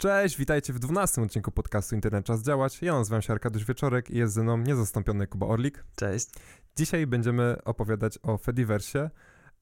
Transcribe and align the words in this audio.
Cześć, 0.00 0.36
witajcie 0.36 0.72
w 0.72 0.78
12 0.78 1.22
odcinku 1.22 1.50
podcastu 1.50 1.94
Internet 1.94 2.26
Czas 2.26 2.42
Działać. 2.42 2.82
Ja 2.82 2.92
nazywam 2.92 3.22
się 3.22 3.32
Arkadiusz 3.32 3.64
Wieczorek 3.64 4.10
i 4.10 4.18
jest 4.18 4.34
ze 4.34 4.42
mną 4.42 4.58
niezastąpiony 4.58 5.26
Kuba 5.26 5.46
Orlik. 5.46 5.84
Cześć. 5.96 6.28
Dzisiaj 6.76 7.06
będziemy 7.06 7.56
opowiadać 7.64 8.18
o 8.22 8.38
Fediversie, 8.38 9.10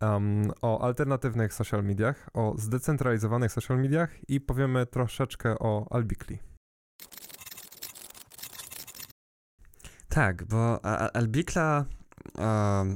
um, 0.00 0.50
o 0.62 0.80
alternatywnych 0.80 1.54
social 1.54 1.84
mediach, 1.84 2.30
o 2.34 2.54
zdecentralizowanych 2.58 3.52
social 3.52 3.78
mediach 3.78 4.10
i 4.28 4.40
powiemy 4.40 4.86
troszeczkę 4.86 5.58
o 5.58 5.86
Albikli. 5.90 6.38
Tak, 10.08 10.44
bo 10.44 10.84
Albikla 11.14 11.84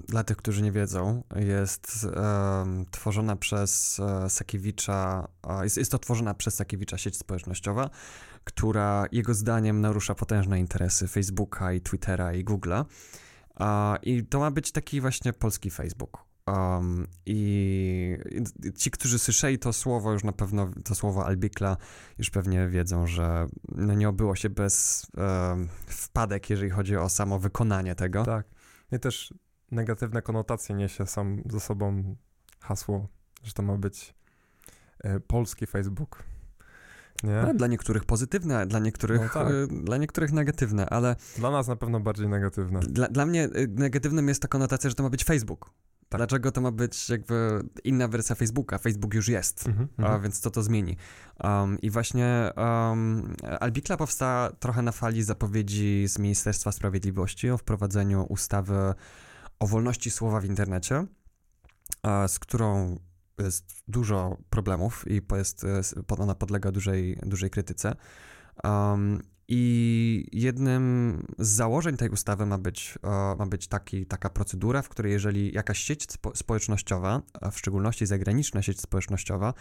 dla 0.08 0.24
tych, 0.24 0.36
którzy 0.36 0.62
nie 0.62 0.72
wiedzą, 0.72 1.22
jest 1.36 2.06
tworzona 2.90 3.36
przez 3.36 4.00
e, 4.00 4.30
Sakiewicza, 4.30 5.28
jest, 5.62 5.76
jest 5.76 5.90
to 5.90 5.98
tworzona 5.98 6.34
przez 6.34 6.54
Sakiewicza 6.54 6.98
sieć 6.98 7.16
społecznościowa, 7.16 7.90
która 8.44 9.06
jego 9.12 9.34
zdaniem 9.34 9.80
narusza 9.80 10.14
potężne 10.14 10.60
interesy 10.60 11.08
Facebooka 11.08 11.72
i 11.72 11.80
Twittera 11.80 12.34
i 12.34 12.44
Google'a. 12.44 12.84
I 14.02 14.24
to 14.24 14.38
ma 14.38 14.50
być 14.50 14.72
taki 14.72 15.00
właśnie 15.00 15.32
polski 15.32 15.70
Facebook. 15.70 16.18
Um, 16.46 17.06
I 17.26 18.18
ci, 18.76 18.90
którzy 18.90 19.18
słyszeli 19.18 19.58
to 19.58 19.72
słowo, 19.72 20.12
już 20.12 20.24
na 20.24 20.32
pewno 20.32 20.70
to 20.84 20.94
słowo 20.94 21.26
Albikla, 21.26 21.76
już 22.18 22.30
pewnie 22.30 22.68
wiedzą, 22.68 23.06
że 23.06 23.46
no 23.68 23.94
nie 23.94 24.08
obyło 24.08 24.36
się 24.36 24.50
bez 24.50 25.06
um, 25.16 25.68
wpadek, 25.86 26.50
jeżeli 26.50 26.70
chodzi 26.70 26.96
o 26.96 27.08
samo 27.08 27.38
wykonanie 27.38 27.94
tego. 27.94 28.24
Tak. 28.24 28.46
I 28.92 28.98
też 28.98 29.34
negatywne 29.70 30.22
konotacje 30.22 30.74
niesie 30.74 31.06
sam 31.06 31.42
ze 31.50 31.60
sobą 31.60 32.16
hasło, 32.60 33.08
że 33.42 33.52
to 33.52 33.62
ma 33.62 33.76
być 33.76 34.14
e, 34.98 35.20
polski 35.20 35.66
Facebook. 35.66 36.22
Nie? 37.22 37.42
No, 37.46 37.54
dla 37.54 37.66
niektórych 37.66 38.04
pozytywne, 38.04 38.66
dla 38.66 38.78
niektórych, 38.78 39.20
no 39.20 39.28
tak. 39.28 39.52
e, 39.52 39.66
dla 39.84 39.96
niektórych 39.96 40.32
negatywne, 40.32 40.86
ale... 40.88 41.16
Dla 41.36 41.50
nas 41.50 41.68
na 41.68 41.76
pewno 41.76 42.00
bardziej 42.00 42.28
negatywne. 42.28 42.80
Dla, 42.80 43.08
dla 43.08 43.26
mnie 43.26 43.44
e, 43.44 43.66
negatywnym 43.66 44.28
jest 44.28 44.42
ta 44.42 44.48
konotacja, 44.48 44.90
że 44.90 44.96
to 44.96 45.02
ma 45.02 45.10
być 45.10 45.24
Facebook. 45.24 45.70
Tak. 46.12 46.18
Dlaczego 46.18 46.52
to 46.52 46.60
ma 46.60 46.70
być 46.70 47.10
jakby 47.10 47.64
inna 47.84 48.08
wersja 48.08 48.34
Facebooka? 48.34 48.78
Facebook 48.78 49.14
już 49.14 49.28
jest, 49.28 49.66
mm 49.66 49.78
-hmm, 49.78 49.86
a, 49.98 50.02
mhm. 50.02 50.22
więc 50.22 50.40
co 50.40 50.50
to 50.50 50.62
zmieni? 50.62 50.96
Um, 51.44 51.80
I 51.80 51.90
właśnie 51.90 52.50
um, 52.56 53.34
Albikla 53.60 53.96
powstała 53.96 54.50
trochę 54.50 54.82
na 54.82 54.92
fali 54.92 55.22
zapowiedzi 55.22 56.08
z 56.08 56.18
Ministerstwa 56.18 56.72
Sprawiedliwości 56.72 57.50
o 57.50 57.58
wprowadzeniu 57.58 58.26
ustawy 58.28 58.94
o 59.58 59.66
wolności 59.66 60.10
słowa 60.10 60.40
w 60.40 60.44
internecie, 60.44 61.06
z 62.28 62.38
którą 62.38 62.98
jest 63.38 63.82
dużo 63.88 64.36
problemów 64.50 65.04
i 65.08 65.22
jest, 65.36 65.66
ona 66.18 66.34
podlega 66.34 66.72
dużej, 66.72 67.18
dużej 67.22 67.50
krytyce. 67.50 67.96
Um, 68.64 69.22
i 69.54 70.26
jednym 70.32 71.26
z 71.38 71.48
założeń 71.48 71.96
tej 71.96 72.08
ustawy 72.08 72.46
ma 72.46 72.58
być, 72.58 72.98
ma 73.38 73.46
być 73.46 73.68
taki, 73.68 74.06
taka 74.06 74.30
procedura, 74.30 74.82
w 74.82 74.88
której 74.88 75.12
jeżeli 75.12 75.52
jakaś 75.54 75.78
sieć 75.78 76.12
spo, 76.12 76.36
społecznościowa, 76.36 77.22
a 77.40 77.50
w 77.50 77.58
szczególności 77.58 78.06
zagraniczna 78.06 78.62
sieć 78.62 78.80
społecznościowa, 78.80 79.54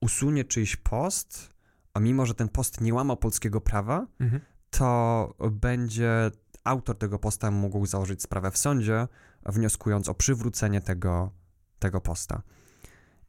usunie 0.00 0.44
czyjś 0.44 0.76
post, 0.76 1.54
a 1.94 2.00
mimo, 2.00 2.26
że 2.26 2.34
ten 2.34 2.48
post 2.48 2.80
nie 2.80 2.94
łamał 2.94 3.16
polskiego 3.16 3.60
prawa, 3.60 4.06
mhm. 4.20 4.42
to 4.70 5.34
będzie 5.50 6.30
autor 6.64 6.98
tego 6.98 7.18
posta 7.18 7.50
mógł 7.50 7.86
założyć 7.86 8.22
sprawę 8.22 8.50
w 8.50 8.58
sądzie, 8.58 9.08
wnioskując 9.46 10.08
o 10.08 10.14
przywrócenie 10.14 10.80
tego, 10.80 11.32
tego 11.78 12.00
posta. 12.00 12.42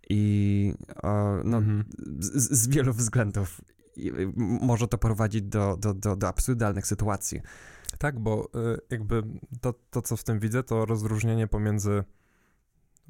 I 0.09 0.73
no, 1.44 1.58
mhm. 1.58 1.84
z, 2.20 2.59
z, 2.59 2.68
wielu 2.68 2.94
względów 2.94 3.62
może 4.61 4.88
to 4.88 4.97
prowadzić 4.97 5.42
do, 5.42 5.78
do, 5.78 5.94
do, 5.94 6.16
do 6.16 6.28
absurdalnych 6.28 6.88
sytuacji. 6.88 7.42
Tak, 7.97 8.20
bo 8.20 8.45
y, 8.45 8.80
jakby 8.89 9.23
to, 9.61 9.73
to, 9.89 10.02
co 10.02 10.17
w 10.17 10.23
tym 10.23 10.39
widzę, 10.39 10.64
to 10.64 10.86
rozróżnienie 10.86 11.47
pomiędzy 11.47 12.03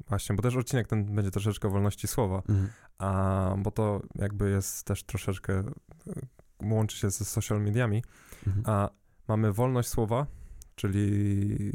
Właśnie, 0.08 0.36
bo 0.36 0.42
też 0.42 0.56
odcinek 0.56 0.88
ten 0.88 1.14
będzie 1.14 1.30
troszeczkę 1.30 1.68
wolności 1.68 2.08
słowa, 2.08 2.42
mhm. 2.48 2.68
a, 2.98 3.54
bo 3.58 3.70
to 3.70 4.02
jakby 4.14 4.50
jest 4.50 4.84
też 4.84 5.04
troszeczkę, 5.04 5.60
y, 5.60 6.26
łączy 6.62 6.96
się 6.96 7.10
ze 7.10 7.24
social 7.24 7.62
mediami, 7.62 8.02
mhm. 8.46 8.64
a 8.66 8.90
mamy 9.28 9.52
wolność 9.52 9.88
słowa, 9.88 10.26
czyli 10.74 11.72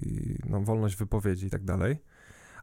no, 0.50 0.62
wolność 0.62 0.96
wypowiedzi 0.96 1.48
i 1.48 1.50
tak 1.50 1.64
dalej, 1.64 1.98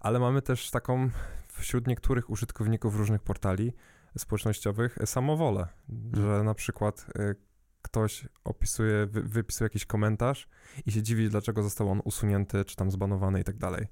ale 0.00 0.18
mamy 0.18 0.42
też 0.42 0.70
taką 0.70 1.10
wśród 1.48 1.86
niektórych 1.86 2.30
użytkowników 2.30 2.96
różnych 2.96 3.22
portali 3.22 3.72
społecznościowych 4.18 4.98
samowolę, 5.04 5.66
hmm. 5.86 6.10
że 6.14 6.44
na 6.44 6.54
przykład 6.54 7.06
y, 7.18 7.34
ktoś 7.82 8.28
opisuje, 8.44 9.06
wy, 9.06 9.22
wypisuje 9.22 9.66
jakiś 9.66 9.86
komentarz 9.86 10.48
i 10.86 10.92
się 10.92 11.02
dziwi, 11.02 11.28
dlaczego 11.28 11.62
został 11.62 11.90
on 11.90 12.00
usunięty, 12.04 12.64
czy 12.64 12.76
tam 12.76 12.90
zbanowany 12.90 13.40
i 13.40 13.44
tak 13.44 13.56
dalej. 13.56 13.86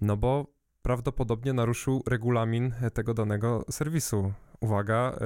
No 0.00 0.16
bo 0.16 0.46
prawdopodobnie 0.82 1.52
naruszył 1.52 2.02
regulamin 2.06 2.74
tego 2.94 3.14
danego 3.14 3.64
serwisu. 3.70 4.32
Uwaga, 4.60 5.18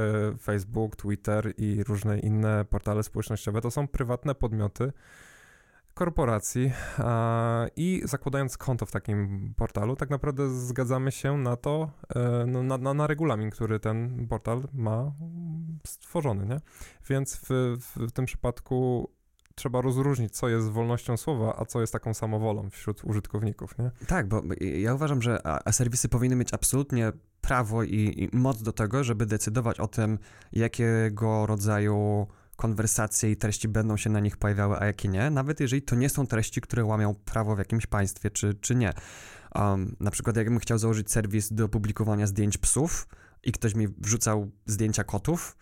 Facebook, 0.43 0.97
Twitter 0.97 1.53
i 1.57 1.85
różne 1.85 2.19
inne 2.19 2.65
portale 2.65 3.03
społecznościowe 3.03 3.61
to 3.61 3.71
są 3.71 3.89
prywatne 3.89 4.35
podmioty, 4.35 4.93
korporacji 5.97 6.73
i 7.77 8.03
zakładając 8.05 8.59
konto 8.59 8.87
w 8.87 8.91
takim 8.91 9.53
portalu, 9.57 9.97
tak 9.97 10.11
naprawdę 10.11 10.51
zgadzamy 10.51 11.13
się 11.13 11.39
na 11.39 11.57
to, 11.57 11.91
e, 12.15 12.45
no, 12.47 12.63
na, 12.63 12.79
na, 12.79 12.95
na, 12.95 13.07
regulamin, 13.07 13.51
który 13.51 13.81
ten 13.81 14.27
portal 14.29 14.63
ma 14.73 15.13
stworzony, 15.87 16.47
nie? 16.47 16.61
Więc 17.09 17.37
w, 17.37 17.77
w, 17.97 18.13
tym 18.13 18.25
przypadku 18.25 19.11
trzeba 19.55 19.81
rozróżnić, 19.81 20.37
co 20.37 20.49
jest 20.49 20.71
wolnością 20.71 21.17
słowa, 21.17 21.57
a 21.59 21.65
co 21.65 21.81
jest 21.81 21.93
taką 21.93 22.15
samowolą 22.15 22.71
wśród 22.71 23.05
użytkowników, 23.05 23.79
nie? 23.79 23.91
Tak, 24.07 24.29
bo 24.29 24.43
ja 24.61 24.95
uważam, 24.95 25.23
że 25.23 25.39
serwisy 25.71 26.09
powinny 26.09 26.37
mieć 26.37 26.55
absolutnie 26.55 27.13
prawo 27.41 27.83
i, 27.83 28.29
i 28.33 28.37
moc 28.37 28.63
do 28.63 28.73
tego, 28.73 29.05
żeby 29.05 29.27
decydować 29.27 29.81
o 29.81 29.89
tym, 29.89 30.19
jakiego 30.53 31.47
rodzaju 31.47 32.27
konwersacje 32.57 33.31
i 33.31 33.37
treści 33.37 33.69
będą 33.69 33.97
się 33.97 34.11
na 34.11 34.21
nich 34.21 34.37
pojawiały, 34.37 34.79
a 34.79 34.87
jakie 34.87 35.09
nie, 35.09 35.31
nawet 35.31 35.61
jeżeli 35.61 35.83
to 35.83 35.97
nie 35.97 36.09
są 36.09 36.27
treści, 36.27 36.61
które 36.61 36.85
łamią 36.85 37.15
prawo 37.15 37.57
w 37.57 37.59
jakimś 37.59 37.87
państwie, 37.87 38.31
czy, 38.31 38.55
czy 38.55 38.75
nie. 38.75 38.93
Um, 39.55 39.97
na 40.01 40.11
przykład, 40.11 40.37
jakbym 40.37 40.59
chciał 40.59 40.79
założyć 40.79 41.11
serwis 41.11 41.53
do 41.53 41.69
publikowania 41.69 42.27
zdjęć 42.27 42.59
psów 42.59 43.09
i 43.43 43.53
ktoś 43.53 43.75
mi 43.75 43.89
wrzucał 43.89 44.51
zdjęcia 44.67 45.05
kotów. 45.05 45.57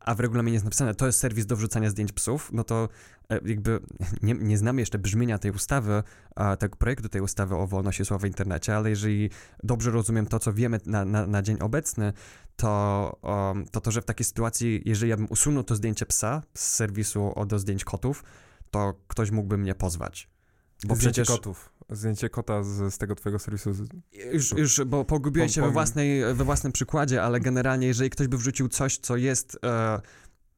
A 0.00 0.14
w 0.14 0.20
regulaminie 0.20 0.54
jest 0.54 0.64
napisane, 0.64 0.94
to 0.94 1.06
jest 1.06 1.18
serwis 1.18 1.46
do 1.46 1.56
wrzucania 1.56 1.90
zdjęć 1.90 2.12
psów, 2.12 2.50
no 2.52 2.64
to 2.64 2.88
e, 3.30 3.40
jakby 3.44 3.80
nie, 4.22 4.34
nie 4.34 4.58
znamy 4.58 4.82
jeszcze 4.82 4.98
brzmienia 4.98 5.38
tej 5.38 5.50
ustawy, 5.50 6.02
tego 6.58 6.76
projektu 6.76 7.08
tej 7.08 7.20
ustawy 7.20 7.54
o 7.54 7.66
wolności 7.66 8.04
słowa 8.04 8.22
w 8.22 8.26
internecie, 8.26 8.76
ale 8.76 8.90
jeżeli 8.90 9.30
dobrze 9.62 9.90
rozumiem 9.90 10.26
to, 10.26 10.38
co 10.38 10.52
wiemy 10.52 10.80
na, 10.86 11.04
na, 11.04 11.26
na 11.26 11.42
dzień 11.42 11.56
obecny, 11.60 12.12
to, 12.56 13.18
um, 13.22 13.66
to 13.66 13.80
to, 13.80 13.90
że 13.90 14.02
w 14.02 14.04
takiej 14.04 14.24
sytuacji, 14.24 14.82
jeżeli 14.84 15.10
ja 15.10 15.16
bym 15.16 15.26
usunął 15.30 15.64
to 15.64 15.76
zdjęcie 15.76 16.06
psa 16.06 16.42
z 16.54 16.68
serwisu 16.68 17.34
do 17.46 17.58
zdjęć 17.58 17.84
kotów, 17.84 18.24
to 18.70 18.94
ktoś 19.08 19.30
mógłby 19.30 19.58
mnie 19.58 19.74
pozwać. 19.74 20.28
Bo 20.84 20.94
zdjęcie 20.96 21.22
przecież... 21.22 21.36
kotów. 21.36 21.75
Zdjęcie 21.90 22.30
kota 22.30 22.62
z, 22.62 22.94
z 22.94 22.98
tego 22.98 23.14
twojego 23.14 23.38
serwisu. 23.38 23.70
Już, 24.32 24.50
już 24.50 24.84
bo 24.84 25.04
pogubiłem 25.04 25.48
się 25.48 25.62
we, 25.62 25.70
własnej, 25.70 26.34
we 26.34 26.44
własnym 26.44 26.72
przykładzie, 26.72 27.22
ale 27.22 27.40
generalnie, 27.40 27.86
jeżeli 27.86 28.10
ktoś 28.10 28.28
by 28.28 28.38
wrzucił 28.38 28.68
coś, 28.68 28.98
co 28.98 29.16
jest. 29.16 29.58
E, 29.64 30.00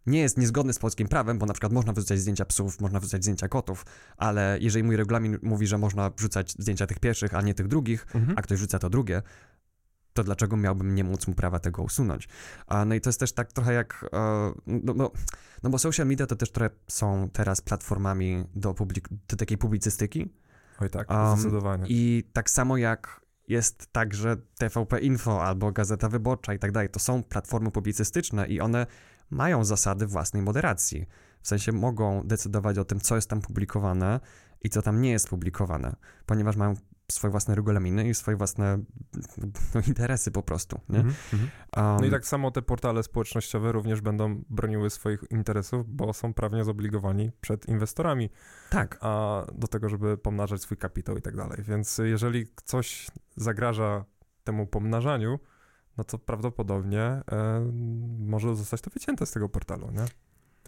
nie 0.06 0.20
jest 0.20 0.38
niezgodne 0.38 0.72
z 0.72 0.78
polskim 0.78 1.08
prawem, 1.08 1.38
bo 1.38 1.46
na 1.46 1.52
przykład 1.52 1.72
można 1.72 1.92
wrzucać 1.92 2.18
zdjęcia 2.18 2.44
psów, 2.44 2.80
można 2.80 3.00
wrzucać 3.00 3.22
zdjęcia 3.22 3.48
kotów, 3.48 3.86
ale 4.16 4.58
jeżeli 4.60 4.84
mój 4.84 4.96
regulamin 4.96 5.38
mówi, 5.42 5.66
że 5.66 5.78
można 5.78 6.10
wrzucać 6.10 6.52
zdjęcia 6.58 6.86
tych 6.86 6.98
pierwszych, 6.98 7.34
a 7.34 7.42
nie 7.42 7.54
tych 7.54 7.68
drugich, 7.68 8.06
mhm. 8.14 8.38
a 8.38 8.42
ktoś 8.42 8.58
wrzuca 8.58 8.78
to 8.78 8.90
drugie, 8.90 9.22
to 10.12 10.24
dlaczego 10.24 10.56
miałbym 10.56 10.94
nie 10.94 11.04
móc 11.04 11.26
mu 11.26 11.34
prawa 11.34 11.58
tego 11.58 11.82
usunąć? 11.82 12.28
A, 12.66 12.84
no 12.84 12.94
i 12.94 13.00
to 13.00 13.08
jest 13.08 13.20
też 13.20 13.32
tak 13.32 13.52
trochę 13.52 13.72
jak, 13.72 14.04
e, 14.12 14.52
no, 14.66 14.94
no, 14.94 15.10
no 15.62 15.70
bo 15.70 15.78
social 15.78 16.06
media 16.06 16.26
to 16.26 16.36
też 16.36 16.50
trochę 16.50 16.70
są 16.86 17.28
teraz 17.32 17.60
platformami 17.60 18.44
do, 18.54 18.72
publik- 18.72 19.08
do 19.28 19.36
takiej 19.36 19.58
publicystyki, 19.58 20.28
Oj 20.80 20.90
tak, 20.90 21.10
um, 21.10 21.36
zdecydowanie. 21.36 21.84
I 21.88 22.30
tak 22.32 22.50
samo 22.50 22.76
jak 22.76 23.20
jest 23.48 23.92
także 23.92 24.36
TVP 24.58 25.00
Info 25.00 25.44
albo 25.44 25.72
Gazeta 25.72 26.08
Wyborcza 26.08 26.54
i 26.54 26.58
tak 26.58 26.72
dalej, 26.72 26.88
to 26.88 26.98
są 26.98 27.22
platformy 27.22 27.70
publicystyczne 27.70 28.46
i 28.46 28.60
one 28.60 28.86
mają 29.30 29.64
zasady 29.64 30.06
własnej 30.06 30.42
moderacji. 30.42 31.06
W 31.42 31.48
sensie 31.48 31.72
mogą 31.72 32.22
decydować 32.24 32.78
o 32.78 32.84
tym, 32.84 33.00
co 33.00 33.16
jest 33.16 33.30
tam 33.30 33.40
publikowane 33.40 34.20
i 34.62 34.70
co 34.70 34.82
tam 34.82 35.00
nie 35.00 35.10
jest 35.10 35.28
publikowane, 35.28 35.96
ponieważ 36.26 36.56
mają 36.56 36.74
swoje 37.12 37.30
własne 37.30 37.54
regulaminy 37.54 38.08
i 38.08 38.14
swoje 38.14 38.36
własne 38.36 38.78
no, 39.74 39.80
interesy 39.86 40.30
po 40.30 40.42
prostu. 40.42 40.80
Nie? 40.88 41.00
Mm 41.00 41.12
-hmm. 41.12 41.48
um, 41.76 41.96
no 42.00 42.04
i 42.04 42.10
tak 42.10 42.26
samo 42.26 42.50
te 42.50 42.62
portale 42.62 43.02
społecznościowe 43.02 43.72
również 43.72 44.00
będą 44.00 44.42
broniły 44.50 44.90
swoich 44.90 45.24
interesów, 45.30 45.86
bo 45.88 46.12
są 46.12 46.34
prawnie 46.34 46.64
zobligowani 46.64 47.30
przed 47.40 47.68
inwestorami. 47.68 48.30
Tak. 48.70 48.98
A 49.00 49.42
do 49.54 49.68
tego, 49.68 49.88
żeby 49.88 50.18
pomnażać 50.18 50.62
swój 50.62 50.76
kapitał 50.76 51.16
i 51.16 51.22
tak 51.22 51.36
dalej. 51.36 51.62
Więc 51.62 51.98
jeżeli 51.98 52.46
coś 52.64 53.06
zagraża 53.36 54.04
temu 54.44 54.66
pomnażaniu, 54.66 55.38
no 55.96 56.04
to 56.04 56.18
prawdopodobnie 56.18 57.02
e, 57.02 57.22
może 58.18 58.56
zostać 58.56 58.80
to 58.80 58.90
wycięte 58.90 59.26
z 59.26 59.30
tego 59.30 59.48
portalu, 59.48 59.90
nie? 59.90 60.04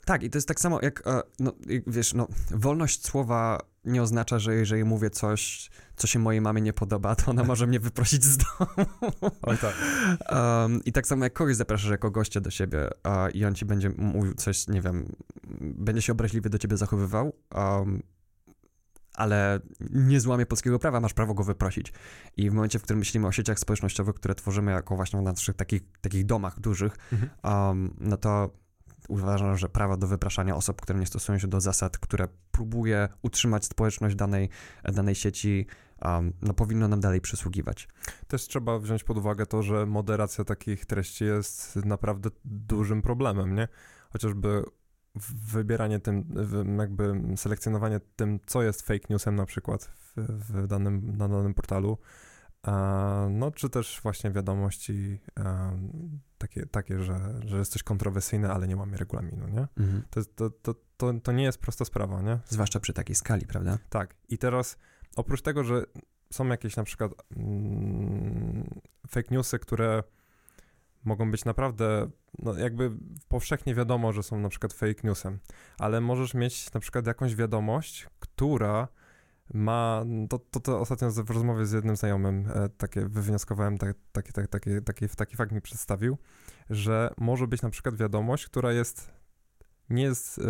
Tak, 0.05 0.23
i 0.23 0.31
to 0.31 0.39
jest 0.39 0.49
tak 0.49 0.61
samo 0.61 0.79
jak, 0.83 1.07
e, 1.07 1.23
no, 1.39 1.53
wiesz, 1.87 2.15
no, 2.15 2.29
wolność 2.51 3.07
słowa 3.07 3.59
nie 3.85 4.03
oznacza, 4.03 4.39
że 4.39 4.55
jeżeli 4.55 4.85
mówię 4.85 5.11
coś, 5.11 5.71
co 5.97 6.07
się 6.07 6.19
mojej 6.19 6.41
mamie 6.41 6.61
nie 6.61 6.73
podoba, 6.73 7.17
to 7.17 7.31
ona 7.31 7.45
może 7.45 7.67
mnie 7.67 7.81
wyprosić 7.81 8.25
z 8.25 8.37
domu. 8.37 8.71
Oj 9.43 9.59
tak. 9.59 9.75
Um, 10.31 10.85
I 10.85 10.93
tak 10.93 11.07
samo 11.07 11.25
jak 11.25 11.33
kogoś 11.33 11.57
zapraszasz 11.57 11.91
jako 11.91 12.11
gościa 12.11 12.41
do 12.41 12.51
siebie 12.51 12.89
uh, 13.05 13.35
i 13.35 13.45
on 13.45 13.55
ci 13.55 13.65
będzie 13.65 13.91
mówił 13.91 14.35
coś, 14.35 14.69
nie 14.69 14.81
wiem, 14.81 15.13
będzie 15.61 16.03
się 16.03 16.13
obraźliwie 16.13 16.51
do 16.51 16.59
ciebie 16.59 16.77
zachowywał, 16.77 17.33
um, 17.55 18.03
ale 19.15 19.61
nie 19.91 20.21
złamie 20.21 20.47
polskiego 20.47 20.79
prawa, 20.79 21.01
masz 21.01 21.15
prawo 21.15 21.35
go 21.35 21.45
wyprosić. 21.45 21.93
I 22.37 22.51
w 22.51 22.55
momencie, 22.55 22.79
w 22.79 22.83
którym 22.83 22.99
myślimy 22.99 23.27
o 23.27 23.33
sieciach 23.33 23.59
społecznościowych, 23.59 24.15
które 24.15 24.35
tworzymy 24.35 24.73
jako 24.73 24.97
właśnie 24.97 25.21
na 25.21 25.31
naszych 25.31 25.57
takich, 25.57 25.83
takich 26.01 26.27
domach 26.27 26.61
dużych, 26.61 26.97
mhm. 27.13 27.31
um, 27.45 27.95
no 28.01 28.17
to 28.17 28.51
uważam, 29.11 29.57
że 29.57 29.69
prawo 29.69 29.97
do 29.97 30.07
wypraszania 30.07 30.57
osób, 30.57 30.81
które 30.83 30.99
nie 30.99 31.07
stosują 31.07 31.39
się 31.39 31.49
do 31.49 31.61
zasad, 31.61 31.99
które 31.99 32.29
próbuje 32.53 33.09
utrzymać 33.23 33.65
społeczność 33.65 34.17
danej, 34.17 34.49
danej 34.85 35.15
sieci, 35.15 35.67
um, 36.03 36.33
no 36.43 36.55
powinno 36.55 36.89
nam 36.89 37.01
dalej 37.01 37.21
przysługiwać. 37.21 37.89
Też 38.29 38.43
trzeba 38.43 38.79
wziąć 38.79 39.05
pod 39.05 39.19
uwagę 39.19 39.47
to, 39.47 39.63
że 39.63 39.87
moderacja 39.87 40.45
takich 40.45 40.87
treści 40.87 41.25
jest 41.25 41.77
naprawdę 41.77 42.31
dużym 42.45 43.03
problemem, 43.03 43.55
nie? 43.55 43.69
Chociażby 44.11 44.65
wybieranie 45.53 46.01
tym, 46.01 46.35
jakby 46.79 47.23
selekcjonowanie 47.37 48.01
tym, 48.17 48.41
co 48.47 48.63
jest 48.63 48.83
fake 48.83 49.07
newsem 49.11 49.37
na 49.37 49.47
przykład 49.47 49.85
w, 49.85 50.13
w 50.17 50.67
danym, 50.67 51.17
na 51.17 51.29
danym 51.29 51.55
portalu, 51.55 51.99
no 53.31 53.51
czy 53.51 53.71
też 53.71 54.01
właśnie 54.03 54.31
wiadomości 54.31 55.21
takie, 56.39 56.67
takie 56.67 57.01
że, 57.01 57.41
że 57.45 57.59
jest 57.59 57.73
coś 57.73 57.83
kontrowersyjne, 57.83 58.53
ale 58.53 58.69
nie 58.69 58.77
mamy 58.77 58.97
regulaminu, 58.97 59.49
nie? 59.49 59.69
Mhm. 59.77 60.03
To, 60.11 60.25
to, 60.25 60.51
to, 60.51 60.75
to, 60.97 61.13
to 61.23 61.33
nie 61.33 61.45
jest 61.45 61.59
prosta 61.59 61.85
sprawa, 61.85 62.23
nie? 62.23 62.39
Zwłaszcza 62.49 62.81
przy 62.81 62.93
takiej 62.93 63.17
skali, 63.17 63.47
prawda? 63.47 63.79
Tak. 63.91 64.15
I 64.29 64.39
teraz 64.39 64.79
oprócz 65.17 65.43
tego, 65.43 65.65
że 65.65 65.85
są 66.33 66.47
jakieś 66.47 66.77
na 66.77 66.85
przykład 66.85 67.13
mm, 67.37 68.81
fake 69.09 69.35
newsy, 69.35 69.59
które 69.59 70.03
mogą 71.05 71.31
być 71.31 71.45
naprawdę, 71.45 72.11
no 72.39 72.55
jakby 72.55 72.91
powszechnie 73.29 73.75
wiadomo, 73.75 74.13
że 74.13 74.23
są 74.23 74.41
na 74.41 74.49
przykład 74.49 74.73
fake 74.73 75.01
newsem, 75.05 75.39
ale 75.79 76.01
możesz 76.01 76.35
mieć 76.35 76.73
na 76.73 76.81
przykład 76.81 77.07
jakąś 77.07 77.35
wiadomość, 77.35 78.07
która 78.21 78.89
ma, 79.55 80.05
to, 80.29 80.39
to, 80.39 80.61
to 80.61 80.81
ostatnio 80.81 81.11
w 81.11 81.31
rozmowie 81.31 81.67
z 81.67 81.73
jednym 81.73 81.97
znajomym 81.97 82.49
e, 82.55 82.69
takie 82.69 83.07
wywnioskowałem, 83.09 83.79
tak, 83.79 83.97
taki, 84.13 84.33
tak, 84.33 84.49
taki, 84.49 84.71
taki, 84.85 85.09
taki 85.09 85.37
fakt 85.37 85.53
mi 85.53 85.61
przedstawił, 85.61 86.19
że 86.71 87.15
może 87.19 87.47
być 87.47 87.63
na 87.63 87.71
przykład 87.71 87.97
wiadomość, 87.97 88.47
która 88.47 88.73
jest 88.73 89.21
nie 89.91 90.03
jest, 90.03 90.41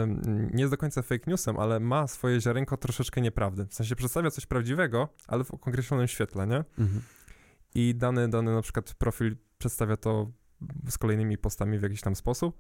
nie 0.52 0.60
jest 0.60 0.72
do 0.72 0.76
końca 0.76 1.02
fake 1.02 1.30
newsem, 1.30 1.58
ale 1.58 1.80
ma 1.80 2.06
swoje 2.06 2.40
ziarenko 2.40 2.76
troszeczkę 2.76 3.20
nieprawdy. 3.20 3.66
W 3.66 3.74
sensie 3.74 3.96
przedstawia 3.96 4.30
coś 4.30 4.46
prawdziwego, 4.46 5.08
ale 5.28 5.44
w 5.44 5.50
określonym 5.50 6.08
świetle, 6.08 6.46
nie? 6.46 6.64
Mhm. 6.78 7.02
I 7.74 7.94
dany, 7.94 8.28
dany 8.28 8.54
na 8.54 8.62
przykład 8.62 8.94
profil 8.94 9.36
przedstawia 9.58 9.96
to 9.96 10.30
z 10.88 10.98
kolejnymi 10.98 11.38
postami 11.38 11.78
w 11.78 11.82
jakiś 11.82 12.00
tam 12.00 12.16
sposób. 12.16 12.58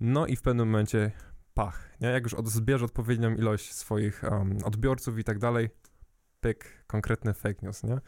No 0.00 0.26
i 0.26 0.36
w 0.36 0.42
pewnym 0.42 0.68
momencie 0.68 1.12
pach, 1.54 1.90
nie? 2.00 2.08
Jak 2.08 2.24
już 2.24 2.34
od, 2.34 2.48
zbierze 2.48 2.84
odpowiednią 2.84 3.34
ilość 3.34 3.72
swoich 3.72 4.22
um, 4.30 4.58
odbiorców 4.64 5.18
i 5.18 5.24
tak 5.24 5.38
dalej, 5.38 5.68
pyk, 6.40 6.84
konkretny 6.86 7.34
fake 7.34 7.66
news, 7.66 7.82
nie? 7.82 8.00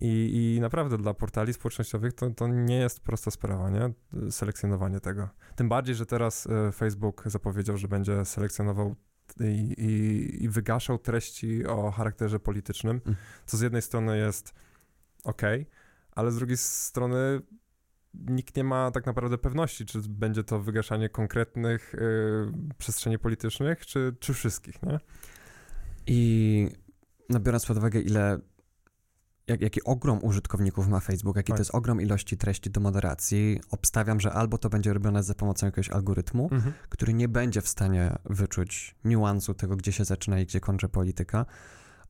I, 0.00 0.54
I 0.56 0.60
naprawdę 0.60 0.98
dla 0.98 1.14
portali 1.14 1.52
społecznościowych 1.52 2.12
to, 2.12 2.30
to 2.30 2.48
nie 2.48 2.76
jest 2.76 3.00
prosta 3.00 3.30
sprawa, 3.30 3.70
nie? 3.70 3.92
Selekcjonowanie 4.30 5.00
tego. 5.00 5.28
Tym 5.56 5.68
bardziej, 5.68 5.94
że 5.94 6.06
teraz 6.06 6.46
e, 6.46 6.72
Facebook 6.72 7.22
zapowiedział, 7.26 7.76
że 7.76 7.88
będzie 7.88 8.24
selekcjonował 8.24 8.94
i, 9.40 9.74
i, 9.78 10.44
i 10.44 10.48
wygaszał 10.48 10.98
treści 10.98 11.66
o 11.66 11.90
charakterze 11.90 12.40
politycznym, 12.40 13.00
mm. 13.06 13.16
co 13.46 13.56
z 13.56 13.60
jednej 13.60 13.82
strony 13.82 14.18
jest 14.18 14.54
ok, 15.24 15.42
ale 16.10 16.30
z 16.30 16.36
drugiej 16.36 16.56
strony 16.56 17.40
nikt 18.14 18.56
nie 18.56 18.64
ma 18.64 18.90
tak 18.90 19.06
naprawdę 19.06 19.38
pewności, 19.38 19.86
czy 19.86 19.98
będzie 20.08 20.44
to 20.44 20.60
wygaszanie 20.60 21.08
konkretnych 21.08 21.94
y, 21.94 22.74
przestrzeni 22.78 23.18
politycznych, 23.18 23.86
czy, 23.86 24.16
czy 24.20 24.34
wszystkich, 24.34 24.82
nie? 24.82 25.00
I 26.06 26.68
no 27.28 27.40
biorąc 27.40 27.66
pod 27.66 27.76
uwagę, 27.76 28.00
ile 28.00 28.38
jak, 29.46 29.60
jaki 29.60 29.84
ogrom 29.84 30.18
użytkowników 30.22 30.88
ma 30.88 31.00
Facebook, 31.00 31.36
jaki 31.36 31.52
tak. 31.52 31.56
to 31.56 31.60
jest 31.60 31.74
ogrom 31.74 32.00
ilości 32.00 32.36
treści 32.36 32.70
do 32.70 32.80
moderacji, 32.80 33.60
obstawiam, 33.70 34.20
że 34.20 34.32
albo 34.32 34.58
to 34.58 34.68
będzie 34.68 34.92
robione 34.92 35.22
za 35.22 35.34
pomocą 35.34 35.66
jakiegoś 35.66 35.90
algorytmu, 35.90 36.48
mhm. 36.52 36.72
który 36.88 37.14
nie 37.14 37.28
będzie 37.28 37.60
w 37.60 37.68
stanie 37.68 38.16
wyczuć 38.24 38.94
niuansu 39.04 39.54
tego, 39.54 39.76
gdzie 39.76 39.92
się 39.92 40.04
zaczyna 40.04 40.40
i 40.40 40.46
gdzie 40.46 40.60
kończy 40.60 40.88
polityka, 40.88 41.46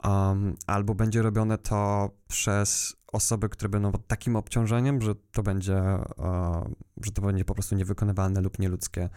um, 0.05 0.57
albo 0.67 0.95
będzie 0.95 1.23
robione 1.23 1.59
to 1.59 2.11
przez 2.29 2.97
osoby, 3.13 3.49
które 3.49 3.69
będą 3.69 3.93
pod 3.93 4.07
takim 4.07 4.37
obciążeniem, 4.37 5.03
że 5.03 5.15
to 5.15 5.43
będzie, 5.43 5.83
uh, 6.17 6.71
że 7.05 7.13
to 7.13 7.23
będzie 7.23 7.45
po 7.45 7.55
prostu 7.55 7.75
niewykonywalne 7.75 8.41
lub 8.41 8.59
nieludzkie 8.59 9.09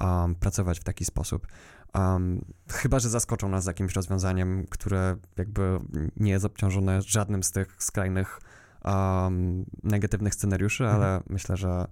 um, 0.00 0.34
pracować 0.34 0.80
w 0.80 0.84
taki 0.84 1.04
sposób. 1.04 1.46
Um, 1.94 2.44
chyba, 2.70 2.98
że 2.98 3.08
zaskoczą 3.10 3.48
nas 3.48 3.66
jakimś 3.66 3.94
rozwiązaniem, 3.94 4.66
które 4.70 5.16
jakby 5.36 5.78
nie 6.16 6.30
jest 6.30 6.44
obciążone 6.44 7.02
żadnym 7.02 7.42
z 7.42 7.52
tych 7.52 7.82
skrajnych 7.82 8.40
um, 8.84 9.64
negatywnych 9.82 10.34
scenariuszy, 10.34 10.84
mhm. 10.84 11.02
ale 11.02 11.20
myślę, 11.28 11.56
że 11.56 11.86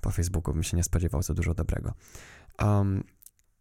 po 0.00 0.10
Facebooku 0.10 0.54
bym 0.54 0.62
się 0.62 0.76
nie 0.76 0.84
spodziewał 0.84 1.22
za 1.22 1.34
dużo 1.34 1.54
dobrego. 1.54 1.92
Um, 2.62 3.04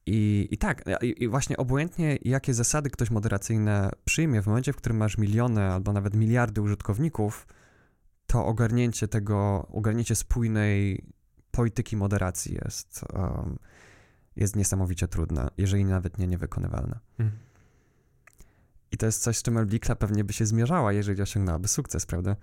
i, 0.05 0.47
I 0.51 0.57
tak, 0.57 0.83
i, 1.01 1.23
i, 1.23 1.27
właśnie 1.27 1.57
obojętnie 1.57 2.17
jakie 2.21 2.53
zasady 2.53 2.89
ktoś 2.89 3.11
moderacyjne 3.11 3.91
przyjmie 4.05 4.41
w 4.41 4.47
momencie, 4.47 4.73
w 4.73 4.75
którym 4.75 4.97
masz 4.97 5.17
miliony 5.17 5.61
albo 5.61 5.93
nawet 5.93 6.15
miliardy 6.15 6.61
użytkowników, 6.61 7.47
to 8.27 8.45
ogarnięcie 8.45 9.07
tego, 9.07 9.67
ogarnięcie 9.71 10.15
spójnej 10.15 11.05
polityki 11.51 11.97
moderacji 11.97 12.59
jest, 12.65 13.01
um, 13.13 13.59
jest 14.35 14.55
niesamowicie 14.55 15.07
trudne, 15.07 15.49
jeżeli 15.57 15.85
nawet 15.85 16.17
nie 16.17 16.27
niewykonywalne. 16.27 16.99
Mhm. 17.19 17.39
I 18.91 18.97
to 18.97 19.05
jest 19.05 19.21
coś, 19.23 19.37
z 19.37 19.43
czym 19.43 19.57
Elbikla 19.57 19.95
pewnie 19.95 20.23
by 20.23 20.33
się 20.33 20.45
zmierzała, 20.45 20.93
jeżeli 20.93 21.21
osiągnęłaby 21.21 21.67
sukces, 21.67 22.05
prawda? 22.05 22.35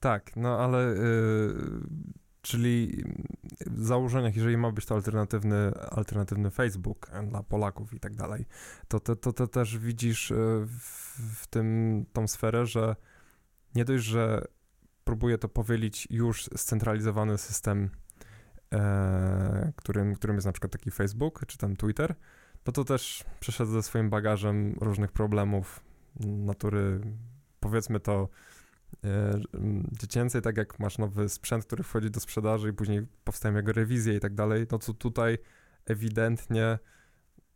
tak, 0.00 0.36
no 0.36 0.58
ale... 0.58 0.78
Yy 0.78 2.25
Czyli 2.46 3.04
w 3.66 3.84
założeniach, 3.84 4.36
jeżeli 4.36 4.56
ma 4.56 4.72
być 4.72 4.86
to 4.86 4.94
alternatywny, 4.94 5.72
alternatywny 5.90 6.50
Facebook 6.50 7.10
dla 7.30 7.42
Polaków 7.42 7.94
i 7.94 8.00
tak 8.00 8.14
dalej, 8.14 8.46
to, 8.88 9.00
to, 9.00 9.16
to, 9.16 9.32
to 9.32 9.46
też 9.46 9.78
widzisz 9.78 10.30
e, 10.30 10.34
w, 10.66 11.42
w 11.42 11.46
tym 11.46 12.06
tą 12.12 12.28
sferę, 12.28 12.66
że 12.66 12.96
nie 13.74 13.84
dość, 13.84 14.04
że 14.04 14.44
próbuje 15.04 15.38
to 15.38 15.48
powielić 15.48 16.08
już 16.10 16.50
scentralizowany 16.56 17.38
system, 17.38 17.90
e, 18.72 19.72
którym, 19.76 20.14
którym 20.14 20.36
jest 20.36 20.46
na 20.46 20.52
przykład 20.52 20.72
taki 20.72 20.90
Facebook 20.90 21.46
czy 21.46 21.58
tam 21.58 21.76
Twitter, 21.76 22.14
no 22.66 22.72
to 22.72 22.84
też 22.84 23.24
przeszedł 23.40 23.72
ze 23.72 23.82
swoim 23.82 24.10
bagażem 24.10 24.76
różnych 24.80 25.12
problemów 25.12 25.80
natury, 26.20 27.00
powiedzmy 27.60 28.00
to, 28.00 28.28
E, 28.28 28.55
dziecięcej, 29.92 30.42
tak 30.42 30.56
jak 30.56 30.78
masz 30.78 30.98
nowy 30.98 31.28
sprzęt, 31.28 31.64
który 31.64 31.82
wchodzi 31.82 32.10
do 32.10 32.20
sprzedaży 32.20 32.70
i 32.70 32.72
później 32.72 33.06
powstają 33.24 33.56
jego 33.56 33.72
rewizje 33.72 34.16
i 34.16 34.20
tak 34.20 34.34
dalej, 34.34 34.66
no 34.72 34.78
to 34.78 34.94
tutaj 34.94 35.38
ewidentnie 35.86 36.78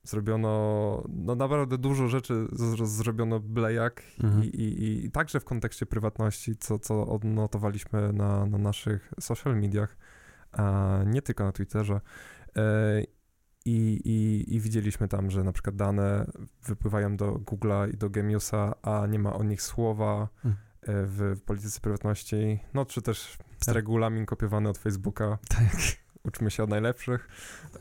zrobiono 0.02 1.04
no 1.08 1.34
naprawdę 1.34 1.78
dużo 1.78 2.08
rzeczy 2.08 2.46
z, 2.52 2.88
zrobiono 2.88 3.40
byle 3.40 3.72
jak 3.72 4.02
mhm. 4.22 4.44
i, 4.44 4.46
i, 4.46 5.04
i, 5.06 5.10
także 5.10 5.40
w 5.40 5.44
kontekście 5.44 5.86
prywatności, 5.86 6.56
co, 6.56 6.78
co 6.78 7.06
odnotowaliśmy 7.06 8.12
na, 8.12 8.46
na 8.46 8.58
naszych 8.58 9.12
social 9.20 9.60
mediach, 9.60 9.96
a 10.52 10.98
nie 11.06 11.22
tylko 11.22 11.44
na 11.44 11.52
Twitterze. 11.52 12.00
E, 12.56 13.02
i, 13.64 14.00
i, 14.04 14.54
I 14.54 14.60
widzieliśmy 14.60 15.08
tam, 15.08 15.30
że 15.30 15.44
na 15.44 15.52
przykład 15.52 15.76
dane 15.76 16.26
wypływają 16.62 17.16
do 17.16 17.32
Google'a 17.32 17.94
i 17.94 17.96
do 17.96 18.10
Gemiusa, 18.10 18.74
a 18.82 19.06
nie 19.06 19.18
ma 19.18 19.32
o 19.32 19.42
nich 19.42 19.62
słowa. 19.62 20.28
Mhm 20.44 20.69
E, 20.69 20.69
w 20.86 21.40
polityce 21.46 21.80
prywatności, 21.80 22.60
no 22.74 22.86
czy 22.86 23.02
też 23.02 23.38
tak. 23.66 23.74
regulamin 23.74 24.26
kopiowany 24.26 24.68
od 24.68 24.78
Facebooka. 24.78 25.38
Tak. 25.48 26.00
Uczmy 26.24 26.50
się 26.50 26.62
od 26.62 26.70
najlepszych. 26.70 27.28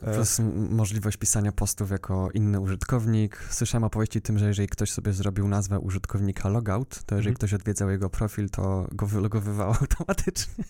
E, 0.02 0.14
Plus 0.14 0.40
możliwość 0.70 1.16
pisania 1.16 1.52
postów 1.52 1.90
jako 1.90 2.30
inny 2.34 2.60
użytkownik. 2.60 3.46
Słyszałem 3.50 3.84
opowieści 3.84 4.22
tym, 4.22 4.38
że 4.38 4.46
jeżeli 4.46 4.68
ktoś 4.68 4.90
sobie 4.90 5.12
zrobił 5.12 5.48
nazwę 5.48 5.78
użytkownika 5.78 6.48
logout, 6.48 6.88
to 6.88 7.14
jeżeli 7.14 7.32
mhm. 7.32 7.36
ktoś 7.36 7.54
odwiedzał 7.54 7.90
jego 7.90 8.10
profil, 8.10 8.50
to 8.50 8.86
go 8.92 9.06
wylogowywał 9.06 9.74
automatycznie. 9.80 10.64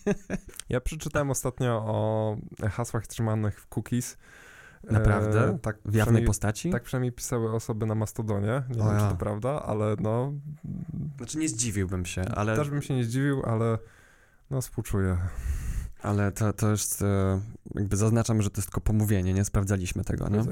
Ja 0.68 0.80
przeczytałem 0.80 1.30
ostatnio 1.30 1.82
o 1.86 2.36
hasłach 2.70 3.06
trzymanych 3.06 3.60
w 3.60 3.66
cookies 3.66 4.16
Naprawdę? 4.84 5.48
E, 5.48 5.58
tak, 5.58 5.78
w 5.84 5.94
jawnej 5.94 6.24
postaci? 6.24 6.70
Tak 6.70 6.82
przynajmniej 6.82 7.12
pisały 7.12 7.52
osoby 7.52 7.86
na 7.86 7.94
Mastodonie. 7.94 8.62
Nie 8.76 8.82
o 8.82 8.86
wiem, 8.86 8.94
ja. 8.94 9.00
czy 9.00 9.10
to 9.10 9.16
prawda, 9.16 9.62
ale 9.62 9.96
no... 10.00 10.32
Znaczy 11.16 11.38
nie 11.38 11.48
zdziwiłbym 11.48 12.06
się, 12.06 12.22
ale... 12.22 12.56
Też 12.56 12.70
bym 12.70 12.82
się 12.82 12.94
nie 12.94 13.04
zdziwił, 13.04 13.42
ale 13.46 13.78
no 14.50 14.60
współczuję. 14.60 15.16
Ale 16.02 16.32
to, 16.32 16.52
to 16.52 16.70
jest, 16.70 17.02
e, 17.02 17.40
jakby 17.74 17.96
zaznaczam, 17.96 18.42
że 18.42 18.50
to 18.50 18.58
jest 18.58 18.68
tylko 18.68 18.80
pomówienie, 18.80 19.34
nie 19.34 19.44
sprawdzaliśmy 19.44 20.04
tego, 20.04 20.28
nie? 20.28 20.44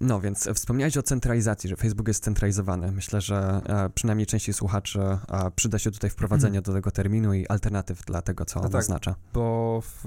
No 0.00 0.20
więc 0.20 0.48
wspomniałeś 0.54 0.96
o 0.96 1.02
centralizacji, 1.02 1.70
że 1.70 1.76
Facebook 1.76 2.08
jest 2.08 2.24
centralizowany. 2.24 2.92
Myślę, 2.92 3.20
że 3.20 3.60
e, 3.66 3.90
przynajmniej 3.90 4.26
części 4.26 4.52
słuchaczy 4.52 5.00
e, 5.00 5.18
przyda 5.56 5.78
się 5.78 5.90
tutaj 5.90 6.10
wprowadzenie 6.10 6.62
do 6.62 6.72
tego 6.72 6.90
terminu 6.90 7.34
i 7.34 7.46
alternatyw 7.46 8.04
dla 8.04 8.22
tego, 8.22 8.44
co 8.44 8.60
on 8.60 8.70
tak, 8.70 8.80
oznacza. 8.80 9.14
Bo 9.32 9.80
w, 9.80 10.04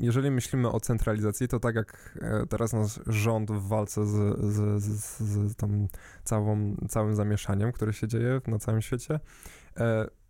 jeżeli 0.00 0.30
myślimy 0.30 0.70
o 0.70 0.80
centralizacji, 0.80 1.48
to 1.48 1.60
tak 1.60 1.74
jak 1.74 2.18
e, 2.22 2.46
teraz 2.46 2.72
nasz 2.72 3.00
rząd 3.06 3.50
w 3.50 3.68
walce 3.68 4.06
z, 4.06 4.40
z, 4.54 4.82
z, 4.82 5.20
z 5.20 5.56
tam 5.56 5.88
całą, 6.24 6.76
całym 6.88 7.14
zamieszaniem, 7.14 7.72
które 7.72 7.92
się 7.92 8.08
dzieje 8.08 8.40
na 8.46 8.58
całym 8.58 8.82
świecie, 8.82 9.20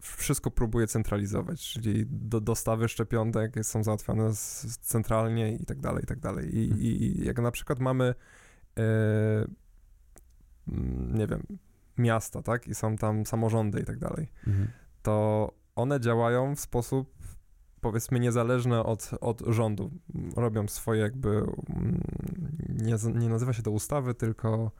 wszystko 0.00 0.50
próbuje 0.50 0.86
centralizować, 0.86 1.60
czyli 1.60 2.06
do, 2.10 2.40
dostawy 2.40 2.88
szczepionek 2.88 3.54
są 3.62 3.84
załatwiane 3.84 4.34
z, 4.34 4.78
centralnie 4.80 5.54
i 5.54 5.66
tak 5.66 5.80
dalej, 5.80 6.04
i 6.04 6.06
tak 6.06 6.20
dalej. 6.20 6.58
I, 6.58 6.68
hmm. 6.68 6.82
i 6.82 7.20
jak 7.24 7.38
na 7.38 7.50
przykład 7.50 7.78
mamy 7.78 8.14
E, 8.14 8.14
nie 11.12 11.26
wiem, 11.26 11.42
miasta, 11.98 12.42
tak, 12.42 12.68
i 12.68 12.74
są 12.74 12.96
tam 12.96 13.26
samorządy 13.26 13.80
i 13.80 13.84
tak 13.84 13.98
dalej, 13.98 14.32
mhm. 14.46 14.68
to 15.02 15.48
one 15.76 16.00
działają 16.00 16.56
w 16.56 16.60
sposób 16.60 17.20
powiedzmy 17.80 18.20
niezależny 18.20 18.84
od, 18.84 19.10
od 19.20 19.42
rządu. 19.46 19.90
Robią 20.36 20.68
swoje 20.68 21.00
jakby, 21.00 21.28
mm, 21.28 22.00
nie, 22.68 22.94
nie 23.14 23.28
nazywa 23.28 23.52
się 23.52 23.62
to 23.62 23.70
ustawy, 23.70 24.14
tylko 24.14 24.72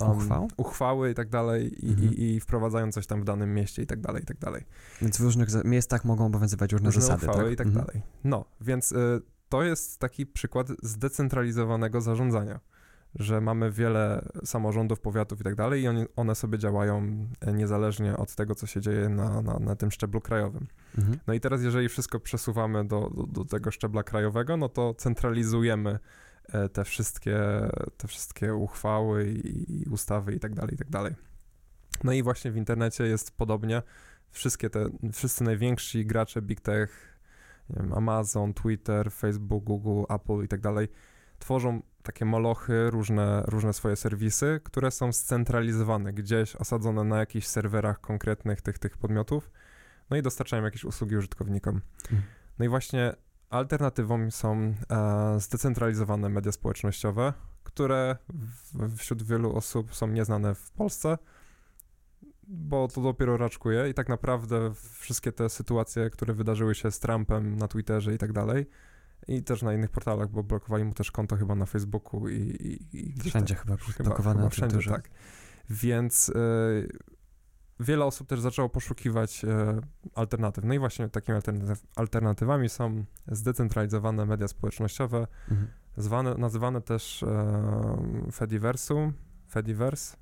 um, 0.00 0.18
Uchwał? 0.18 0.48
uchwały 0.56 1.10
i 1.10 1.14
tak 1.14 1.28
dalej 1.28 1.86
i, 1.86 1.90
mhm. 1.90 2.14
i, 2.14 2.22
i, 2.22 2.40
wprowadzają 2.40 2.92
coś 2.92 3.06
tam 3.06 3.20
w 3.20 3.24
danym 3.24 3.54
mieście 3.54 3.82
i 3.82 3.86
tak 3.86 4.00
dalej, 4.00 4.22
i 4.22 4.26
tak 4.26 4.38
dalej. 4.38 4.64
Więc 5.02 5.18
w 5.18 5.20
różnych 5.20 5.64
miejscach 5.64 6.04
mogą 6.04 6.26
obowiązywać 6.26 6.72
różne, 6.72 6.86
różne 6.86 7.02
zasady, 7.02 7.26
uchwały 7.26 7.44
tak? 7.44 7.52
i 7.52 7.56
tak 7.56 7.66
mhm. 7.66 7.86
dalej. 7.86 8.02
No, 8.24 8.44
więc 8.60 8.92
y, 8.92 8.96
to 9.48 9.62
jest 9.62 9.98
taki 9.98 10.26
przykład 10.26 10.68
zdecentralizowanego 10.82 12.00
zarządzania 12.00 12.60
że 13.18 13.40
mamy 13.40 13.70
wiele 13.70 14.28
samorządów, 14.44 15.00
powiatów 15.00 15.40
i 15.40 15.44
tak 15.44 15.54
dalej 15.54 15.84
i 15.84 15.86
one 16.16 16.34
sobie 16.34 16.58
działają 16.58 17.26
e, 17.40 17.52
niezależnie 17.52 18.16
od 18.16 18.34
tego, 18.34 18.54
co 18.54 18.66
się 18.66 18.80
dzieje 18.80 19.08
na, 19.08 19.42
na, 19.42 19.58
na 19.58 19.76
tym 19.76 19.90
szczeblu 19.90 20.20
krajowym. 20.20 20.66
Mhm. 20.98 21.18
No 21.26 21.34
i 21.34 21.40
teraz, 21.40 21.62
jeżeli 21.62 21.88
wszystko 21.88 22.20
przesuwamy 22.20 22.84
do, 22.84 23.10
do, 23.10 23.26
do, 23.26 23.44
tego 23.44 23.70
szczebla 23.70 24.02
krajowego, 24.02 24.56
no 24.56 24.68
to 24.68 24.94
centralizujemy 24.94 25.98
e, 26.48 26.68
te 26.68 26.84
wszystkie, 26.84 27.38
te 27.96 28.08
wszystkie 28.08 28.54
uchwały 28.54 29.30
i, 29.30 29.82
i 29.82 29.84
ustawy 29.84 30.34
i 30.34 30.40
tak 30.40 30.54
dalej, 30.54 30.74
i 30.74 30.78
tak 30.78 30.90
dalej. 30.90 31.14
No 32.04 32.12
i 32.12 32.22
właśnie 32.22 32.50
w 32.50 32.56
internecie 32.56 33.04
jest 33.04 33.36
podobnie. 33.36 33.82
Wszystkie 34.30 34.70
te, 34.70 34.88
wszyscy 35.12 35.44
najwięksi 35.44 36.06
gracze 36.06 36.42
Big 36.42 36.60
Tech, 36.60 37.18
wiem, 37.70 37.92
Amazon, 37.92 38.54
Twitter, 38.54 39.12
Facebook, 39.12 39.64
Google, 39.64 40.14
Apple 40.14 40.44
i 40.44 40.48
tak 40.48 40.60
dalej, 40.60 40.88
tworzą 41.38 41.82
takie 42.02 42.24
molochy, 42.24 42.90
różne, 42.90 43.42
różne 43.46 43.72
swoje 43.72 43.96
serwisy, 43.96 44.60
które 44.64 44.90
są 44.90 45.12
scentralizowane, 45.12 46.12
gdzieś 46.12 46.56
osadzone 46.56 47.04
na 47.04 47.18
jakichś 47.18 47.46
serwerach 47.46 48.00
konkretnych 48.00 48.62
tych, 48.62 48.78
tych 48.78 48.98
podmiotów, 48.98 49.50
no 50.10 50.16
i 50.16 50.22
dostarczają 50.22 50.64
jakieś 50.64 50.84
usługi 50.84 51.16
użytkownikom. 51.16 51.80
Mhm. 52.02 52.22
No 52.58 52.64
i 52.64 52.68
właśnie 52.68 53.14
alternatywą 53.50 54.30
są 54.30 54.74
e, 54.90 55.40
zdecentralizowane 55.40 56.28
media 56.28 56.52
społecznościowe, 56.52 57.32
które 57.62 58.16
w, 58.74 58.96
wśród 58.96 59.22
wielu 59.22 59.56
osób 59.56 59.94
są 59.94 60.06
nieznane 60.06 60.54
w 60.54 60.70
Polsce, 60.70 61.18
bo 62.48 62.88
to 62.88 63.00
dopiero 63.00 63.36
raczkuje 63.36 63.88
i 63.88 63.94
tak 63.94 64.08
naprawdę 64.08 64.72
wszystkie 64.74 65.32
te 65.32 65.48
sytuacje, 65.48 66.10
które 66.10 66.34
wydarzyły 66.34 66.74
się 66.74 66.90
z 66.90 67.00
Trumpem 67.00 67.56
na 67.56 67.68
Twitterze 67.68 68.14
i 68.14 68.18
tak 68.18 68.32
dalej, 68.32 68.66
i 69.28 69.42
też 69.42 69.62
na 69.62 69.74
innych 69.74 69.90
portalach, 69.90 70.30
bo 70.30 70.42
blokowali 70.42 70.84
mu 70.84 70.94
też 70.94 71.10
konto 71.10 71.36
chyba 71.36 71.54
na 71.54 71.66
Facebooku 71.66 72.28
i, 72.28 72.40
i, 72.92 73.08
i 73.08 73.30
wszędzie 73.30 73.54
tak, 73.54 73.64
chyba 73.64 73.76
blokowane 74.04 74.38
chyba 74.38 74.50
wszędzie, 74.50 74.90
tak. 74.90 75.10
Więc 75.70 76.28
y, 76.28 76.88
wiele 77.80 78.04
osób 78.04 78.28
też 78.28 78.40
zaczęło 78.40 78.68
poszukiwać 78.68 79.44
y, 79.44 79.48
alternatyw. 80.14 80.64
No 80.64 80.74
i 80.74 80.78
właśnie 80.78 81.08
takimi 81.08 81.36
alternatyw, 81.36 81.86
alternatywami 81.96 82.68
są 82.68 83.04
zdecentralizowane 83.28 84.26
media 84.26 84.48
społecznościowe, 84.48 85.26
mhm. 85.50 85.68
zwane, 85.96 86.34
nazywane 86.34 86.80
też 86.80 87.22
y, 87.22 87.26
Fediversum, 88.32 89.12
Fediverse 89.50 90.16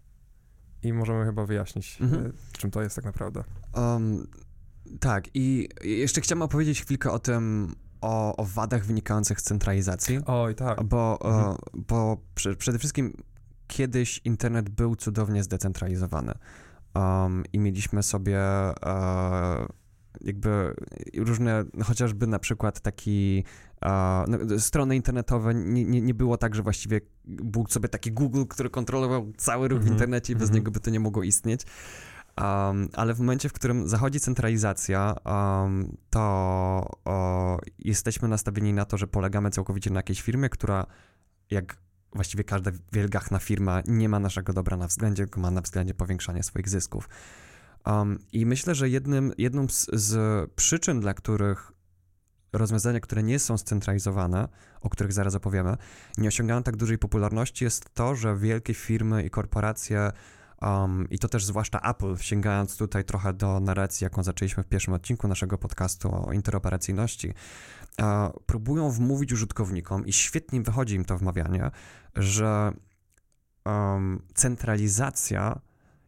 i 0.82 0.92
możemy 0.92 1.24
chyba 1.24 1.46
wyjaśnić, 1.46 1.98
mhm. 2.00 2.32
czym 2.52 2.70
to 2.70 2.82
jest 2.82 2.96
tak 2.96 3.04
naprawdę. 3.04 3.44
Um, 3.74 4.26
tak, 5.00 5.24
i 5.34 5.68
jeszcze 5.82 6.20
chciałem 6.20 6.42
opowiedzieć 6.42 6.82
chwilkę 6.82 7.10
o 7.10 7.18
tym, 7.18 7.74
o, 8.04 8.36
o 8.36 8.44
wadach 8.44 8.84
wynikających 8.84 9.40
z 9.40 9.44
centralizacji. 9.44 10.20
Oj, 10.26 10.54
tak. 10.54 10.82
Bo, 10.82 11.18
mhm. 11.24 11.44
o, 11.44 11.58
bo 11.74 12.16
przy, 12.34 12.56
przede 12.56 12.78
wszystkim 12.78 13.12
kiedyś 13.66 14.20
internet 14.24 14.68
był 14.68 14.96
cudownie 14.96 15.42
zdecentralizowany. 15.42 16.32
Um, 16.94 17.44
I 17.52 17.58
mieliśmy 17.58 18.02
sobie 18.02 18.38
e, 18.38 19.66
jakby 20.20 20.74
różne, 21.16 21.64
chociażby 21.84 22.26
na 22.26 22.38
przykład 22.38 22.80
taki 22.80 23.44
e, 23.84 24.24
no, 24.28 24.58
strony 24.58 24.96
internetowe, 24.96 25.54
nie, 25.54 25.84
nie, 25.84 26.00
nie 26.00 26.14
było 26.14 26.36
tak, 26.36 26.54
że 26.54 26.62
właściwie 26.62 27.00
był 27.24 27.66
sobie 27.68 27.88
taki 27.88 28.12
Google, 28.12 28.44
który 28.48 28.70
kontrolował 28.70 29.32
cały 29.36 29.68
ruch 29.68 29.78
w 29.78 29.82
mhm. 29.82 29.94
internecie 29.94 30.32
i 30.32 30.36
bez 30.36 30.48
mhm. 30.48 30.58
niego 30.58 30.70
by 30.70 30.80
to 30.80 30.90
nie 30.90 31.00
mogło 31.00 31.22
istnieć. 31.22 31.62
Um, 32.40 32.88
ale 32.92 33.14
w 33.14 33.18
momencie, 33.20 33.48
w 33.48 33.52
którym 33.52 33.88
zachodzi 33.88 34.20
centralizacja, 34.20 35.16
um, 35.24 35.96
to 36.10 36.20
o, 37.04 37.58
jesteśmy 37.78 38.28
nastawieni 38.28 38.72
na 38.72 38.84
to, 38.84 38.98
że 38.98 39.06
polegamy 39.06 39.50
całkowicie 39.50 39.90
na 39.90 39.98
jakiejś 39.98 40.22
firmie, 40.22 40.48
która 40.48 40.86
jak 41.50 41.76
właściwie 42.12 42.44
każda 42.44 42.70
wielgachna 42.92 43.38
firma 43.38 43.82
nie 43.86 44.08
ma 44.08 44.18
naszego 44.18 44.52
dobra 44.52 44.76
na 44.76 44.86
względzie, 44.86 45.22
tylko 45.22 45.40
ma 45.40 45.50
na 45.50 45.60
względzie 45.60 45.94
powiększanie 45.94 46.42
swoich 46.42 46.68
zysków. 46.68 47.08
Um, 47.86 48.18
I 48.32 48.46
myślę, 48.46 48.74
że 48.74 48.88
jednym, 48.88 49.32
jedną 49.38 49.68
z, 49.68 49.86
z 49.92 50.50
przyczyn, 50.50 51.00
dla 51.00 51.14
których 51.14 51.72
rozwiązania, 52.52 53.00
które 53.00 53.22
nie 53.22 53.38
są 53.38 53.58
scentralizowane, 53.58 54.48
o 54.80 54.90
których 54.90 55.12
zaraz 55.12 55.34
opowiemy, 55.34 55.76
nie 56.18 56.28
osiągają 56.28 56.62
tak 56.62 56.76
dużej 56.76 56.98
popularności, 56.98 57.64
jest 57.64 57.94
to, 57.94 58.14
że 58.14 58.36
wielkie 58.36 58.74
firmy 58.74 59.22
i 59.22 59.30
korporacje 59.30 60.12
Um, 60.64 61.08
I 61.10 61.18
to 61.18 61.28
też 61.28 61.44
zwłaszcza 61.44 61.80
Apple, 61.80 62.16
sięgając 62.16 62.76
tutaj 62.76 63.04
trochę 63.04 63.32
do 63.32 63.60
narracji, 63.60 64.04
jaką 64.04 64.22
zaczęliśmy 64.22 64.62
w 64.62 64.66
pierwszym 64.66 64.94
odcinku 64.94 65.28
naszego 65.28 65.58
podcastu 65.58 66.26
o 66.26 66.32
interoperacyjności, 66.32 67.28
uh, 67.98 68.06
próbują 68.46 68.90
wmówić 68.90 69.32
użytkownikom, 69.32 70.06
i 70.06 70.12
świetnie 70.12 70.60
wychodzi 70.60 70.94
im 70.94 71.04
to 71.04 71.18
wmawianie, 71.18 71.70
że 72.14 72.72
um, 73.64 74.22
centralizacja 74.34 75.60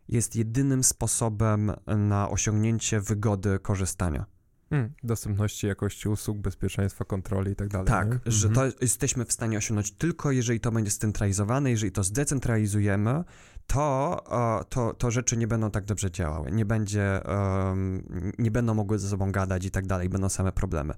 jest 0.08 0.36
jedynym 0.36 0.84
sposobem 0.84 1.72
na 1.86 2.30
osiągnięcie 2.30 3.00
wygody 3.00 3.58
korzystania. 3.58 4.26
Hmm, 4.70 4.92
dostępności, 5.02 5.66
jakości 5.66 6.08
usług, 6.08 6.38
bezpieczeństwa, 6.38 7.04
kontroli 7.04 7.52
i 7.52 7.56
tak 7.56 7.68
dalej. 7.68 7.86
Tak, 7.86 8.10
nie? 8.10 8.18
że 8.26 8.48
mhm. 8.48 8.72
to 8.72 8.78
jesteśmy 8.80 9.24
w 9.24 9.32
stanie 9.32 9.58
osiągnąć 9.58 9.92
tylko 9.92 10.30
jeżeli 10.30 10.60
to 10.60 10.72
będzie 10.72 10.90
scentralizowane, 10.90 11.70
jeżeli 11.70 11.92
to 11.92 12.02
zdecentralizujemy, 12.02 13.24
to, 13.66 14.24
to, 14.68 14.94
to 14.94 15.10
rzeczy 15.10 15.36
nie 15.36 15.46
będą 15.46 15.70
tak 15.70 15.84
dobrze 15.84 16.10
działały, 16.10 16.52
nie 16.52 16.64
będzie, 16.64 17.20
um, 17.28 18.02
nie 18.38 18.50
będą 18.50 18.74
mogły 18.74 18.98
ze 18.98 19.08
sobą 19.08 19.32
gadać 19.32 19.64
i 19.64 19.70
tak 19.70 19.86
dalej, 19.86 20.08
będą 20.08 20.28
same 20.28 20.52
problemy. 20.52 20.94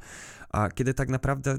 A 0.49 0.69
kiedy 0.69 0.95
tak 0.95 1.09
naprawdę 1.09 1.59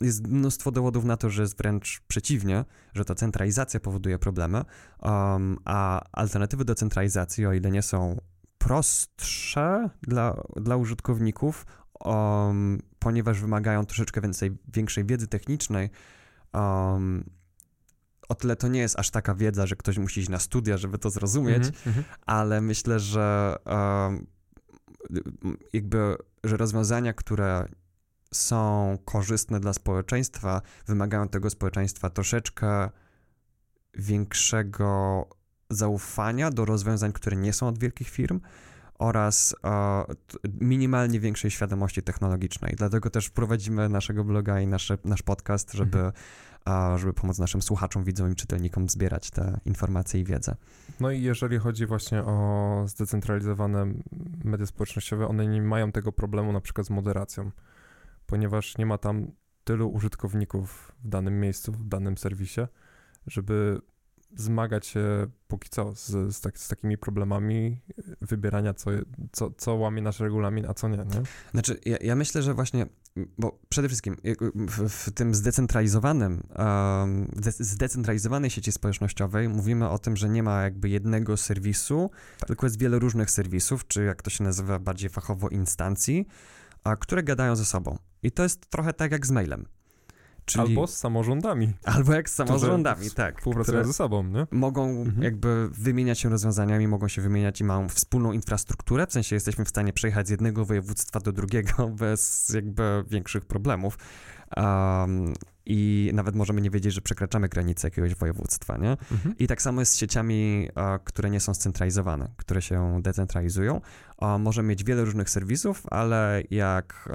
jest 0.00 0.26
mnóstwo 0.26 0.70
dowodów 0.70 1.04
na 1.04 1.16
to, 1.16 1.30
że 1.30 1.42
jest 1.42 1.58
wręcz 1.58 2.02
przeciwnie, 2.08 2.64
że 2.94 3.04
to 3.04 3.14
centralizacja 3.14 3.80
powoduje 3.80 4.18
problemy, 4.18 4.64
um, 5.02 5.58
a 5.64 6.00
alternatywy 6.12 6.64
do 6.64 6.74
centralizacji, 6.74 7.46
o 7.46 7.52
ile 7.52 7.70
nie 7.70 7.82
są 7.82 8.20
prostsze 8.58 9.90
dla, 10.02 10.42
dla 10.56 10.76
użytkowników, 10.76 11.66
um, 12.04 12.82
ponieważ 12.98 13.40
wymagają 13.40 13.86
troszeczkę 13.86 14.20
więcej, 14.20 14.58
większej 14.74 15.04
wiedzy 15.04 15.26
technicznej, 15.26 15.90
um, 16.54 17.24
o 18.32 18.34
tyle 18.34 18.56
to 18.56 18.68
nie 18.68 18.80
jest 18.80 18.98
aż 18.98 19.10
taka 19.10 19.34
wiedza, 19.34 19.66
że 19.66 19.76
ktoś 19.76 19.98
musi 19.98 20.20
iść 20.20 20.28
na 20.28 20.38
studia, 20.38 20.76
żeby 20.76 20.98
to 20.98 21.10
zrozumieć, 21.10 21.62
mm 21.62 21.98
-hmm. 21.98 22.02
ale 22.26 22.60
myślę, 22.60 23.00
że 23.00 23.56
um, 23.66 24.26
jakby, 25.72 26.16
że 26.44 26.56
rozwiązania, 26.56 27.12
które 27.12 27.68
są 28.34 28.98
korzystne 29.04 29.60
dla 29.60 29.72
społeczeństwa, 29.72 30.62
wymagają 30.86 31.28
tego 31.28 31.50
społeczeństwa 31.50 32.10
troszeczkę 32.10 32.90
większego 33.94 35.28
zaufania 35.70 36.50
do 36.50 36.64
rozwiązań, 36.64 37.12
które 37.12 37.36
nie 37.36 37.52
są 37.52 37.68
od 37.68 37.78
wielkich 37.78 38.08
firm, 38.08 38.40
oraz 38.98 39.56
minimalnie 40.60 41.20
większej 41.20 41.50
świadomości 41.50 42.02
technologicznej. 42.02 42.74
Dlatego 42.76 43.10
też 43.10 43.30
prowadzimy 43.30 43.88
naszego 43.88 44.24
bloga 44.24 44.60
i 44.60 44.66
nasze, 44.66 44.98
nasz 45.04 45.22
podcast, 45.22 45.72
żeby 45.72 45.98
mhm 45.98 46.12
żeby 46.96 47.12
pomóc 47.12 47.38
naszym 47.38 47.62
słuchaczom, 47.62 48.04
widzom 48.04 48.32
i 48.32 48.34
czytelnikom 48.34 48.88
zbierać 48.88 49.30
te 49.30 49.60
informacje 49.64 50.20
i 50.20 50.24
wiedzę. 50.24 50.56
No 51.00 51.10
i 51.10 51.22
jeżeli 51.22 51.58
chodzi 51.58 51.86
właśnie 51.86 52.22
o 52.22 52.84
zdecentralizowane 52.86 53.86
media 54.44 54.66
społecznościowe, 54.66 55.28
one 55.28 55.46
nie 55.46 55.62
mają 55.62 55.92
tego 55.92 56.12
problemu 56.12 56.52
na 56.52 56.60
przykład 56.60 56.86
z 56.86 56.90
moderacją, 56.90 57.50
ponieważ 58.26 58.78
nie 58.78 58.86
ma 58.86 58.98
tam 58.98 59.26
tylu 59.64 59.88
użytkowników 59.88 60.92
w 61.04 61.08
danym 61.08 61.40
miejscu, 61.40 61.72
w 61.72 61.84
danym 61.84 62.18
serwisie, 62.18 62.60
żeby 63.26 63.80
zmagać 64.36 64.86
się 64.86 65.26
póki 65.48 65.68
co 65.70 65.94
z, 65.94 66.36
z, 66.36 66.40
tak, 66.40 66.58
z 66.58 66.68
takimi 66.68 66.98
problemami 66.98 67.80
wybierania, 68.20 68.74
co, 68.74 68.90
co, 69.32 69.50
co 69.50 69.74
łamie 69.74 70.02
nasz 70.02 70.20
regulamin, 70.20 70.66
a 70.68 70.74
co 70.74 70.88
nie, 70.88 70.96
nie? 70.96 71.22
Znaczy, 71.52 71.80
ja, 71.86 71.96
ja 72.00 72.16
myślę, 72.16 72.42
że 72.42 72.54
właśnie, 72.54 72.86
bo 73.38 73.58
przede 73.68 73.88
wszystkim 73.88 74.16
w, 74.54 74.88
w 74.88 75.10
tym 75.10 75.34
zdecentralizowanym, 75.34 76.42
um, 76.56 77.30
zdecentralizowanej 77.58 78.50
sieci 78.50 78.72
społecznościowej 78.72 79.48
mówimy 79.48 79.88
o 79.88 79.98
tym, 79.98 80.16
że 80.16 80.28
nie 80.28 80.42
ma 80.42 80.62
jakby 80.62 80.88
jednego 80.88 81.36
serwisu, 81.36 82.10
tak. 82.38 82.46
tylko 82.46 82.66
jest 82.66 82.78
wiele 82.78 82.98
różnych 82.98 83.30
serwisów, 83.30 83.88
czy 83.88 84.04
jak 84.04 84.22
to 84.22 84.30
się 84.30 84.44
nazywa 84.44 84.78
bardziej 84.78 85.10
fachowo 85.10 85.48
instancji, 85.48 86.26
a, 86.84 86.96
które 86.96 87.22
gadają 87.22 87.56
ze 87.56 87.64
sobą. 87.64 87.98
I 88.22 88.32
to 88.32 88.42
jest 88.42 88.70
trochę 88.70 88.92
tak 88.92 89.12
jak 89.12 89.26
z 89.26 89.30
mailem. 89.30 89.66
Czyli... 90.52 90.68
Albo 90.68 90.86
z 90.86 90.96
samorządami. 90.96 91.72
Albo 91.84 92.12
jak 92.12 92.30
z 92.30 92.34
samorządami, 92.34 93.10
tak. 93.10 93.38
Współpracują 93.38 93.84
ze 93.84 93.92
sobą, 93.92 94.22
nie? 94.24 94.46
Mogą 94.50 94.90
mhm. 94.90 95.22
jakby 95.22 95.68
wymieniać 95.68 96.18
się 96.18 96.28
rozwiązaniami, 96.28 96.88
mogą 96.88 97.08
się 97.08 97.22
wymieniać 97.22 97.60
i 97.60 97.64
mają 97.64 97.88
wspólną 97.88 98.32
infrastrukturę, 98.32 99.06
w 99.06 99.12
sensie 99.12 99.36
jesteśmy 99.36 99.64
w 99.64 99.68
stanie 99.68 99.92
przejechać 99.92 100.26
z 100.26 100.30
jednego 100.30 100.64
województwa 100.64 101.20
do 101.20 101.32
drugiego 101.32 101.88
bez 102.00 102.48
jakby 102.54 103.04
większych 103.08 103.44
problemów. 103.44 103.98
Um, 104.56 105.34
i 105.66 106.10
nawet 106.14 106.34
możemy 106.34 106.60
nie 106.60 106.70
wiedzieć, 106.70 106.94
że 106.94 107.00
przekraczamy 107.00 107.48
granicę 107.48 107.86
jakiegoś 107.86 108.14
województwa, 108.14 108.76
nie? 108.76 108.90
Mhm. 108.90 109.34
I 109.38 109.46
tak 109.46 109.62
samo 109.62 109.80
jest 109.80 109.92
z 109.92 109.96
sieciami, 109.96 110.68
które 111.04 111.30
nie 111.30 111.40
są 111.40 111.54
scentralizowane, 111.54 112.28
które 112.36 112.62
się 112.62 113.02
decentralizują. 113.02 113.80
Może 114.38 114.62
mieć 114.62 114.84
wiele 114.84 115.04
różnych 115.04 115.30
serwisów, 115.30 115.82
ale 115.90 116.42
jak 116.50 117.08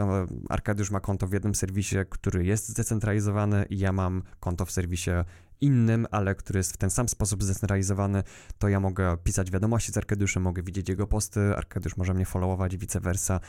Arkadiusz 0.49 0.91
ma 0.91 0.99
konto 0.99 1.27
w 1.27 1.33
jednym 1.33 1.55
serwisie, 1.55 1.95
który 2.09 2.45
jest 2.45 2.69
zdecentralizowany 2.69 3.65
i 3.69 3.79
ja 3.79 3.91
mam 3.91 4.23
konto 4.39 4.65
w 4.65 4.71
serwisie 4.71 5.11
innym, 5.61 6.07
ale 6.11 6.35
który 6.35 6.59
jest 6.59 6.73
w 6.73 6.77
ten 6.77 6.89
sam 6.89 7.09
sposób 7.09 7.43
zdecentralizowany, 7.43 8.23
to 8.57 8.67
ja 8.67 8.79
mogę 8.79 9.17
pisać 9.23 9.51
wiadomości 9.51 9.91
z 9.91 9.97
Arkadiuszem, 9.97 10.43
mogę 10.43 10.63
widzieć 10.63 10.89
jego 10.89 11.07
posty, 11.07 11.55
Arkadiusz 11.55 11.97
może 11.97 12.13
mnie 12.13 12.25
followować 12.25 12.73
i 12.73 12.77
vice 12.77 12.99
versa, 12.99 13.39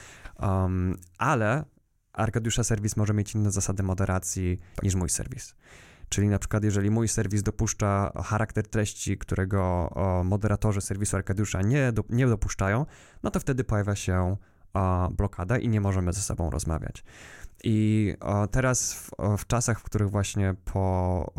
um, 0.40 0.96
ale 1.18 1.64
Arkadiusza 2.18 2.64
serwis 2.64 2.96
może 2.96 3.14
mieć 3.14 3.34
inne 3.34 3.50
zasady 3.50 3.82
moderacji 3.82 4.58
niż 4.82 4.94
mój 4.94 5.10
serwis. 5.10 5.54
Czyli 6.08 6.28
na 6.28 6.38
przykład, 6.38 6.64
jeżeli 6.64 6.90
mój 6.90 7.08
serwis 7.08 7.42
dopuszcza 7.42 8.12
charakter 8.24 8.68
treści, 8.68 9.18
którego 9.18 9.90
moderatorzy 10.24 10.80
serwisu 10.80 11.16
Arkadiusza 11.16 11.62
nie, 11.62 11.92
do, 11.92 12.04
nie 12.08 12.26
dopuszczają, 12.26 12.86
no 13.22 13.30
to 13.30 13.40
wtedy 13.40 13.64
pojawia 13.64 13.96
się 13.96 14.36
blokada 15.10 15.58
i 15.58 15.68
nie 15.68 15.80
możemy 15.80 16.12
ze 16.12 16.20
sobą 16.20 16.50
rozmawiać. 16.50 17.04
I 17.64 18.14
teraz 18.50 18.92
w, 18.92 19.10
w 19.38 19.46
czasach, 19.46 19.80
w 19.80 19.82
których 19.82 20.10
właśnie 20.10 20.54
po 20.64 21.32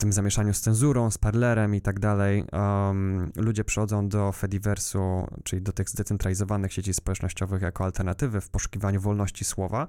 tym 0.00 0.12
zamieszaniu 0.12 0.54
z 0.54 0.60
cenzurą, 0.60 1.10
z 1.10 1.18
parlerem 1.18 1.74
i 1.74 1.80
tak 1.80 2.00
dalej, 2.00 2.44
um, 2.52 3.32
ludzie 3.36 3.64
przychodzą 3.64 4.08
do 4.08 4.32
Fediversu, 4.32 5.26
czyli 5.44 5.62
do 5.62 5.72
tych 5.72 5.88
zdecentralizowanych 5.88 6.72
sieci 6.72 6.94
społecznościowych 6.94 7.62
jako 7.62 7.84
alternatywy 7.84 8.40
w 8.40 8.50
poszukiwaniu 8.50 9.00
wolności 9.00 9.44
słowa, 9.44 9.88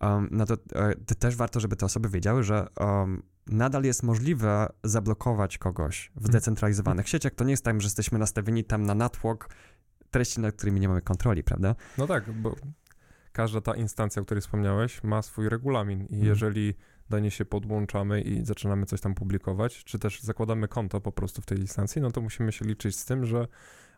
um, 0.00 0.28
no 0.30 0.46
to 0.46 0.54
e, 0.74 0.94
też 0.94 1.36
warto, 1.36 1.60
żeby 1.60 1.76
te 1.76 1.86
osoby 1.86 2.08
wiedziały, 2.08 2.42
że 2.42 2.66
um, 2.80 3.22
nadal 3.46 3.84
jest 3.84 4.02
możliwe 4.02 4.68
zablokować 4.84 5.58
kogoś 5.58 6.10
w 6.14 6.16
mhm. 6.16 6.32
zdecentralizowanych 6.32 7.08
sieciach. 7.08 7.34
To 7.34 7.44
nie 7.44 7.50
jest 7.50 7.64
tak, 7.64 7.80
że 7.80 7.86
jesteśmy 7.86 8.18
nastawieni 8.18 8.64
tam 8.64 8.82
na 8.82 8.94
natłok 8.94 9.48
treści, 10.10 10.40
nad 10.40 10.54
którymi 10.54 10.80
nie 10.80 10.88
mamy 10.88 11.02
kontroli, 11.02 11.42
prawda? 11.42 11.74
No 11.98 12.06
tak, 12.06 12.32
bo 12.32 12.54
każda 13.32 13.60
ta 13.60 13.74
instancja, 13.74 14.22
o 14.22 14.24
której 14.24 14.40
wspomniałeś, 14.42 15.02
ma 15.02 15.22
swój 15.22 15.48
regulamin 15.48 16.00
i 16.00 16.04
mhm. 16.04 16.24
jeżeli 16.24 16.74
do 17.10 17.18
niej 17.18 17.30
się 17.30 17.44
podłączamy 17.44 18.20
i 18.20 18.44
zaczynamy 18.44 18.86
coś 18.86 19.00
tam 19.00 19.14
publikować, 19.14 19.84
czy 19.84 19.98
też 19.98 20.20
zakładamy 20.20 20.68
konto 20.68 21.00
po 21.00 21.12
prostu 21.12 21.42
w 21.42 21.46
tej 21.46 21.58
instancji, 21.58 22.02
no 22.02 22.10
to 22.10 22.20
musimy 22.20 22.52
się 22.52 22.64
liczyć 22.64 22.96
z 22.96 23.04
tym, 23.04 23.26
że 23.26 23.48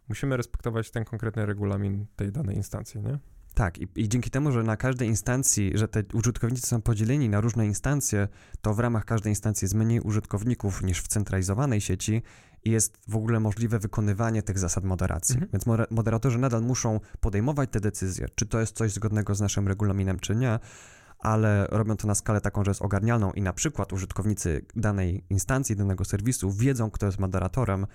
musimy 0.08 0.36
respektować 0.36 0.90
ten 0.90 1.04
konkretny 1.04 1.46
regulamin 1.46 2.06
tej 2.16 2.32
danej 2.32 2.56
instancji, 2.56 3.00
nie? 3.00 3.18
Tak, 3.54 3.78
i, 3.78 3.88
i, 3.96 4.08
dzięki 4.08 4.30
temu, 4.30 4.52
że 4.52 4.62
na 4.62 4.76
każdej 4.76 5.08
instancji, 5.08 5.72
że 5.74 5.88
te 5.88 6.02
użytkownicy 6.12 6.66
są 6.66 6.82
podzieleni 6.82 7.28
na 7.28 7.40
różne 7.40 7.66
instancje, 7.66 8.28
to 8.60 8.74
w 8.74 8.78
ramach 8.78 9.04
każdej 9.04 9.32
instancji 9.32 9.64
jest 9.64 9.74
mniej 9.74 10.00
użytkowników 10.00 10.82
niż 10.82 11.02
w 11.02 11.08
centralizowanej 11.08 11.80
sieci 11.80 12.22
i 12.64 12.70
jest 12.70 12.98
w 13.08 13.16
ogóle 13.16 13.40
możliwe 13.40 13.78
wykonywanie 13.78 14.42
tych 14.42 14.58
zasad 14.58 14.84
moderacji. 14.84 15.34
Mhm. 15.34 15.50
Więc 15.52 15.90
moderatorzy 15.90 16.38
nadal 16.38 16.62
muszą 16.62 17.00
podejmować 17.20 17.70
te 17.70 17.80
decyzje, 17.80 18.26
czy 18.34 18.46
to 18.46 18.60
jest 18.60 18.76
coś 18.76 18.92
zgodnego 18.92 19.34
z 19.34 19.40
naszym 19.40 19.68
regulaminem, 19.68 20.18
czy 20.18 20.36
nie 20.36 20.58
ale 21.22 21.66
robią 21.70 21.96
to 21.96 22.06
na 22.06 22.14
skalę 22.14 22.40
taką, 22.40 22.64
że 22.64 22.70
jest 22.70 22.82
ogarnialną 22.82 23.32
i 23.32 23.42
na 23.42 23.52
przykład 23.52 23.92
użytkownicy 23.92 24.64
danej 24.76 25.24
instancji, 25.30 25.76
danego 25.76 26.04
serwisu 26.04 26.52
wiedzą, 26.52 26.90
kto 26.90 27.06
jest 27.06 27.18
moderatorem 27.18 27.86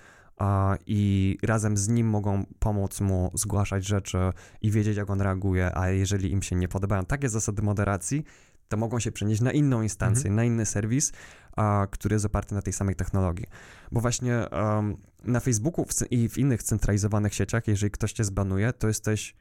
i 0.86 1.38
razem 1.42 1.76
z 1.76 1.88
nim 1.88 2.08
mogą 2.08 2.44
pomóc 2.58 3.00
mu 3.00 3.30
zgłaszać 3.34 3.86
rzeczy 3.86 4.18
i 4.62 4.70
wiedzieć, 4.70 4.96
jak 4.96 5.10
on 5.10 5.20
reaguje, 5.20 5.78
a 5.78 5.88
jeżeli 5.88 6.32
im 6.32 6.42
się 6.42 6.56
nie 6.56 6.68
podobają 6.68 7.04
takie 7.04 7.28
zasady 7.28 7.62
moderacji, 7.62 8.24
to 8.68 8.76
mogą 8.76 8.98
się 8.98 9.12
przenieść 9.12 9.40
na 9.40 9.52
inną 9.52 9.82
instancję, 9.82 10.30
mhm. 10.30 10.36
na 10.36 10.44
inny 10.44 10.66
serwis, 10.66 11.12
a, 11.56 11.86
który 11.90 12.14
jest 12.14 12.24
oparty 12.24 12.54
na 12.54 12.62
tej 12.62 12.72
samej 12.72 12.94
technologii. 12.94 13.46
Bo 13.92 14.00
właśnie 14.00 14.46
um, 14.52 14.96
na 15.24 15.40
Facebooku 15.40 15.84
w, 15.84 16.12
i 16.12 16.28
w 16.28 16.38
innych 16.38 16.62
centralizowanych 16.62 17.34
sieciach, 17.34 17.68
jeżeli 17.68 17.90
ktoś 17.90 18.12
cię 18.12 18.24
zbanuje, 18.24 18.72
to 18.72 18.88
jesteś 18.88 19.34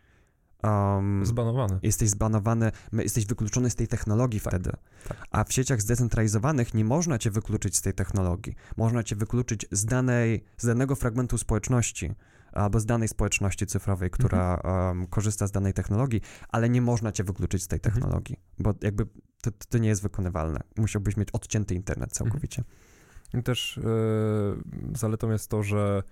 Um, 0.64 1.26
zbanowany. 1.26 1.80
Jesteś 1.84 2.10
zbanowany, 2.10 2.72
jesteś 2.94 3.26
wykluczony 3.26 3.70
z 3.70 3.76
tej 3.76 3.88
technologii 3.88 4.42
tak, 4.42 4.54
wtedy. 4.54 4.72
Tak. 5.08 5.18
A 5.32 5.44
w 5.44 5.54
sieciach 5.54 5.82
zdecentralizowanych 5.82 6.74
nie 6.74 6.86
można 6.86 7.18
cię 7.18 7.32
wykluczyć 7.32 7.78
z 7.78 7.82
tej 7.82 7.94
technologii. 7.94 8.56
Można 8.78 9.04
cię 9.04 9.16
wykluczyć 9.16 9.66
z, 9.72 9.86
danej, 9.86 10.44
z 10.58 10.66
danego 10.66 10.96
fragmentu 10.96 11.38
społeczności 11.38 12.16
albo 12.52 12.80
z 12.80 12.86
danej 12.86 13.08
społeczności 13.08 13.66
cyfrowej, 13.66 14.12
która 14.12 14.56
mhm. 14.56 14.88
um, 14.88 15.08
korzysta 15.08 15.48
z 15.48 15.52
danej 15.52 15.74
technologii, 15.74 16.22
ale 16.50 16.70
nie 16.70 16.82
można 16.82 17.12
cię 17.12 17.24
wykluczyć 17.24 17.64
z 17.64 17.68
tej 17.68 17.78
mhm. 17.78 17.94
technologii, 17.94 18.38
mhm. 18.60 18.76
bo 18.80 18.86
jakby 18.86 19.06
to, 19.42 19.52
to, 19.70 19.78
nie 19.78 19.90
jest 19.90 20.02
wykonywalne. 20.02 20.60
Musiałbyś 20.78 21.18
mieć 21.18 21.30
odcięty 21.34 21.76
internet 21.76 22.12
całkowicie. 22.12 22.62
Mhm. 22.62 23.42
I 23.42 23.44
też 23.44 23.80
yy, 23.84 24.98
zaletą 24.98 25.32
jest 25.32 25.50
to, 25.50 25.64
że 25.64 26.04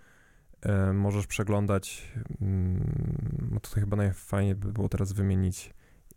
możesz 0.94 1.28
przeglądać, 1.28 2.14
no 3.52 3.60
tutaj 3.60 3.84
chyba 3.84 3.98
najfajniej 3.98 4.56
by 4.56 4.72
było 4.74 4.90
teraz 4.90 5.14
wymienić 5.14 5.74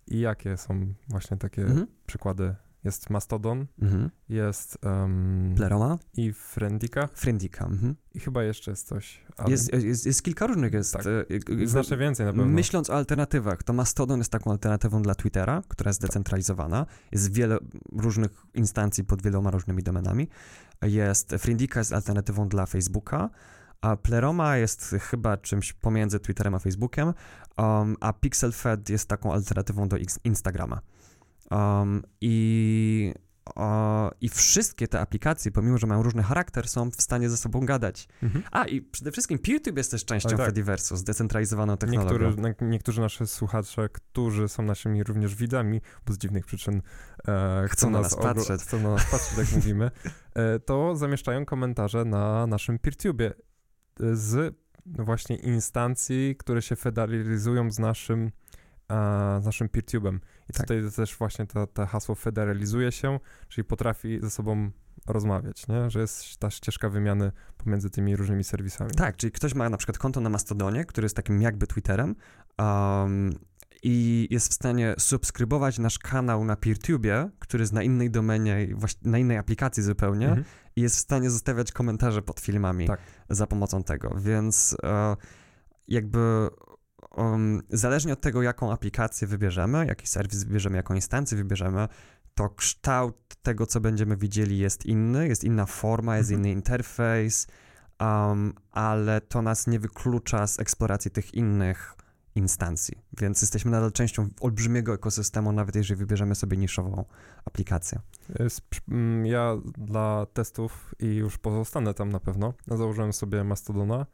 i 0.07 0.21
jakie 0.21 0.57
są 0.57 0.95
właśnie 1.09 1.37
takie 1.37 1.63
mhm. 1.63 1.87
przykłady. 2.07 2.55
Jest 2.85 3.11
Mastodon, 3.11 3.67
mhm. 3.83 4.11
jest 4.29 4.79
um, 4.85 5.55
Pleroma 5.57 5.99
i 6.15 6.33
Friendika. 6.33 7.09
Friendika. 7.15 7.65
Mhm. 7.67 7.95
I 8.15 8.21
chyba 8.21 8.43
jeszcze 8.43 8.71
jest 8.71 8.89
coś. 8.89 9.21
Ale... 9.37 9.51
Jest, 9.51 9.73
jest, 9.73 10.07
jest, 10.07 10.23
kilka 10.23 10.47
różnych. 10.47 10.73
Jest, 10.73 10.93
tak. 10.93 11.07
E, 11.07 11.67
Znacznie 11.67 11.97
więcej 11.97 12.27
na 12.27 12.33
pewno. 12.33 12.47
Myśląc 12.47 12.91
o 12.91 12.95
alternatywach, 12.95 13.63
to 13.63 13.73
Mastodon 13.73 14.19
jest 14.19 14.33
taką 14.33 14.51
alternatywą 14.51 15.03
dla 15.03 15.15
Twittera, 15.15 15.63
która 15.69 15.89
jest 15.89 16.01
zdecentralizowana. 16.01 16.85
Tak. 16.85 16.95
Jest 17.13 17.33
wiele 17.33 17.59
różnych 17.93 18.31
instancji 18.55 19.05
pod 19.05 19.23
wieloma 19.23 19.51
różnymi 19.51 19.83
domenami. 19.83 20.29
Jest 20.83 21.35
Friendika 21.39 21.81
jest 21.81 21.93
alternatywą 21.93 22.49
dla 22.49 22.67
Facebooka. 22.67 23.31
A 23.81 23.97
Pleroma 23.97 24.57
jest 24.57 24.97
chyba 25.01 25.37
czymś 25.37 25.73
pomiędzy 25.73 26.21
Twitterem 26.21 26.55
a 26.55 26.59
Facebookiem, 26.59 27.15
um, 27.59 27.97
a 28.01 28.13
PixelFed 28.13 28.91
jest 28.91 29.09
taką 29.09 29.33
alternatywą 29.33 29.89
do 29.89 29.97
Instagrama. 30.25 30.81
Um, 31.51 32.03
I 32.21 33.15
i 34.21 34.29
wszystkie 34.29 34.89
te 34.89 35.01
aplikacje, 35.01 35.53
pomimo 35.53 35.79
że 35.79 35.87
mają 35.87 36.03
różny 36.03 36.23
charakter, 36.23 36.69
są 36.69 36.91
w 36.91 37.03
stanie 37.03 37.31
ze 37.31 37.37
sobą 37.37 37.61
gadać. 37.61 38.09
Mhm. 38.23 38.45
A 38.53 38.65
i 38.65 38.83
przede 38.83 39.13
wszystkim 39.13 39.39
PeerTube 39.39 39.77
jest 39.77 39.91
też 39.91 40.05
częścią 40.05 40.37
tak. 40.37 40.47
Fediversu, 40.47 40.97
zdecentralizowaną 40.97 41.77
technologią. 41.77 42.29
Niektóry, 42.29 42.55
niektórzy 42.71 43.01
nasi 43.01 43.27
słuchacze, 43.27 43.89
którzy 43.89 44.49
są 44.49 44.63
naszymi 44.63 45.05
również 45.05 45.35
widzami, 45.35 45.81
bo 46.07 46.13
z 46.13 46.19
dziwnych 46.19 46.47
przyczyn 46.47 46.83
e, 47.29 47.67
chcą, 47.69 47.91
na 47.91 48.01
nas 48.01 48.17
patrzeć, 48.17 48.63
chcą 48.63 48.81
na 48.81 48.91
nas 48.91 49.11
patrzeć, 49.11 49.39
jak 49.39 49.53
mówimy, 49.57 49.91
e, 50.35 50.59
to 50.59 50.97
zamieszczają 50.97 51.45
komentarze 51.45 52.05
na 52.05 52.47
naszym 52.47 52.79
PeerTube 52.79 53.35
z 54.13 54.55
właśnie 54.85 55.37
instancji, 55.37 56.37
które 56.39 56.63
się 56.63 56.77
federalizują 56.77 57.71
z 57.71 57.79
naszym 57.79 58.31
z 59.41 59.45
naszym 59.45 59.69
PeerTube'em. 59.69 60.19
I 60.51 60.53
tak. 60.53 60.67
tutaj 60.67 60.83
też 60.97 61.17
właśnie 61.17 61.47
to, 61.47 61.67
to 61.67 61.87
hasło 61.87 62.15
federalizuje 62.15 62.93
się, 62.93 63.21
czyli 63.49 63.65
potrafi 63.65 64.21
ze 64.23 64.31
sobą 64.31 64.71
rozmawiać, 65.07 65.69
nie? 65.69 65.91
że 65.91 66.01
jest 66.01 66.37
ta 66.39 66.51
ścieżka 66.51 66.89
wymiany 66.89 67.33
pomiędzy 67.59 67.91
tymi 67.91 68.17
różnymi 68.17 68.45
serwisami. 68.45 68.91
Tak, 68.91 69.17
czyli 69.17 69.33
ktoś 69.33 69.55
ma 69.55 69.71
na 69.71 69.77
przykład 69.77 69.99
konto 69.99 70.21
na 70.21 70.29
Mastodonie, 70.29 70.85
który 70.85 71.05
jest 71.05 71.17
takim 71.17 71.43
jakby 71.43 71.67
Twitterem 71.67 72.15
um, 72.59 73.31
i 73.83 74.29
jest 74.31 74.51
w 74.51 74.55
stanie 74.55 74.95
subskrybować 74.99 75.79
nasz 75.79 75.99
kanał 75.99 76.45
na 76.45 76.57
PeerTube, 76.57 77.31
który 77.39 77.63
jest 77.63 77.73
na 77.73 77.83
innej 77.83 78.11
domenie, 78.11 78.69
na 79.03 79.19
innej 79.19 79.39
aplikacji 79.39 79.83
zupełnie 79.83 80.29
mhm. 80.29 80.45
i 80.77 80.81
jest 80.81 80.97
w 80.97 80.99
stanie 80.99 81.31
zostawiać 81.31 81.73
komentarze 81.73 82.23
pod 82.23 82.41
filmami 82.41 82.87
tak. 82.87 83.01
Za 83.31 83.47
pomocą 83.47 83.83
tego, 83.83 84.15
więc 84.19 84.77
uh, 84.83 85.23
jakby 85.89 86.49
um, 87.17 87.63
zależnie 87.71 88.13
od 88.13 88.21
tego, 88.21 88.43
jaką 88.43 88.73
aplikację 88.73 89.29
wybierzemy, 89.29 89.87
jaki 89.87 90.07
serwis 90.07 90.45
wybierzemy, 90.45 90.77
jaką 90.77 90.95
instancję 90.95 91.37
wybierzemy, 91.37 91.89
to 92.35 92.49
kształt 92.49 93.17
tego, 93.43 93.67
co 93.67 93.81
będziemy 93.81 94.17
widzieli, 94.17 94.59
jest 94.59 94.87
inny, 94.87 95.29
jest 95.29 95.45
inna 95.45 95.67
forma, 95.67 96.17
jest 96.17 96.31
mhm. 96.31 96.45
inny 96.45 96.53
interfejs, 96.53 97.47
um, 98.01 98.55
ale 98.73 99.21
to 99.21 99.43
nas 99.43 99.67
nie 99.67 99.79
wyklucza 99.79 100.47
z 100.47 100.61
eksploracji 100.61 101.11
tych 101.11 101.35
innych 101.35 101.97
instancji, 102.37 102.95
więc 103.19 103.43
jesteśmy 103.43 103.71
nadal 103.71 103.93
częścią 103.93 104.29
olbrzymiego 104.41 104.95
ekosystemu, 104.95 105.53
nawet 105.53 105.77
jeżeli 105.77 105.99
wybierzemy 105.99 106.35
sobie 106.35 106.57
niszową 106.57 107.05
aplikację. 107.45 108.01
Mm, 108.89 109.27
ja 109.27 109.57
dla 109.79 110.27
testów 110.33 110.95
i 110.99 111.07
już 111.15 111.39
pozostanę 111.39 111.95
tam 111.95 112.09
na 112.09 112.21
pewno, 112.21 112.55
założyłem 112.67 113.13
sobie 113.13 113.45
Mastodona 113.45 114.01
e, 114.01 114.07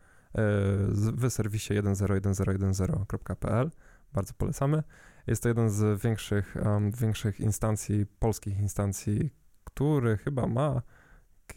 w 0.95 1.31
serwisie 1.31 1.75
101010.pl, 1.75 3.71
bardzo 4.13 4.35
polecamy. 4.35 4.83
Jest 5.27 5.43
to 5.43 5.49
jeden 5.49 5.71
z 5.71 6.03
większych, 6.03 6.57
um, 6.65 6.91
większych 6.91 7.41
instancji, 7.41 8.07
polskich 8.19 8.59
instancji, 8.61 9.31
który 9.65 10.17
chyba 10.17 10.47
ma, 10.47 10.83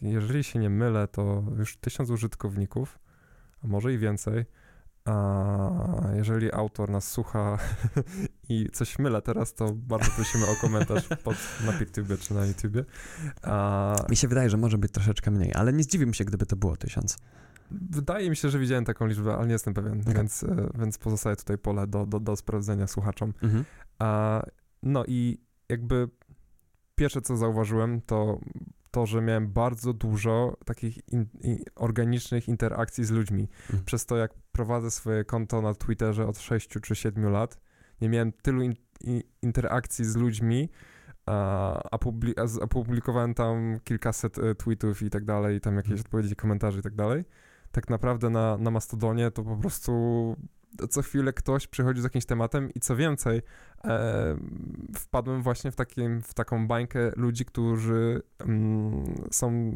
jeżeli 0.02 0.44
się 0.44 0.58
nie 0.58 0.70
mylę, 0.70 1.08
to 1.08 1.44
już 1.58 1.76
tysiąc 1.76 2.10
użytkowników, 2.10 2.98
a 3.64 3.66
może 3.66 3.92
i 3.92 3.98
więcej. 3.98 4.44
A 5.06 5.70
jeżeli 6.14 6.52
autor 6.52 6.90
nas 6.90 7.08
słucha 7.12 7.58
i 8.48 8.68
coś 8.72 8.98
mylę 8.98 9.22
teraz, 9.22 9.54
to 9.54 9.72
bardzo 9.74 10.10
prosimy 10.10 10.44
o 10.46 10.56
komentarz 10.60 11.08
pod, 11.24 11.36
na 11.66 11.72
PeerTube 11.72 12.18
czy 12.18 12.34
na 12.34 12.46
YouTubie. 12.46 12.84
A... 13.42 13.96
Mi 14.10 14.16
się 14.16 14.28
wydaje, 14.28 14.50
że 14.50 14.56
może 14.56 14.78
być 14.78 14.92
troszeczkę 14.92 15.30
mniej, 15.30 15.54
ale 15.54 15.72
nie 15.72 15.82
zdziwiłbym 15.82 16.14
się, 16.14 16.24
gdyby 16.24 16.46
to 16.46 16.56
było 16.56 16.76
tysiąc. 16.76 17.18
Wydaje 17.70 18.30
mi 18.30 18.36
się, 18.36 18.50
że 18.50 18.58
widziałem 18.58 18.84
taką 18.84 19.06
liczbę, 19.06 19.34
ale 19.36 19.46
nie 19.46 19.52
jestem 19.52 19.74
pewien, 19.74 20.00
okay. 20.00 20.14
więc, 20.14 20.42
e, 20.42 20.70
więc 20.78 20.98
pozostaje 20.98 21.36
tutaj 21.36 21.58
pole 21.58 21.86
do, 21.86 22.06
do, 22.06 22.20
do 22.20 22.36
sprawdzenia 22.36 22.86
słuchaczom. 22.86 23.32
Mhm. 23.42 23.64
A, 23.98 24.42
no 24.82 25.04
i 25.06 25.38
jakby 25.68 26.08
pierwsze, 26.94 27.22
co 27.22 27.36
zauważyłem, 27.36 28.00
to 28.00 28.40
to, 28.96 29.06
że 29.06 29.22
miałem 29.22 29.52
bardzo 29.52 29.92
dużo 29.92 30.56
takich 30.64 31.08
in, 31.12 31.26
in, 31.40 31.58
organicznych 31.74 32.48
interakcji 32.48 33.04
z 33.04 33.10
ludźmi. 33.10 33.48
Mhm. 33.62 33.84
Przez 33.84 34.06
to, 34.06 34.16
jak 34.16 34.34
prowadzę 34.52 34.90
swoje 34.90 35.24
konto 35.24 35.62
na 35.62 35.74
Twitterze 35.74 36.26
od 36.26 36.38
6 36.38 36.68
czy 36.68 36.94
7 36.94 37.32
lat, 37.32 37.60
nie 38.00 38.08
miałem 38.08 38.32
tylu 38.32 38.62
in, 38.62 38.74
interakcji 39.42 40.04
z 40.04 40.16
ludźmi, 40.16 40.68
a, 41.26 41.98
opublikowałem 42.60 43.34
tam 43.34 43.80
kilkaset 43.84 44.38
e, 44.38 44.54
tweetów 44.54 45.02
i 45.02 45.10
tak 45.10 45.24
dalej, 45.24 45.60
tam 45.60 45.76
jakieś 45.76 45.90
mhm. 45.90 46.06
odpowiedzi, 46.06 46.36
komentarze 46.36 46.78
i 46.78 46.82
tak 46.82 46.94
dalej 46.94 47.24
tak 47.72 47.90
naprawdę 47.90 48.30
na, 48.30 48.58
na 48.58 48.70
Mastodonie 48.70 49.30
to 49.30 49.42
po 49.42 49.56
prostu 49.56 49.92
co 50.90 51.02
chwilę 51.02 51.32
ktoś 51.32 51.66
przychodzi 51.66 52.00
z 52.00 52.04
jakimś 52.04 52.24
tematem 52.26 52.70
i 52.74 52.80
co 52.80 52.96
więcej, 52.96 53.42
e, 53.84 54.36
wpadłem 54.96 55.42
właśnie 55.42 55.70
w, 55.70 55.76
takim, 55.76 56.22
w 56.22 56.34
taką 56.34 56.68
bańkę 56.68 57.10
ludzi, 57.16 57.44
którzy 57.44 58.22
mm, 58.38 59.04
są 59.30 59.72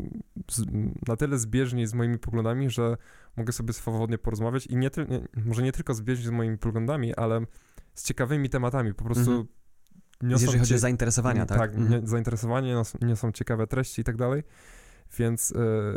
z, 0.51 0.65
na 1.09 1.17
tyle 1.17 1.39
zbieżni 1.39 1.87
z 1.87 1.95
moimi 1.95 2.19
poglądami, 2.19 2.71
że 2.71 2.97
mogę 3.37 3.53
sobie 3.53 3.73
swobodnie 3.73 4.19
porozmawiać 4.19 4.67
i 4.67 4.77
nie, 4.77 4.91
nie 5.37 5.45
może 5.45 5.63
nie 5.63 5.73
tylko 5.73 5.95
zbieżni 5.95 6.27
z 6.27 6.31
moimi 6.31 6.59
poglądami, 6.59 7.15
ale 7.15 7.41
z 7.95 8.05
ciekawymi 8.05 8.51
tematami, 8.51 8.95
po 8.95 9.05
prostu 9.05 9.31
mm 9.31 9.43
-hmm. 9.43 9.61
Jeżeli 10.23 10.59
chodzi 10.59 10.75
o 10.75 10.79
zainteresowania, 10.79 11.47
tak? 11.47 11.59
Tak, 11.59 11.75
mm 11.75 11.89
-hmm. 11.89 12.07
zainteresowanie, 12.07 12.83
nie 13.03 13.17
są 13.17 13.33
ciekawe 13.33 13.67
treści 13.67 14.01
i 14.01 14.05
tak 14.05 14.17
dalej, 14.17 14.43
więc 15.19 15.53
e, 15.53 15.57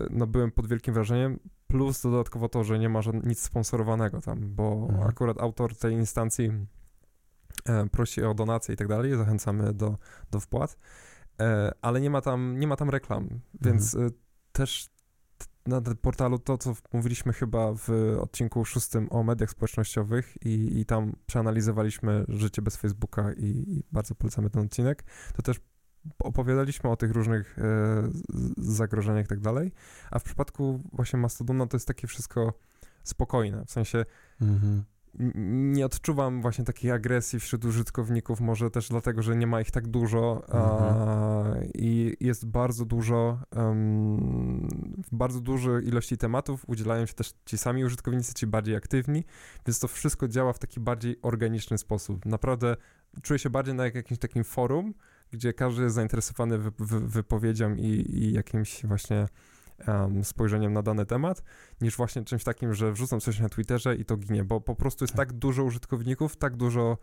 no, 0.10 0.27
byłem 0.27 0.51
pod 0.51 0.67
wielkim 0.67 0.93
wrażeniem. 0.93 1.39
Plus 1.73 2.01
dodatkowo 2.01 2.49
to, 2.49 2.63
że 2.63 2.79
nie 2.79 2.89
ma 2.89 2.99
nic 3.23 3.39
sponsorowanego 3.39 4.21
tam, 4.21 4.55
bo 4.55 4.88
mhm. 4.89 5.09
akurat 5.09 5.41
autor 5.41 5.75
tej 5.75 5.93
instancji 5.93 6.51
e, 7.65 7.89
prosi 7.89 8.23
o 8.23 8.33
donacje 8.33 8.73
i 8.73 8.77
tak 8.77 8.88
dalej, 8.88 9.17
zachęcamy 9.17 9.73
do, 9.73 9.97
do 10.31 10.39
wpłat, 10.39 10.77
e, 11.39 11.71
ale 11.81 12.01
nie 12.01 12.09
ma 12.09 12.21
tam, 12.21 12.59
nie 12.59 12.67
ma 12.67 12.75
tam 12.75 12.89
reklam, 12.89 13.29
więc 13.62 13.95
mhm. 13.95 14.07
e, 14.07 14.12
też 14.51 14.89
na 15.65 15.81
portalu 15.81 16.39
to, 16.39 16.57
co 16.57 16.73
mówiliśmy 16.93 17.33
chyba 17.33 17.73
w 17.73 17.89
odcinku 18.21 18.65
szóstym 18.65 19.07
o 19.12 19.23
mediach 19.23 19.49
społecznościowych 19.49 20.38
i, 20.45 20.79
i 20.79 20.86
tam 20.86 21.15
przeanalizowaliśmy 21.25 22.25
życie 22.27 22.62
bez 22.62 22.77
Facebooka 22.77 23.33
i, 23.33 23.45
i 23.45 23.83
bardzo 23.91 24.15
polecamy 24.15 24.49
ten 24.49 24.65
odcinek, 24.65 25.03
to 25.36 25.41
też 25.41 25.59
opowiadaliśmy 26.20 26.89
o 26.89 26.96
tych 26.96 27.12
różnych 27.12 27.60
e, 27.60 27.63
zagrożeniach 28.58 29.26
i 29.26 29.30
tak 29.30 29.39
dalej, 29.39 29.72
a 30.12 30.20
w 30.20 30.24
przypadku 30.24 30.80
właśnie 30.94 31.20
Mastodona 31.20 31.68
to 31.68 31.78
jest 31.78 31.88
takie 31.88 32.08
wszystko 32.08 32.54
spokojne, 33.04 33.66
w 33.66 33.72
sensie 33.72 34.06
mhm. 34.42 34.84
nie 35.74 35.86
odczuwam 35.86 36.42
właśnie 36.42 36.66
takiej 36.66 36.92
agresji 36.92 37.39
wśród 37.39 37.66
użytkowników, 37.66 38.42
może 38.42 38.72
też 38.72 38.89
dlatego, 38.89 39.22
że 39.22 39.36
nie 39.36 39.48
ma 39.48 39.62
ich 39.62 39.72
tak 39.72 39.88
dużo 39.88 40.44
mhm. 40.48 41.63
i 41.74 42.18
jest 42.20 42.46
bardzo 42.46 42.86
dużo, 42.86 43.39
um, 43.56 44.68
w 45.12 45.16
bardzo 45.16 45.39
dużej 45.42 45.88
ilości 45.88 46.18
tematów 46.18 46.63
udzielają 46.68 47.06
się 47.06 47.13
też 47.13 47.34
ci 47.46 47.58
sami 47.58 47.86
użytkownicy, 47.86 48.34
ci 48.34 48.48
bardziej 48.48 48.76
aktywni, 48.76 49.24
więc 49.68 49.80
to 49.80 49.88
wszystko 49.88 50.28
działa 50.28 50.54
w 50.54 50.60
taki 50.60 50.80
bardziej 50.80 51.20
organiczny 51.22 51.78
sposób. 51.78 52.26
Naprawdę 52.26 52.76
czuję 53.22 53.39
się 53.39 53.50
bardziej 53.50 53.76
na 53.76 53.86
jakimś 53.86 54.20
takim 54.20 54.44
forum, 54.44 54.94
gdzie 55.34 55.54
każdy 55.54 55.84
jest 55.84 55.96
zainteresowany 55.96 56.58
wy, 56.58 56.72
wy, 56.80 57.00
wypowiedzią 57.00 57.76
i, 57.76 57.88
i, 58.10 58.34
jakimś 58.34 58.86
właśnie 58.86 59.28
um, 59.88 60.24
spojrzeniem 60.24 60.74
na 60.74 60.82
dany 60.82 61.06
temat, 61.06 61.43
niż 61.82 61.98
właśnie 61.98 62.24
czymś 62.24 62.43
takim, 62.43 62.74
że 62.74 62.91
wrzucam 62.91 63.19
coś 63.19 63.39
na 63.39 63.50
Twitterze 63.50 63.96
i 63.96 64.06
to 64.06 64.17
ginie, 64.17 64.43
bo 64.43 64.62
po 64.62 64.76
prostu 64.76 65.04
jest 65.04 65.13
tak, 65.13 65.30
tak 65.30 65.38
dużo 65.38 65.63
użytkowników, 65.63 66.36
tak 66.36 66.56
dużo 66.56 66.98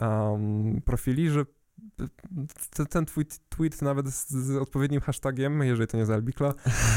um, 0.00 0.82
profili, 0.84 1.30
że 1.30 1.44
ten 2.90 3.06
tweet, 3.06 3.40
tweet 3.48 3.82
nawet 3.82 4.08
z, 4.08 4.30
z, 4.30 4.56
odpowiednim 4.56 5.00
hashtagiem, 5.00 5.62
jeżeli 5.62 5.86
to 5.86 5.96
nie 5.96 6.00
jest 6.00 6.12
Albikla, 6.12 6.54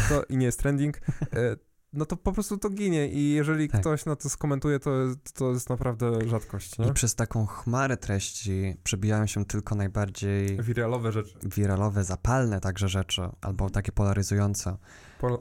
to 0.09 0.23
i 0.23 0.37
nie 0.37 0.45
jest 0.45 0.59
trending, 0.59 0.97
e, 0.97 1.55
no 1.93 2.05
to 2.05 2.17
po 2.17 2.31
prostu 2.31 2.57
to 2.57 2.69
ginie 2.69 3.07
i 3.07 3.29
jeżeli 3.29 3.69
tak. 3.69 3.81
ktoś 3.81 4.05
na 4.05 4.15
to 4.15 4.29
skomentuje, 4.29 4.79
to, 4.79 4.91
to 5.33 5.51
jest 5.51 5.69
naprawdę 5.69 6.27
rzadkość. 6.27 6.77
Nie? 6.77 6.87
I 6.87 6.93
przez 6.93 7.15
taką 7.15 7.45
chmarę 7.45 7.97
treści 7.97 8.75
przebijają 8.83 9.25
się 9.25 9.45
tylko 9.45 9.75
najbardziej... 9.75 10.57
Wiralowe 10.63 11.11
rzeczy. 11.11 11.39
Wiralowe, 11.43 12.03
zapalne 12.03 12.59
także 12.59 12.89
rzeczy, 12.89 13.21
albo 13.41 13.69
takie 13.69 13.91
polaryzujące, 13.91 14.77
Pol 15.19 15.31
um, 15.31 15.39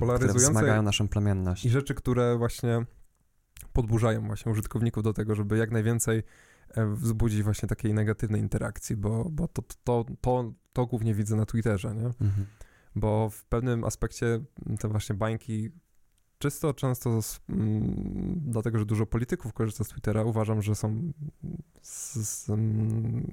polaryzujące 0.00 0.16
które 0.16 0.32
wzmagają 0.32 0.82
naszą 0.82 1.08
plemienność. 1.08 1.64
I 1.64 1.70
rzeczy, 1.70 1.94
które 1.94 2.36
właśnie 2.36 2.84
podburzają 3.72 4.26
właśnie 4.26 4.52
użytkowników 4.52 5.02
do 5.02 5.12
tego, 5.12 5.34
żeby 5.34 5.58
jak 5.58 5.70
najwięcej 5.70 6.22
e, 6.74 6.86
wzbudzić 6.86 7.42
właśnie 7.42 7.68
takiej 7.68 7.94
negatywnej 7.94 8.40
interakcji, 8.40 8.96
bo, 8.96 9.30
bo 9.30 9.48
to, 9.48 9.62
to, 9.84 10.04
to, 10.20 10.52
to 10.72 10.86
głównie 10.86 11.14
widzę 11.14 11.36
na 11.36 11.46
Twitterze, 11.46 11.94
nie? 11.94 12.06
Mhm 12.06 12.46
bo 12.98 13.30
w 13.30 13.44
pewnym 13.44 13.84
aspekcie 13.84 14.40
te 14.80 14.88
właśnie 14.88 15.14
bańki 15.14 15.70
czysto 16.38 16.74
często 16.74 17.22
z, 17.22 17.40
mm, 17.48 18.40
dlatego, 18.46 18.78
że 18.78 18.86
dużo 18.86 19.06
polityków 19.06 19.52
korzysta 19.52 19.84
z 19.84 19.88
Twittera, 19.88 20.24
uważam, 20.24 20.62
że 20.62 20.74
są 20.74 21.12
z, 21.82 22.14
z, 22.14 22.50
mm, 22.50 23.26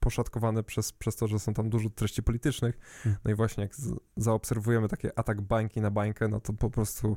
poszatkowane 0.00 0.62
przez, 0.62 0.92
przez 0.92 1.16
to, 1.16 1.26
że 1.26 1.38
są 1.38 1.54
tam 1.54 1.70
dużo 1.70 1.90
treści 1.90 2.22
politycznych. 2.22 2.78
Hmm. 3.02 3.20
No 3.24 3.30
i 3.30 3.34
właśnie 3.34 3.62
jak 3.62 3.72
zaobserwujemy 4.16 4.88
takie 4.88 5.18
atak 5.18 5.40
bańki 5.40 5.80
na 5.80 5.90
bańkę, 5.90 6.28
no 6.28 6.40
to 6.40 6.52
po 6.52 6.70
prostu 6.70 7.16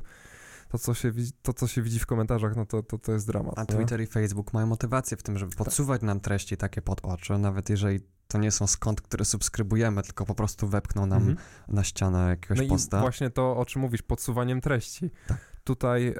to, 0.68 0.78
co 0.78 0.94
się, 0.94 1.12
to, 1.42 1.52
co 1.52 1.66
się 1.66 1.82
widzi 1.82 1.98
w 1.98 2.06
komentarzach, 2.06 2.56
no 2.56 2.66
to, 2.66 2.82
to, 2.82 2.98
to 2.98 3.12
jest 3.12 3.26
dramat. 3.26 3.58
A 3.58 3.66
Twitter 3.66 3.98
nie? 3.98 4.04
i 4.04 4.08
Facebook 4.08 4.52
mają 4.52 4.66
motywację 4.66 5.16
w 5.16 5.22
tym, 5.22 5.38
żeby 5.38 5.56
tak. 5.56 5.64
podsuwać 5.64 6.00
tak. 6.00 6.06
nam 6.06 6.20
treści 6.20 6.56
takie 6.56 6.82
pod 6.82 7.00
oczy, 7.04 7.38
nawet 7.38 7.70
jeżeli 7.70 8.00
to 8.30 8.38
nie 8.38 8.50
są 8.50 8.66
skąd, 8.66 9.00
które 9.00 9.24
subskrybujemy, 9.24 10.02
tylko 10.02 10.26
po 10.26 10.34
prostu 10.34 10.68
wepchną 10.68 11.06
nam 11.06 11.18
mhm. 11.18 11.36
na 11.68 11.84
ścianę 11.84 12.28
jakiegoś 12.28 12.58
no 12.58 12.64
posta. 12.68 12.98
I 12.98 13.00
właśnie 13.00 13.30
to, 13.30 13.56
o 13.56 13.64
czym 13.64 13.82
mówisz, 13.82 14.02
podsuwaniem 14.02 14.60
treści. 14.60 15.10
Tak. 15.26 15.38
Tutaj 15.64 16.08
e, 16.08 16.14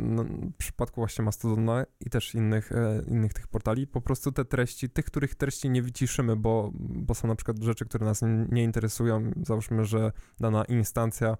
no, 0.00 0.24
w 0.24 0.56
przypadku 0.58 1.00
właśnie 1.00 1.24
Mastodona 1.24 1.84
i 2.00 2.10
też 2.10 2.34
innych, 2.34 2.72
e, 2.72 3.02
innych 3.06 3.34
tych 3.34 3.48
portali, 3.48 3.86
po 3.86 4.00
prostu 4.00 4.32
te 4.32 4.44
treści, 4.44 4.90
tych, 4.90 5.04
których 5.04 5.34
treści 5.34 5.70
nie 5.70 5.82
wyciszymy, 5.82 6.36
bo, 6.36 6.70
bo 6.78 7.14
są 7.14 7.28
na 7.28 7.34
przykład 7.34 7.58
rzeczy, 7.58 7.84
które 7.84 8.06
nas 8.06 8.22
nie, 8.22 8.46
nie 8.48 8.64
interesują. 8.64 9.30
Załóżmy, 9.46 9.84
że 9.84 10.12
dana 10.40 10.64
instancja 10.64 11.36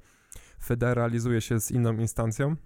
federalizuje 0.62 1.40
się 1.40 1.61
z 1.61 1.70
inną 1.70 1.92
instancją 1.92 2.57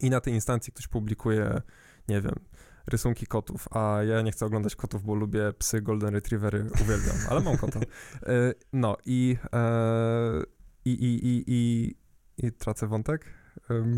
i 0.00 0.10
na 0.10 0.20
tej 0.20 0.34
instancji 0.34 0.72
ktoś 0.72 0.88
publikuje, 0.88 1.62
nie 2.08 2.20
wiem, 2.20 2.34
rysunki 2.86 3.26
kotów, 3.26 3.68
a 3.70 4.02
ja 4.02 4.22
nie 4.22 4.32
chcę 4.32 4.46
oglądać 4.46 4.76
kotów, 4.76 5.04
bo 5.04 5.14
lubię 5.14 5.52
psy, 5.58 5.82
golden 5.82 6.14
retrievery, 6.14 6.66
uwielbiam, 6.82 7.16
ale 7.30 7.40
mam 7.40 7.56
kota. 7.56 7.80
E, 7.80 7.84
no 8.72 8.96
i, 9.06 9.36
e, 9.52 10.42
i, 10.84 10.90
i, 10.90 11.26
i, 11.26 11.44
i, 11.46 11.94
i 12.46 12.52
tracę 12.52 12.86
wątek. 12.86 13.43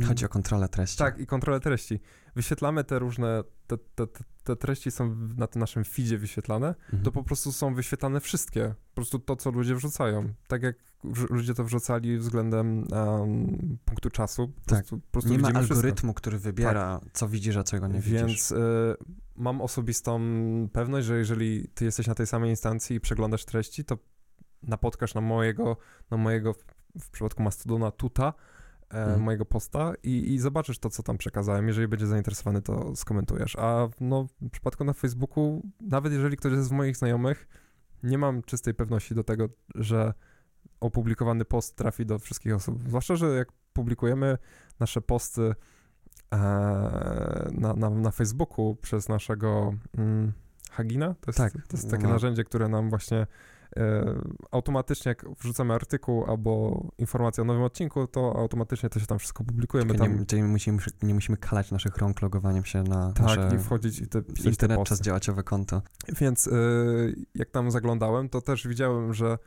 Chodzi 0.08 0.26
o 0.26 0.28
kontrolę 0.28 0.68
treści. 0.68 0.98
Tak, 0.98 1.18
i 1.18 1.26
kontrolę 1.26 1.60
treści. 1.60 2.00
Wyświetlamy 2.34 2.84
te 2.84 2.98
różne, 2.98 3.44
te, 3.66 3.78
te, 3.78 4.06
te 4.44 4.56
treści 4.56 4.90
są 4.90 5.16
na 5.36 5.46
tym 5.46 5.60
naszym 5.60 5.84
feedzie 5.84 6.18
wyświetlane, 6.18 6.68
mhm. 6.68 7.02
to 7.02 7.12
po 7.12 7.22
prostu 7.22 7.52
są 7.52 7.74
wyświetlane 7.74 8.20
wszystkie. 8.20 8.74
Po 8.88 8.94
prostu 8.94 9.18
to, 9.18 9.36
co 9.36 9.50
ludzie 9.50 9.74
wrzucają. 9.74 10.32
Tak 10.48 10.62
jak 10.62 10.76
ludzie 11.30 11.54
to 11.54 11.64
wrzucali 11.64 12.18
względem 12.18 12.86
um, 12.92 13.78
punktu 13.84 14.10
czasu. 14.10 14.48
Po 14.48 14.54
tak. 14.54 14.78
prostu, 14.78 14.98
po 14.98 15.12
prostu 15.12 15.30
Nie 15.30 15.38
ma 15.38 15.48
algorytmu, 15.48 15.92
wszystko. 15.92 16.14
który 16.14 16.38
wybiera, 16.38 17.00
tak. 17.02 17.12
co 17.12 17.28
widzisz, 17.28 17.56
a 17.56 17.64
czego 17.64 17.86
nie 17.86 18.00
widzisz. 18.00 18.22
Więc 18.22 18.52
y, 18.52 18.56
mam 19.36 19.60
osobistą 19.60 20.20
pewność, 20.72 21.06
że 21.06 21.18
jeżeli 21.18 21.68
ty 21.74 21.84
jesteś 21.84 22.06
na 22.06 22.14
tej 22.14 22.26
samej 22.26 22.50
instancji 22.50 22.96
i 22.96 23.00
przeglądasz 23.00 23.44
treści, 23.44 23.84
to 23.84 23.98
napotkasz 24.62 25.14
na 25.14 25.20
mojego, 25.20 25.76
na 26.10 26.16
mojego 26.16 26.54
w 27.00 27.10
przypadku 27.10 27.42
Mastodona 27.42 27.90
tuta, 27.90 28.32
mhm. 28.90 29.22
mojego 29.22 29.44
posta 29.44 29.92
i, 30.02 30.34
i 30.34 30.38
zobaczysz 30.38 30.78
to, 30.78 30.90
co 30.90 31.02
tam 31.02 31.18
przekazałem. 31.18 31.68
Jeżeli 31.68 31.88
będzie 31.88 32.06
zainteresowany, 32.06 32.62
to 32.62 32.96
skomentujesz. 32.96 33.56
A 33.56 33.88
no, 34.00 34.26
w 34.40 34.50
przypadku 34.50 34.84
na 34.84 34.92
Facebooku, 34.92 35.62
nawet 35.80 36.12
jeżeli 36.12 36.36
ktoś 36.36 36.52
jest 36.52 36.68
z 36.68 36.72
moich 36.72 36.96
znajomych, 36.96 37.48
nie 38.02 38.18
mam 38.18 38.42
czystej 38.42 38.74
pewności 38.74 39.14
do 39.14 39.24
tego, 39.24 39.48
że 39.74 40.14
opublikowany 40.80 41.44
post 41.44 41.76
trafi 41.76 42.06
do 42.06 42.18
wszystkich 42.18 42.54
osób. 42.54 42.82
Zwłaszcza, 42.88 43.16
że 43.16 43.26
jak 43.26 43.52
publikujemy 43.72 44.38
nasze 44.80 45.00
posty 45.00 45.54
e, 46.32 46.36
na, 47.52 47.74
na, 47.76 47.90
na 47.90 48.10
Facebooku 48.10 48.76
przez 48.82 49.08
naszego 49.08 49.74
mm, 49.98 50.32
Hagina, 50.70 51.14
to 51.20 51.28
jest, 51.28 51.38
tak, 51.38 51.52
to 51.52 51.76
jest 51.76 51.90
takie 51.90 52.04
no. 52.04 52.08
narzędzie, 52.08 52.44
które 52.44 52.68
nam 52.68 52.90
właśnie 52.90 53.16
E, 53.18 53.26
automatycznie 54.50 55.08
jak 55.08 55.24
wrzucamy 55.40 55.74
artykuł 55.74 56.24
albo 56.24 56.82
informację 56.98 57.42
o 57.42 57.44
nowym 57.44 57.62
odcinku, 57.62 58.06
to 58.06 58.36
automatycznie 58.36 58.88
to 58.88 59.00
się 59.00 59.06
tam 59.06 59.18
wszystko 59.18 59.44
publikuje. 59.44 59.84
Tam... 59.84 60.18
nie, 60.18 60.26
czyli 60.26 60.42
musimy, 60.42 60.78
nie 61.02 61.14
musimy 61.14 61.36
kalać 61.36 61.70
naszych 61.70 61.96
rąk 61.96 62.22
logowaniem 62.22 62.64
się 62.64 62.82
na 62.82 63.12
tak, 63.12 63.26
nasze 63.26 63.56
i 63.56 63.58
wchodzić 63.58 64.00
i 64.00 64.06
te, 64.06 64.22
internet, 64.44 64.78
te 64.78 64.84
czas 64.84 65.00
działaciowe 65.00 65.42
konto. 65.42 65.82
Więc 66.20 66.46
y, 66.46 67.16
jak 67.34 67.50
tam 67.50 67.70
zaglądałem, 67.70 68.28
to 68.28 68.40
też 68.40 68.68
widziałem, 68.68 69.14
że 69.14 69.38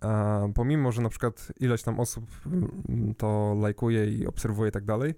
a, 0.00 0.40
pomimo, 0.54 0.92
że 0.92 1.02
na 1.02 1.08
przykład 1.08 1.52
ileś 1.60 1.82
tam 1.82 2.00
osób 2.00 2.24
mm, 2.46 3.14
to 3.18 3.56
lajkuje 3.60 4.06
i 4.06 4.26
obserwuje 4.26 4.68
i 4.68 4.72
tak 4.72 4.84
dalej, 4.84 5.14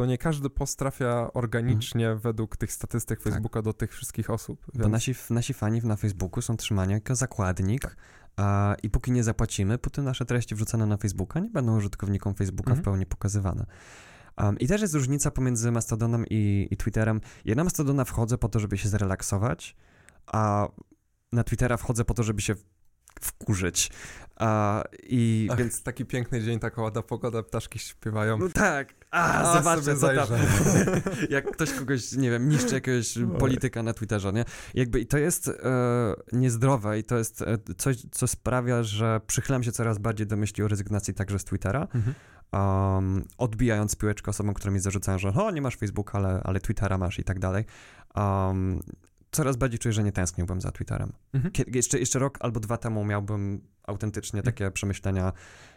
to 0.00 0.06
nie 0.06 0.18
każdy 0.18 0.50
post 0.50 0.78
trafia 0.78 1.30
organicznie 1.34 2.06
mhm. 2.06 2.20
według 2.20 2.56
tych 2.56 2.72
statystyk 2.72 3.18
tak. 3.18 3.32
Facebooka 3.32 3.58
tak. 3.58 3.64
do 3.64 3.72
tych 3.72 3.92
wszystkich 3.92 4.30
osób. 4.30 4.66
Więc... 4.74 4.82
Bo 4.82 4.88
nasi, 4.88 5.14
nasi 5.30 5.54
fani 5.54 5.80
na 5.84 5.96
Facebooku 5.96 6.42
są 6.42 6.56
trzymani 6.56 6.92
jako 6.92 7.14
zakładnik 7.14 7.82
tak. 7.82 7.96
a, 8.36 8.76
i 8.82 8.90
póki 8.90 9.12
nie 9.12 9.24
zapłacimy, 9.24 9.78
póki 9.78 10.00
nasze 10.00 10.24
treści 10.24 10.54
wrzucane 10.54 10.86
na 10.86 10.96
Facebooka 10.96 11.40
nie 11.40 11.50
będą 11.50 11.76
użytkownikom 11.76 12.34
Facebooka 12.34 12.70
mhm. 12.70 12.82
w 12.82 12.84
pełni 12.84 13.06
pokazywane. 13.06 13.66
Um, 14.38 14.58
I 14.58 14.68
też 14.68 14.80
jest 14.80 14.94
różnica 14.94 15.30
pomiędzy 15.30 15.70
Mastodonem 15.70 16.24
i, 16.30 16.68
i 16.70 16.76
Twitterem. 16.76 17.20
Ja 17.44 17.54
na 17.54 17.64
Mastodona 17.64 18.04
wchodzę 18.04 18.38
po 18.38 18.48
to, 18.48 18.60
żeby 18.60 18.78
się 18.78 18.88
zrelaksować, 18.88 19.76
a 20.26 20.68
na 21.32 21.44
Twittera 21.44 21.76
wchodzę 21.76 22.04
po 22.04 22.14
to, 22.14 22.22
żeby 22.22 22.42
się 22.42 22.54
wkurzyć. 23.20 23.90
A, 24.36 24.84
i 25.02 25.48
Ach, 25.50 25.58
więc 25.58 25.82
taki 25.82 26.04
piękny 26.04 26.42
dzień, 26.42 26.58
taka 26.58 26.82
ładna 26.82 27.02
pogoda, 27.02 27.42
ptaszki 27.42 27.78
śpiewają. 27.78 28.38
No 28.38 28.48
tak. 28.48 28.94
A, 29.10 29.32
A 29.34 29.56
zobaczę, 29.56 29.96
co 29.96 30.06
tam. 30.06 30.26
Jak 31.30 31.50
ktoś 31.50 31.72
kogoś, 31.72 32.12
nie 32.12 32.30
wiem, 32.30 32.48
niszczy 32.48 32.74
jakiegoś 32.74 33.14
polityka 33.38 33.82
na 33.82 33.92
Twitterze, 33.94 34.32
nie? 34.32 34.44
Jakby 34.74 35.00
i 35.00 35.06
to 35.06 35.18
jest 35.18 35.48
e, 35.48 35.52
niezdrowe 36.32 36.98
i 36.98 37.04
to 37.04 37.18
jest 37.18 37.42
e, 37.42 37.58
coś, 37.76 37.96
co 38.10 38.26
sprawia, 38.26 38.82
że 38.82 39.20
przychylam 39.26 39.62
się 39.62 39.72
coraz 39.72 39.98
bardziej 39.98 40.26
do 40.26 40.36
myśli 40.36 40.64
o 40.64 40.68
rezygnacji 40.68 41.14
także 41.14 41.38
z 41.38 41.44
Twittera. 41.44 41.88
Mhm. 41.94 42.14
Um, 42.52 43.24
odbijając 43.38 43.96
piłeczkę 43.96 44.30
osobom, 44.30 44.54
które 44.54 44.72
mi 44.72 44.80
zarzucają, 44.80 45.18
że 45.18 45.28
o, 45.28 45.50
nie 45.50 45.62
masz 45.62 45.76
Facebooka, 45.76 46.18
ale, 46.18 46.40
ale 46.44 46.60
Twittera 46.60 46.98
masz 46.98 47.18
i 47.18 47.24
tak 47.24 47.38
dalej. 47.38 47.64
Um, 48.16 48.80
coraz 49.32 49.56
bardziej 49.56 49.78
czuję, 49.78 49.92
że 49.92 50.02
nie 50.02 50.12
tęskniłbym 50.12 50.60
za 50.60 50.72
Twitterem. 50.72 51.12
Mhm. 51.32 51.52
Kiedy, 51.52 51.70
jeszcze, 51.74 51.98
jeszcze 51.98 52.18
rok 52.18 52.38
albo 52.40 52.60
dwa 52.60 52.76
temu 52.76 53.04
miałbym 53.04 53.60
autentycznie 53.82 54.38
mhm. 54.38 54.54
takie 54.54 54.70
przemyślenia, 54.70 55.32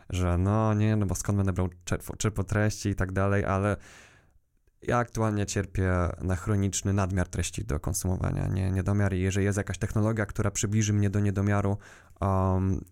że 0.09 0.37
no 0.37 0.73
nie, 0.73 0.95
no 0.95 1.05
bo 1.05 1.15
skąd 1.15 1.37
będę 1.37 1.53
brał 1.53 1.69
czerpo, 1.85 2.15
czerpo 2.15 2.43
treści 2.43 2.89
i 2.89 2.95
tak 2.95 3.11
dalej, 3.11 3.45
ale 3.45 3.77
ja 4.81 4.97
aktualnie 4.97 5.45
cierpię 5.45 5.91
na 6.21 6.35
chroniczny 6.35 6.93
nadmiar 6.93 7.27
treści 7.27 7.65
do 7.65 7.79
konsumowania, 7.79 8.47
nie, 8.47 8.71
niedomiar 8.71 9.13
i 9.13 9.21
jeżeli 9.21 9.45
jest 9.45 9.57
jakaś 9.57 9.77
technologia, 9.77 10.25
która 10.25 10.51
przybliży 10.51 10.93
mnie 10.93 11.09
do 11.09 11.19
niedomiaru, 11.19 11.77
um, 12.21 12.85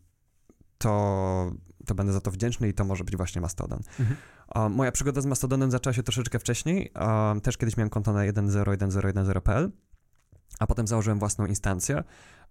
to, 0.78 1.52
to 1.86 1.96
będę 1.96 2.14
za 2.14 2.22
to 2.22 2.32
wdzięczny 2.32 2.70
i 2.70 2.74
to 2.74 2.86
może 2.86 3.04
być 3.04 3.18
właśnie 3.18 3.42
Mastodon. 3.42 3.80
Mhm. 4.00 4.18
Um, 4.56 4.74
moja 4.74 4.92
przygoda 4.92 5.22
z 5.22 5.26
Mastodonem 5.26 5.72
zaczęła 5.72 5.94
się 5.94 6.04
troszeczkę 6.04 6.40
wcześniej. 6.40 6.92
Um, 6.96 7.42
też 7.42 7.58
kiedyś 7.58 7.78
miałem 7.78 7.90
konto 7.90 8.14
na 8.14 8.20
1.0.1.0.1.0.pl 8.20 9.72
a 10.60 10.68
potem 10.68 10.88
założyłem 10.88 11.20
własną 11.20 11.46
instancję. 11.46 12.04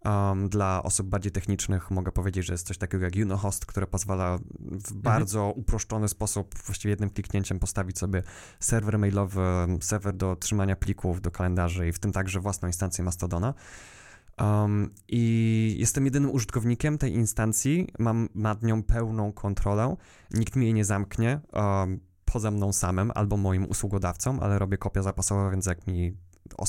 Um, 0.04 0.48
dla 0.48 0.82
osób 0.82 1.06
bardziej 1.06 1.32
technicznych 1.32 1.90
mogę 1.90 2.12
powiedzieć, 2.12 2.46
że 2.46 2.54
jest 2.54 2.66
coś 2.66 2.78
takiego 2.78 3.04
jak 3.04 3.14
Unohost, 3.22 3.66
które 3.66 3.86
pozwala 3.86 4.38
w 4.58 4.72
mhm. 4.72 5.00
bardzo 5.02 5.52
uproszczony 5.56 6.08
sposób, 6.08 6.54
właściwie 6.58 6.90
jednym 6.90 7.10
kliknięciem 7.10 7.58
postawić 7.58 7.98
sobie 7.98 8.22
serwer 8.60 8.98
mailowy, 8.98 9.42
serwer 9.80 10.16
do 10.16 10.36
trzymania 10.36 10.76
plików, 10.76 11.20
do 11.20 11.30
kalendarzy 11.30 11.88
i 11.88 11.92
w 11.92 11.98
tym 11.98 12.12
także 12.12 12.40
własną 12.40 12.68
instancję 12.68 13.04
Mastodona. 13.04 13.54
Um, 14.38 14.90
I 15.08 15.76
jestem 15.78 16.04
jedynym 16.04 16.30
użytkownikiem 16.30 16.98
tej 16.98 17.14
instancji, 17.14 17.88
mam 17.98 18.28
nad 18.34 18.62
nią 18.62 18.82
pełną 18.82 19.32
kontrolę, 19.32 19.96
nikt 20.30 20.56
mi 20.56 20.64
jej 20.64 20.74
nie 20.74 20.84
zamknie. 20.84 21.40
Um, 21.52 22.00
poza 22.24 22.50
mną 22.50 22.72
samym 22.72 23.12
albo 23.14 23.36
moim 23.36 23.64
usługodawcą, 23.64 24.40
ale 24.40 24.58
robię 24.58 24.78
kopię 24.78 25.02
zapasową, 25.02 25.50
więc 25.50 25.66
jak 25.66 25.86
mi 25.86 26.16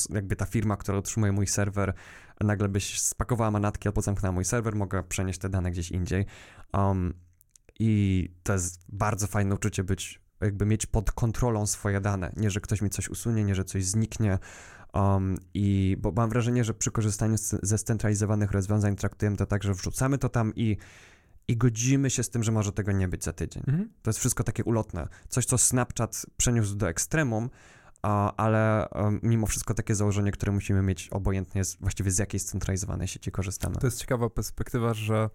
jakby 0.09 0.35
ta 0.35 0.45
firma, 0.45 0.77
która 0.77 0.97
utrzymuje 0.97 1.31
mój 1.31 1.47
serwer, 1.47 1.93
nagle 2.41 2.69
byś 2.69 3.01
spakowała 3.01 3.51
manatki 3.51 3.87
albo 3.87 4.01
zamknęła 4.01 4.31
mój 4.31 4.45
serwer, 4.45 4.75
mogę 4.75 5.03
przenieść 5.03 5.39
te 5.39 5.49
dane 5.49 5.71
gdzieś 5.71 5.91
indziej. 5.91 6.25
Um, 6.73 7.13
I 7.79 8.29
to 8.43 8.53
jest 8.53 8.79
bardzo 8.89 9.27
fajne 9.27 9.55
uczucie 9.55 9.83
być, 9.83 10.21
jakby 10.41 10.65
mieć 10.65 10.85
pod 10.85 11.11
kontrolą 11.11 11.67
swoje 11.67 12.01
dane. 12.01 12.31
Nie, 12.37 12.49
że 12.49 12.61
ktoś 12.61 12.81
mi 12.81 12.89
coś 12.89 13.09
usunie, 13.09 13.43
nie, 13.43 13.55
że 13.55 13.63
coś 13.63 13.85
zniknie. 13.85 14.39
Um, 14.93 15.37
I 15.53 15.97
bo 15.99 16.11
mam 16.11 16.29
wrażenie, 16.29 16.63
że 16.63 16.73
przy 16.73 16.91
korzystaniu 16.91 17.37
z, 17.37 17.55
ze 17.63 17.77
scentralizowanych 17.77 18.51
rozwiązań 18.51 18.95
traktujemy 18.95 19.37
to 19.37 19.45
tak, 19.45 19.63
że 19.63 19.73
wrzucamy 19.73 20.17
to 20.17 20.29
tam 20.29 20.55
i 20.55 20.77
i 21.47 21.57
godzimy 21.57 22.09
się 22.09 22.23
z 22.23 22.29
tym, 22.29 22.43
że 22.43 22.51
może 22.51 22.71
tego 22.71 22.91
nie 22.91 23.07
być 23.07 23.23
za 23.23 23.33
tydzień. 23.33 23.63
Mhm. 23.67 23.89
To 24.01 24.09
jest 24.09 24.19
wszystko 24.19 24.43
takie 24.43 24.63
ulotne. 24.63 25.07
Coś, 25.29 25.45
co 25.45 25.57
Snapchat 25.57 26.25
przeniósł 26.37 26.75
do 26.75 26.89
ekstremum, 26.89 27.49
ale 28.37 28.87
mimo 29.23 29.47
wszystko 29.47 29.73
takie 29.73 29.95
założenie, 29.95 30.31
które 30.31 30.51
musimy 30.51 30.81
mieć 30.81 31.09
obojętnie 31.09 31.61
właściwie 31.79 32.11
z 32.11 32.17
jakiej 32.17 32.39
scentralizowanej 32.39 33.07
sieci 33.07 33.31
korzystamy. 33.31 33.75
To 33.75 33.87
jest 33.87 33.99
ciekawa 33.99 34.29
perspektywa, 34.29 34.93
że 34.93 35.29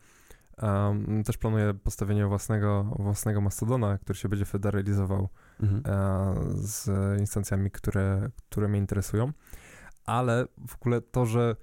um, 0.62 1.24
też 1.24 1.38
planuję 1.38 1.74
postawienie 1.74 2.26
własnego, 2.26 2.85
własnego 2.98 3.40
Mastodona, 3.40 3.98
który 3.98 4.18
się 4.18 4.29
będzie 4.29 4.44
federalizował 4.44 5.29
mhm. 5.62 5.83
e, 5.87 6.35
z 6.55 6.90
instancjami, 7.20 7.70
które, 7.70 8.31
które 8.50 8.68
mnie 8.68 8.79
interesują, 8.79 9.33
ale 10.05 10.46
w 10.68 10.74
ogóle 10.74 11.00
to, 11.00 11.26
że 11.26 11.57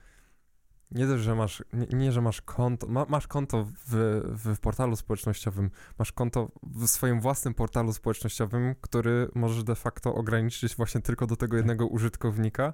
nie 0.94 1.08
też, 1.08 1.22
że 1.22 1.36
masz, 1.36 1.64
nie, 1.74 1.98
nie 1.98 2.12
że 2.12 2.22
masz 2.22 2.42
konto, 2.42 2.88
ma, 2.88 3.06
masz 3.10 3.28
konto 3.28 3.66
w, 3.88 4.22
w, 4.26 4.60
portalu 4.60 4.96
społecznościowym, 4.96 5.72
masz 6.00 6.12
konto 6.12 6.52
w 6.64 6.88
swoim 6.88 7.22
własnym 7.22 7.54
portalu 7.54 7.94
społecznościowym, 7.94 8.76
który 8.82 9.30
możesz 9.36 9.64
de 9.64 9.76
facto 9.76 10.16
ograniczyć 10.16 10.76
właśnie 10.76 11.02
tylko 11.02 11.28
do 11.28 11.36
tego 11.36 11.52
tak. 11.52 11.58
jednego 11.58 11.88
użytkownika 11.88 12.74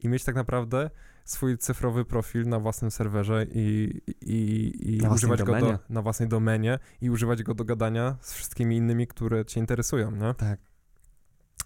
i 0.00 0.08
mieć 0.08 0.24
tak 0.24 0.34
naprawdę 0.34 0.90
swój 1.24 1.58
cyfrowy 1.58 2.04
profil 2.04 2.48
na 2.48 2.58
własnym 2.58 2.90
serwerze 2.90 3.46
i, 3.50 4.00
i, 4.20 4.72
i 4.96 5.08
używać 5.08 5.42
go 5.42 5.60
do, 5.60 5.78
na 5.88 6.02
własnej 6.02 6.28
domenie 6.28 6.78
i 7.00 7.10
używać 7.10 7.42
go 7.42 7.54
do 7.54 7.64
gadania 7.64 8.16
z 8.20 8.32
wszystkimi 8.32 8.76
innymi, 8.76 9.06
które 9.06 9.44
cię 9.44 9.60
interesują, 9.60 10.10
nie? 10.10 10.34
Tak. 10.34 10.71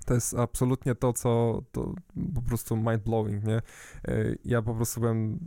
To 0.06 0.14
jest 0.14 0.34
absolutnie 0.34 0.94
to, 0.94 1.12
co 1.12 1.62
to 1.72 1.94
po 2.34 2.42
prostu 2.42 2.76
mind-blowing, 2.76 3.44
nie? 3.44 3.56
E, 3.56 3.62
ja 4.44 4.62
po 4.62 4.74
prostu 4.74 5.00
byłem 5.00 5.38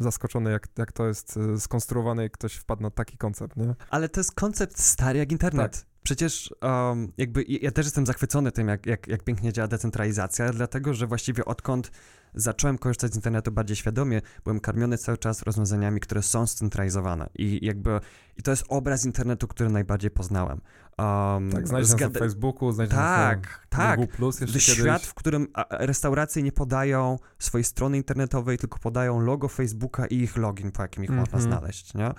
zaskoczony, 0.00 0.50
jak, 0.50 0.68
jak 0.78 0.92
to 0.92 1.06
jest 1.06 1.36
e, 1.36 1.60
skonstruowane 1.60 2.26
i 2.26 2.30
ktoś 2.30 2.54
wpadł 2.54 2.82
na 2.82 2.90
taki 2.90 3.16
koncept, 3.16 3.56
nie? 3.56 3.74
Ale 3.90 4.08
to 4.08 4.20
jest 4.20 4.32
koncept 4.32 4.80
stary 4.80 5.18
jak 5.18 5.32
internet. 5.32 5.72
Tak. 5.72 5.88
Przecież 6.02 6.54
um, 6.62 7.12
jakby 7.18 7.44
ja 7.48 7.70
też 7.70 7.86
jestem 7.86 8.06
zachwycony 8.06 8.52
tym, 8.52 8.68
jak, 8.68 8.86
jak, 8.86 9.08
jak 9.08 9.24
pięknie 9.24 9.52
działa 9.52 9.68
decentralizacja, 9.68 10.52
dlatego 10.52 10.94
że 10.94 11.06
właściwie 11.06 11.44
odkąd 11.44 11.90
zacząłem 12.34 12.78
korzystać 12.78 13.12
z 13.12 13.16
internetu 13.16 13.52
bardziej 13.52 13.76
świadomie, 13.76 14.20
byłem 14.44 14.60
karmiony 14.60 14.98
cały 14.98 15.18
czas 15.18 15.42
rozwiązaniami, 15.42 16.00
które 16.00 16.22
są 16.22 16.46
scentralizowane 16.46 17.30
i 17.34 17.66
jakby 17.66 18.00
i 18.36 18.42
to 18.42 18.50
jest 18.50 18.64
obraz 18.68 19.04
internetu, 19.04 19.48
który 19.48 19.70
najbardziej 19.70 20.10
poznałem. 20.10 20.60
Um, 20.98 21.52
tak, 21.52 21.68
znajdziesz 21.68 21.90
zgad... 21.90 22.14
na 22.14 22.20
Facebooku, 22.20 22.72
znajdziesz 22.72 22.98
tak, 22.98 23.66
na 23.72 23.78
tak. 23.78 24.00
Google+. 24.00 24.12
Plus 24.16 24.40
jeszcze 24.40 24.60
Świat, 24.60 25.00
kiedyś. 25.00 25.10
w 25.10 25.14
którym 25.14 25.48
restauracje 25.70 26.42
nie 26.42 26.52
podają 26.52 27.18
swojej 27.38 27.64
strony 27.64 27.96
internetowej, 27.96 28.58
tylko 28.58 28.78
podają 28.78 29.20
logo 29.20 29.48
Facebooka 29.48 30.06
i 30.06 30.16
ich 30.16 30.36
login, 30.36 30.72
po 30.72 30.82
jakim 30.82 31.04
ich 31.04 31.10
mm 31.10 31.18
-hmm. 31.18 31.20
można 31.20 31.38
mhm. 31.38 31.52
znaleźć, 31.52 31.94
nie? 31.94 32.10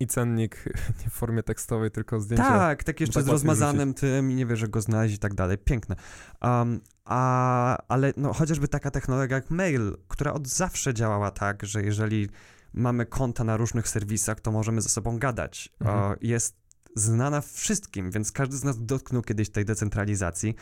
I 0.00 0.06
cennik 0.06 0.64
nie 1.04 1.10
w 1.10 1.12
formie 1.12 1.42
tekstowej, 1.42 1.90
tylko 1.90 2.20
zdjęcia. 2.20 2.44
Tak, 2.44 2.84
tak 2.84 3.00
jeszcze 3.00 3.14
tak 3.14 3.24
z 3.24 3.28
rozmazanym 3.28 3.88
rzucić. 3.88 4.00
tym 4.00 4.30
i 4.30 4.34
nie 4.34 4.46
wie, 4.46 4.56
że 4.56 4.68
go 4.68 4.80
znaleźć 4.80 5.14
i 5.14 5.18
tak 5.18 5.34
dalej. 5.34 5.58
Piękne. 5.58 5.96
Um, 6.42 6.80
a, 7.04 7.78
ale 7.88 8.12
no, 8.16 8.32
chociażby 8.32 8.68
taka 8.68 8.90
technologia 8.90 9.36
jak 9.36 9.50
mail, 9.50 9.96
która 10.08 10.32
od 10.32 10.48
zawsze 10.48 10.94
działała 10.94 11.30
tak, 11.30 11.66
że 11.66 11.82
jeżeli 11.82 12.28
mamy 12.74 13.06
konta 13.06 13.44
na 13.44 13.56
różnych 13.56 13.88
serwisach, 13.88 14.40
to 14.40 14.52
możemy 14.52 14.82
ze 14.82 14.88
sobą 14.88 15.18
gadać. 15.18 15.68
Mhm. 15.80 16.16
Jest 16.20 16.65
znana 16.96 17.40
wszystkim, 17.40 18.10
więc 18.10 18.32
każdy 18.32 18.56
z 18.56 18.64
nas 18.64 18.84
dotknął 18.84 19.22
kiedyś 19.22 19.50
tej 19.50 19.64
decentralizacji. 19.64 20.54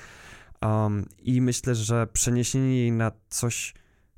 Um, 0.63 1.07
I 1.19 1.41
myślę, 1.41 1.75
że 1.75 2.07
przeniesienie 2.07 2.77
jej 2.77 2.93
na 2.93 3.13
coś, 3.29 3.75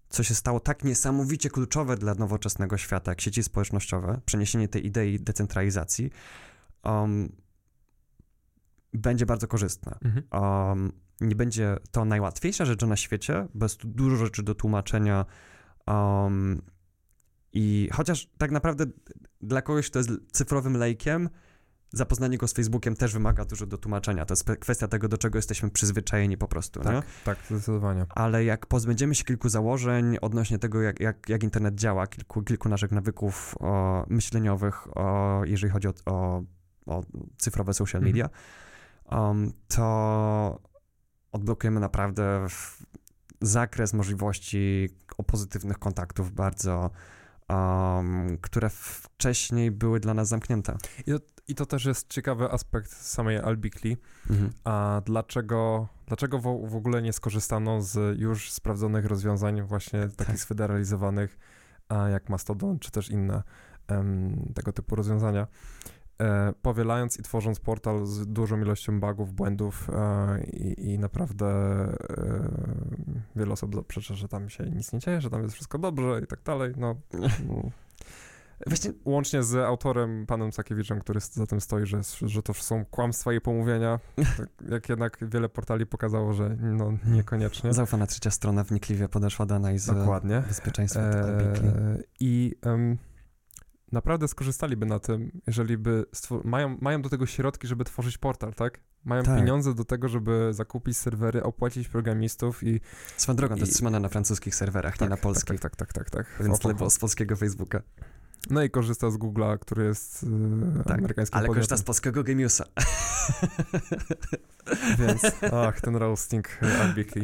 co 0.09 0.23
się 0.23 0.35
stało 0.35 0.61
tak 0.61 0.85
niesamowicie 0.85 1.51
kluczowe 1.51 1.97
dla 1.97 2.15
nowoczesnego 2.15 2.77
świata, 2.77 3.11
jak 3.11 3.21
sieci 3.21 3.43
społecznościowe, 3.43 4.21
przeniesienie 4.27 4.69
tej 4.69 4.87
idei 4.87 5.21
decentralizacji, 5.21 6.11
um, 6.85 7.33
będzie 8.93 9.27
bardzo 9.27 9.49
korzystne. 9.49 9.99
Mhm. 10.05 10.25
Um, 10.43 10.93
nie 11.21 11.35
będzie 11.35 11.77
to 11.91 12.05
najłatwiejsza 12.05 12.65
rzecz 12.65 12.83
na 12.83 12.97
świecie, 12.97 13.49
jest 13.63 13.77
tu 13.77 13.89
dużo 13.89 14.17
rzeczy 14.17 14.43
do 14.43 14.55
tłumaczenia. 14.55 15.25
Um, 15.87 16.63
I 17.53 17.89
chociaż 17.93 18.29
tak 18.39 18.51
naprawdę 18.51 18.85
dla 19.41 19.63
kogoś, 19.63 19.91
kto 19.91 19.99
jest 19.99 20.11
cyfrowym 20.33 20.77
lejkiem, 20.77 21.29
zapoznanie 21.93 22.39
go 22.39 22.49
z 22.49 22.53
Facebookiem 22.53 22.97
też 22.97 23.13
wymaga 23.13 23.45
dużo 23.45 23.67
do 23.67 23.79
tłumaczenia. 23.79 24.27
To 24.27 24.33
jest 24.33 24.45
kwestia 24.61 24.89
tego, 24.89 25.09
do 25.09 25.19
czego 25.19 25.39
jesteśmy 25.39 25.71
przyzwyczajeni 25.71 26.37
po 26.37 26.49
prostu. 26.49 26.81
Tak, 26.81 26.95
nie? 26.95 27.03
tak, 27.25 27.39
zdecydowanie. 27.51 28.07
Ale 28.09 28.45
jak 28.45 28.67
pozbędziemy 28.67 29.15
się 29.15 29.25
kilku 29.25 29.49
założeń 29.49 30.17
odnośnie 30.21 30.59
tego, 30.59 30.83
jak, 30.83 31.01
jak, 31.01 31.29
jak 31.29 31.43
internet 31.43 31.75
działa, 31.75 32.07
kilku, 32.07 32.43
kilku 32.43 32.69
naszych 32.69 32.93
nawyków 32.93 33.55
o, 33.61 34.05
myśleniowych, 34.09 34.97
o, 34.97 35.43
jeżeli 35.45 35.73
chodzi 35.73 35.89
o, 35.89 35.95
o, 36.07 36.43
o 36.87 37.03
cyfrowe 37.39 37.75
social 37.75 37.99
mhm. 37.99 38.13
media, 38.13 38.29
um, 39.11 39.53
to 39.69 40.61
odblokujemy 41.33 41.81
naprawdę 41.81 42.47
zakres 43.41 43.93
możliwości 43.93 44.89
o 45.19 45.23
pozytywnych 45.23 45.79
kontaktów 45.79 46.33
bardzo, 46.33 46.91
um, 47.49 48.39
które 48.41 48.71
wcześniej 48.71 49.71
były 49.71 50.01
dla 50.01 50.15
nas 50.15 50.29
zamknięte. 50.29 50.77
I 51.07 51.13
I 51.49 51.55
to, 51.55 51.67
też 51.67 51.85
jest 51.85 52.09
ciekawy 52.09 52.51
aspekt 52.51 52.91
samej 52.91 53.39
Albikli. 53.39 53.97
Mhm. 54.31 54.53
A 54.65 55.03
dlaczego, 55.05 55.89
dlaczego 56.07 56.39
w, 56.39 56.69
w, 56.69 56.77
ogóle 56.77 57.03
nie 57.03 57.13
skorzystano 57.13 57.83
z 57.83 58.19
już 58.19 58.53
sprawdzonych 58.53 59.05
rozwiązań 59.05 59.63
właśnie 59.63 60.01
takich 60.01 60.27
tak. 60.27 60.39
sfederalizowanych, 60.39 61.39
jak 62.11 62.29
Mastodon, 62.29 62.79
czy 62.79 62.91
też 62.91 63.11
inne 63.11 63.43
um, 63.89 64.53
tego 64.55 64.73
typu 64.73 64.97
rozwiązania? 64.97 65.47
e, 66.21 66.53
powielając 66.63 67.19
i 67.19 67.23
tworząc 67.23 67.61
portal 67.61 68.07
z 68.07 68.27
dużą 68.27 68.61
ilością 68.61 69.01
bugów, 69.01 69.33
błędów 69.33 69.91
e, 69.91 70.45
i, 70.45 70.91
i, 70.91 70.99
naprawdę 70.99 71.47
e, 71.47 71.97
wiele 73.37 73.53
osób 73.53 73.75
zaprzeczy, 73.75 74.15
że 74.15 74.29
tam 74.29 74.49
się 74.49 74.65
nic 74.65 74.93
nie 74.93 74.99
dzieje, 74.99 75.21
że 75.21 75.31
tam 75.31 75.43
jest 75.43 75.55
wszystko 75.55 75.79
dobrze 75.79 76.21
i 76.25 76.27
tak 76.27 76.43
dalej, 76.43 76.73
no... 76.77 76.95
Właśnie 78.67 78.93
łącznie 79.05 79.43
z 79.43 79.55
autorem, 79.55 80.27
panem 80.27 80.53
Sakiewiczem, 80.53 81.01
który 81.01 81.21
za 81.21 81.47
tym 81.47 81.61
stoi, 81.61 81.87
że, 81.87 82.01
że 82.23 82.43
to 82.43 82.55
są 82.55 82.85
kłamstwa 82.85 83.33
i 83.33 83.41
pomówienia, 83.41 84.01
tak 84.37 84.49
jak 84.73 84.89
jednak 84.89 85.19
wiele 85.23 85.49
portali 85.49 85.87
pokazało, 85.87 86.33
że 86.33 86.57
no 86.61 86.93
niekoniecznie. 87.07 87.73
Zaufana 87.73 88.07
trzecia 88.07 88.31
strona 88.31 88.65
wnikliwie 88.65 89.09
podeszła 89.09 89.47
do 89.47 89.55
analizy 89.55 89.95
Dokładnie. 89.95 90.43
bezpieczeństwa. 90.49 91.01
Eee, 91.01 92.03
I 92.21 92.55
um, 92.67 92.99
naprawdę 93.93 94.29
skorzystaliby 94.29 94.87
na 94.87 94.99
tym, 94.99 95.41
jeżeli 95.47 95.79
by 95.79 96.05
mają, 96.45 96.79
mają 96.81 97.03
do 97.03 97.09
tego 97.09 97.27
środki, 97.27 97.67
żeby 97.67 97.85
tworzyć 97.85 98.19
portal, 98.19 98.55
tak? 98.55 98.81
Mają 99.05 99.23
tak. 99.23 99.39
pieniądze 99.39 99.75
do 99.75 99.85
tego, 99.85 100.09
żeby 100.09 100.49
zakupić 100.51 100.97
serwery, 100.97 101.43
opłacić 101.43 101.89
programistów 101.89 102.63
i... 102.63 102.81
Swoją 103.17 103.37
drogą, 103.37 103.55
to 103.55 103.61
jest 103.61 103.75
trzymane 103.75 104.01
na 104.01 104.09
francuskich 104.09 104.55
serwerach, 104.55 104.99
tak, 104.99 105.01
nie 105.01 105.09
na 105.09 105.17
polskich. 105.17 105.61
Tak, 105.61 105.77
tak, 105.77 105.93
tak, 105.93 106.11
tak. 106.11 106.27
tak. 106.27 106.45
Więc 106.45 106.61
tyle 106.61 106.91
z 106.91 106.99
polskiego 106.99 107.37
Facebooka. 107.37 107.83
No 108.51 108.63
i 108.63 108.71
korzysta 108.71 109.11
z 109.11 109.19
Google'a, 109.19 109.59
który 109.59 109.85
jest 109.85 110.23
yy, 110.23 110.85
tak, 110.85 110.99
amerykańskim 110.99 111.39
ale 111.39 111.49
korzysta 111.49 111.77
z 111.77 111.83
polskiego 111.83 112.25
Geniusa. 112.25 112.65
Więc, 114.99 115.23
ach, 115.53 115.81
ten 115.81 115.97
roasting 115.97 116.59
Albiki. 116.81 117.21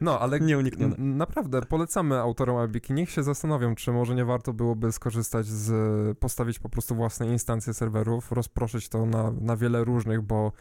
No, 0.00 0.20
ale 0.20 0.40
Nieuniknione. 0.40 0.96
naprawdę 0.98 1.62
polecamy 1.62 2.18
autorom 2.18 2.56
Albiki. 2.56 2.92
Niech 2.92 3.10
się 3.10 3.22
zastanowią, 3.22 3.74
czy 3.74 3.92
może 3.92 4.14
nie 4.14 4.24
warto 4.24 4.52
byłoby 4.52 4.92
skorzystać 4.92 5.46
z, 5.46 6.18
postawić 6.18 6.58
po 6.58 6.68
prostu 6.68 6.94
własne 6.94 7.26
instancje 7.26 7.74
serwerów, 7.74 8.32
rozproszyć 8.32 8.88
to 8.88 9.06
na, 9.06 9.32
na 9.40 9.56
wiele 9.56 9.84
różnych, 9.84 10.22
bo 10.22 10.52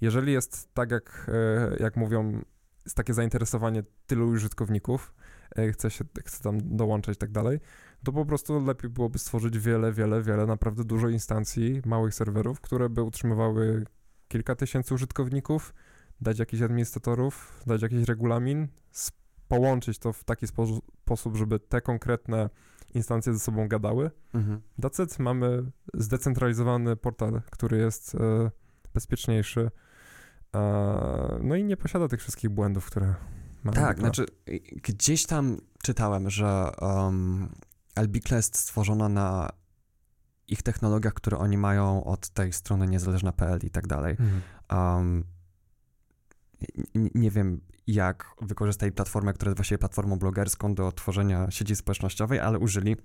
jeżeli 0.00 0.32
jest 0.32 0.74
tak, 0.74 0.90
jak, 0.90 1.30
e, 1.32 1.76
jak 1.82 1.96
mówią, 1.96 2.42
jest 2.84 2.96
takie 2.96 3.14
zainteresowanie 3.14 3.82
tylu 4.06 4.28
użytkowników, 4.28 5.14
e, 5.56 5.72
chce 5.72 5.90
się 5.90 6.04
chce 6.24 6.42
tam 6.42 6.76
dołączać 6.76 7.16
i 7.16 7.18
tak 7.18 7.30
dalej, 7.30 7.60
to 8.04 8.12
po 8.12 8.24
prostu 8.24 8.64
lepiej 8.64 8.90
byłoby 8.90 9.18
stworzyć 9.18 9.58
wiele, 9.58 9.92
wiele, 9.92 10.22
wiele, 10.22 10.46
naprawdę 10.46 10.84
dużo 10.84 11.08
instancji, 11.08 11.82
małych 11.86 12.14
serwerów, 12.14 12.60
które 12.60 12.88
by 12.88 13.02
utrzymywały 13.02 13.84
kilka 14.28 14.54
tysięcy 14.54 14.94
użytkowników, 14.94 15.74
dać 16.20 16.38
jakichś 16.38 16.62
administratorów, 16.62 17.62
dać 17.66 17.82
jakiś 17.82 18.08
regulamin, 18.08 18.68
połączyć 19.48 19.98
to 19.98 20.12
w 20.12 20.24
taki 20.24 20.46
spo 20.46 20.66
sposób, 21.08 21.36
żeby 21.36 21.58
te 21.58 21.80
konkretne 21.80 22.50
instancje 22.94 23.32
ze 23.32 23.38
sobą 23.38 23.68
gadały. 23.68 24.10
Mhm. 24.34 24.60
That's 24.80 25.22
mamy 25.22 25.70
zdecentralizowany 25.94 26.96
portal, 26.96 27.42
który 27.50 27.78
jest 27.78 28.14
e, 28.14 28.50
bezpieczniejszy, 28.94 29.70
e, 30.54 31.38
no 31.42 31.56
i 31.56 31.64
nie 31.64 31.76
posiada 31.76 32.08
tych 32.08 32.20
wszystkich 32.20 32.50
błędów, 32.50 32.86
które 32.86 33.14
mamy. 33.64 33.76
Tak, 33.76 33.98
znaczy 33.98 34.26
gdzieś 34.82 35.26
tam 35.26 35.56
czytałem, 35.82 36.30
że 36.30 36.70
um, 36.80 37.48
Albikla 37.98 38.36
jest 38.36 38.56
stworzona 38.56 39.08
na 39.08 39.48
ich 40.48 40.62
technologiach, 40.62 41.14
które 41.14 41.38
oni 41.38 41.58
mają 41.58 42.04
od 42.04 42.28
tej 42.28 42.52
strony 42.52 42.86
niezależna.pl 42.86 43.60
i 43.62 43.70
tak 43.70 43.86
dalej. 43.86 44.16
Mhm. 44.20 44.42
Um, 44.70 45.24
nie 47.14 47.30
wiem, 47.30 47.60
jak 47.86 48.34
wykorzystali 48.42 48.92
platformę, 48.92 49.32
która 49.32 49.48
jest 49.48 49.58
właściwie 49.58 49.78
platformą 49.78 50.18
blogerską 50.18 50.74
do 50.74 50.92
tworzenia 50.92 51.50
sieci 51.50 51.76
społecznościowej, 51.76 52.40
ale 52.40 52.58
użyli. 52.58 52.96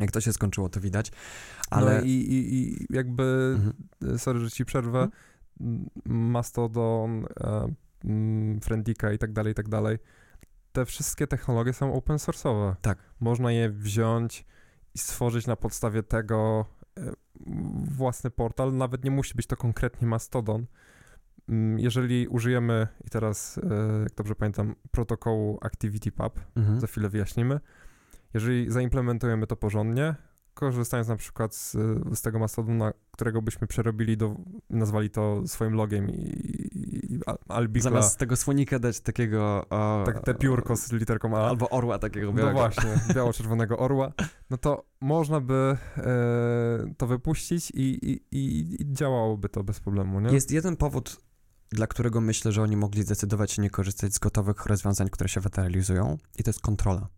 Jak 0.00 0.10
to 0.10 0.20
się 0.20 0.32
skończyło, 0.32 0.68
to 0.68 0.80
widać. 0.80 1.12
Ale 1.70 1.98
no 1.98 2.04
i, 2.04 2.10
i, 2.10 2.54
i 2.54 2.86
jakby, 2.90 3.56
mhm. 3.56 4.18
sorry, 4.18 4.40
że 4.40 4.50
ci 4.50 4.64
przerwę, 4.64 5.08
mhm. 5.60 5.90
Mastodon, 6.06 7.26
e, 7.40 7.74
Friendika 8.62 9.12
i 9.12 9.18
tak 9.18 9.32
dalej, 9.32 9.52
i 9.52 9.54
tak 9.54 9.68
dalej, 9.68 9.98
te 10.72 10.84
wszystkie 10.84 11.26
technologie 11.26 11.72
są 11.72 11.94
open 11.94 12.16
source'owe. 12.16 12.74
Tak. 12.80 12.98
Można 13.20 13.52
je 13.52 13.70
wziąć 13.70 14.46
i 14.94 14.98
stworzyć 14.98 15.46
na 15.46 15.56
podstawie 15.56 16.02
tego 16.02 16.66
e, 16.98 17.12
własny 17.84 18.30
portal. 18.30 18.76
Nawet 18.76 19.04
nie 19.04 19.10
musi 19.10 19.34
być 19.34 19.46
to 19.46 19.56
konkretnie 19.56 20.08
Mastodon. 20.08 20.66
Mm, 21.48 21.78
jeżeli 21.78 22.28
użyjemy, 22.28 22.88
i 23.06 23.10
teraz, 23.10 23.58
e, 23.58 24.02
jak 24.02 24.14
dobrze 24.14 24.34
pamiętam, 24.34 24.74
protokołu 24.90 25.58
ActivityPub, 25.62 26.40
mhm. 26.56 26.80
za 26.80 26.86
chwilę 26.86 27.08
wyjaśnimy, 27.08 27.60
jeżeli 28.34 28.70
zaimplementujemy 28.70 29.46
to 29.46 29.56
porządnie, 29.56 30.14
korzystając 30.54 31.08
na 31.08 31.16
przykład 31.16 31.54
z, 31.54 31.72
z 32.14 32.22
tego 32.22 32.38
Mastodona, 32.38 32.92
którego 33.10 33.42
byśmy 33.42 33.66
przerobili, 33.66 34.16
do, 34.16 34.36
nazwali 34.70 35.10
to 35.10 35.42
swoim 35.46 35.74
logiem 35.74 36.10
i, 36.10 36.12
i, 36.12 37.14
i. 37.74 37.80
Zamiast 37.80 38.18
tego 38.18 38.36
słonika 38.36 38.78
dać 38.78 39.00
takiego... 39.00 39.66
O, 39.70 40.02
tak, 40.06 40.24
te 40.24 40.34
piórko 40.34 40.76
z 40.76 40.92
literką 40.92 41.36
A. 41.36 41.48
Albo 41.48 41.70
orła 41.70 41.98
takiego 41.98 42.26
no 42.26 42.32
białego. 42.32 42.58
No 42.58 42.68
właśnie, 42.68 43.00
biało-czerwonego 43.14 43.78
orła. 43.78 44.12
No 44.50 44.56
to 44.56 44.84
można 45.00 45.40
by 45.40 45.76
e, 45.96 46.94
to 46.96 47.06
wypuścić 47.06 47.70
i, 47.70 48.10
i, 48.10 48.20
i, 48.32 48.92
działałoby 48.92 49.48
to 49.48 49.64
bez 49.64 49.80
problemu, 49.80 50.20
nie? 50.20 50.32
Jest 50.32 50.50
jeden 50.50 50.76
powód, 50.76 51.20
dla 51.70 51.86
którego 51.86 52.20
myślę, 52.20 52.52
że 52.52 52.62
oni 52.62 52.76
mogli 52.76 53.02
zdecydować 53.02 53.52
się 53.52 53.62
nie 53.62 53.70
korzystać 53.70 54.14
z 54.14 54.18
gotowych 54.18 54.66
rozwiązań, 54.66 55.08
które 55.08 55.28
się 55.28 55.40
federalizują 55.40 56.18
i 56.38 56.42
to 56.42 56.50
jest 56.50 56.60
kontrola. 56.60 57.08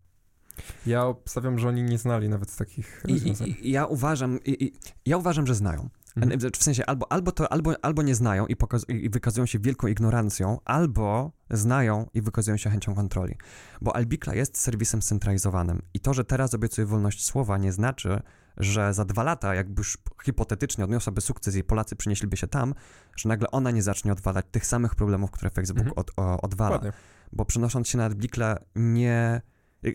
Ja 0.85 1.05
obstawiam, 1.05 1.59
że 1.59 1.67
oni 1.67 1.83
nie 1.83 1.97
znali 1.97 2.29
nawet 2.29 2.55
takich 2.55 3.03
I, 3.07 3.13
rozwiązań. 3.13 3.47
I, 3.47 3.71
ja 3.71 3.85
uważam, 3.85 4.39
i, 4.45 4.73
ja 5.05 5.17
uważam, 5.17 5.47
że 5.47 5.55
znają. 5.55 5.89
Mhm. 6.15 6.39
W 6.51 6.63
sensie 6.63 6.85
albo, 6.85 7.11
albo 7.11 7.31
to, 7.31 7.51
albo, 7.51 7.73
albo 7.81 8.01
nie 8.01 8.15
znają 8.15 8.47
i, 8.47 8.55
i 8.89 9.09
wykazują 9.09 9.45
się 9.45 9.59
wielką 9.59 9.87
ignorancją, 9.87 10.59
albo 10.65 11.31
znają 11.49 12.09
i 12.13 12.21
wykazują 12.21 12.57
się 12.57 12.69
chęcią 12.69 12.95
kontroli. 12.95 13.35
Bo 13.81 13.95
Albikla 13.95 14.35
jest 14.35 14.57
serwisem 14.57 15.01
centralizowanym 15.01 15.81
i 15.93 15.99
to, 15.99 16.13
że 16.13 16.23
teraz 16.23 16.53
obiecuje 16.53 16.87
wolność 16.87 17.25
słowa, 17.25 17.57
nie 17.57 17.71
znaczy, 17.71 18.21
że 18.57 18.93
za 18.93 19.05
dwa 19.05 19.23
lata, 19.23 19.55
jakby 19.55 19.79
już 19.79 19.97
hipotetycznie 20.25 20.83
odniosłaby 20.83 21.21
sukces 21.21 21.55
i 21.55 21.63
Polacy 21.63 21.95
przynieśliby 21.95 22.37
się 22.37 22.47
tam, 22.47 22.73
że 23.15 23.29
nagle 23.29 23.51
ona 23.51 23.71
nie 23.71 23.83
zacznie 23.83 24.11
odwalać 24.11 24.45
tych 24.51 24.65
samych 24.65 24.95
problemów, 24.95 25.31
które 25.31 25.49
Facebook 25.49 25.87
mhm. 25.87 25.97
od, 25.97 26.11
o, 26.17 26.41
odwala. 26.41 26.75
Dokładnie. 26.75 26.99
Bo 27.31 27.45
przenosząc 27.45 27.87
się 27.87 27.97
na 27.97 28.05
Adbikle, 28.05 28.57
nie... 28.75 29.41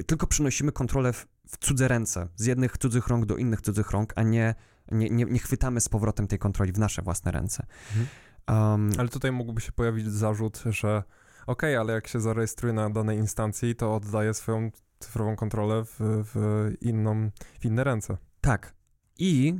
Tylko 0.06 0.26
przynosimy 0.26 0.72
kontrolę 0.72 1.12
w, 1.12 1.26
w 1.48 1.58
cudze 1.58 1.88
ręce, 1.88 2.28
z 2.36 2.46
jednych 2.46 2.78
cudzych 2.78 3.06
rąk 3.06 3.26
do 3.26 3.36
innych 3.36 3.60
cudzych 3.60 3.90
rąk, 3.90 4.12
a 4.16 4.22
nie, 4.22 4.54
nie, 4.92 5.10
nie, 5.10 5.24
nie 5.24 5.38
chwytamy 5.38 5.80
z 5.80 5.88
powrotem 5.88 6.26
tej 6.26 6.38
kontroli 6.38 6.72
w 6.72 6.78
nasze 6.78 7.02
własne 7.02 7.32
ręce. 7.32 7.66
Mhm. 7.88 8.08
Um, 8.48 8.90
ale 8.98 9.08
tutaj 9.08 9.32
mógłby 9.32 9.60
się 9.60 9.72
pojawić 9.72 10.06
zarzut, 10.06 10.62
że 10.66 11.02
okej, 11.46 11.70
okay, 11.76 11.80
ale 11.80 11.92
jak 11.92 12.08
się 12.08 12.20
zarejestruje 12.20 12.74
na 12.74 12.90
danej 12.90 13.18
instancji, 13.18 13.74
to 13.74 13.94
oddaje 13.94 14.34
swoją 14.34 14.70
cyfrową 14.98 15.36
kontrolę 15.36 15.84
w, 15.84 15.96
w, 16.00 16.72
inną, 16.80 17.30
w 17.60 17.64
inne 17.64 17.84
ręce. 17.84 18.16
Tak. 18.40 18.74
I 19.18 19.54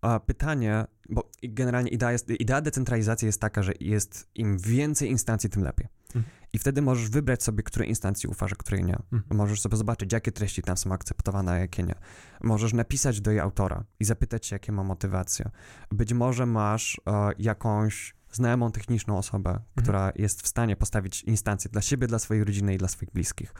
a 0.00 0.20
pytanie, 0.20 0.84
bo 1.08 1.30
generalnie 1.42 1.90
idea, 1.90 2.12
jest, 2.12 2.30
idea 2.30 2.60
decentralizacji 2.60 3.26
jest 3.26 3.40
taka, 3.40 3.62
że 3.62 3.72
jest 3.80 4.30
im 4.34 4.58
więcej 4.58 5.10
instancji, 5.10 5.50
tym 5.50 5.62
lepiej. 5.62 5.88
Mhm. 6.14 6.34
I 6.54 6.58
wtedy 6.58 6.82
możesz 6.82 7.10
wybrać 7.10 7.42
sobie, 7.42 7.62
które 7.62 7.86
instancji 7.86 8.28
ufasz, 8.28 8.52
a 8.52 8.56
której 8.56 8.84
nie. 8.84 8.96
Mhm. 9.12 9.36
Możesz 9.38 9.60
sobie 9.60 9.76
zobaczyć, 9.76 10.12
jakie 10.12 10.32
treści 10.32 10.62
tam 10.62 10.76
są 10.76 10.92
akceptowane, 10.92 11.52
a 11.52 11.58
jakie 11.58 11.82
nie. 11.82 11.94
Możesz 12.42 12.72
napisać 12.72 13.20
do 13.20 13.30
jej 13.30 13.40
autora 13.40 13.84
i 14.00 14.04
zapytać 14.04 14.46
się, 14.46 14.54
jakie 14.54 14.72
ma 14.72 14.82
motywacje. 14.82 15.50
Być 15.90 16.12
może 16.12 16.46
masz 16.46 17.00
e, 17.06 17.30
jakąś 17.38 18.14
znajomą 18.32 18.72
techniczną 18.72 19.18
osobę, 19.18 19.50
mhm. 19.50 19.66
która 19.76 20.12
jest 20.16 20.42
w 20.42 20.48
stanie 20.48 20.76
postawić 20.76 21.22
instancję 21.22 21.70
dla 21.70 21.82
siebie, 21.82 22.06
dla 22.06 22.18
swojej 22.18 22.44
rodziny 22.44 22.74
i 22.74 22.78
dla 22.78 22.88
swoich 22.88 23.12
bliskich. 23.12 23.54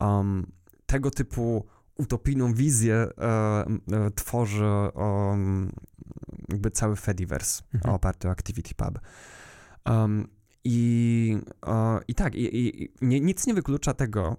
Um, 0.00 0.52
tego 0.86 1.10
typu 1.10 1.66
utopijną 1.94 2.54
wizję 2.54 2.94
e, 2.94 3.06
e, 3.22 4.10
tworzy 4.14 4.64
um, 4.94 5.72
jakby 6.48 6.70
cały 6.70 6.96
Fediverse 6.96 7.62
mhm. 7.74 7.94
oparty 7.94 8.28
o 8.28 8.30
ActivityPub. 8.30 8.98
Um, 9.86 10.33
i, 10.64 11.38
e, 11.66 12.00
I 12.08 12.14
tak, 12.14 12.34
i, 12.34 12.68
i 12.82 12.92
nie, 13.00 13.20
nic 13.20 13.46
nie 13.46 13.54
wyklucza 13.54 13.94
tego, 13.94 14.36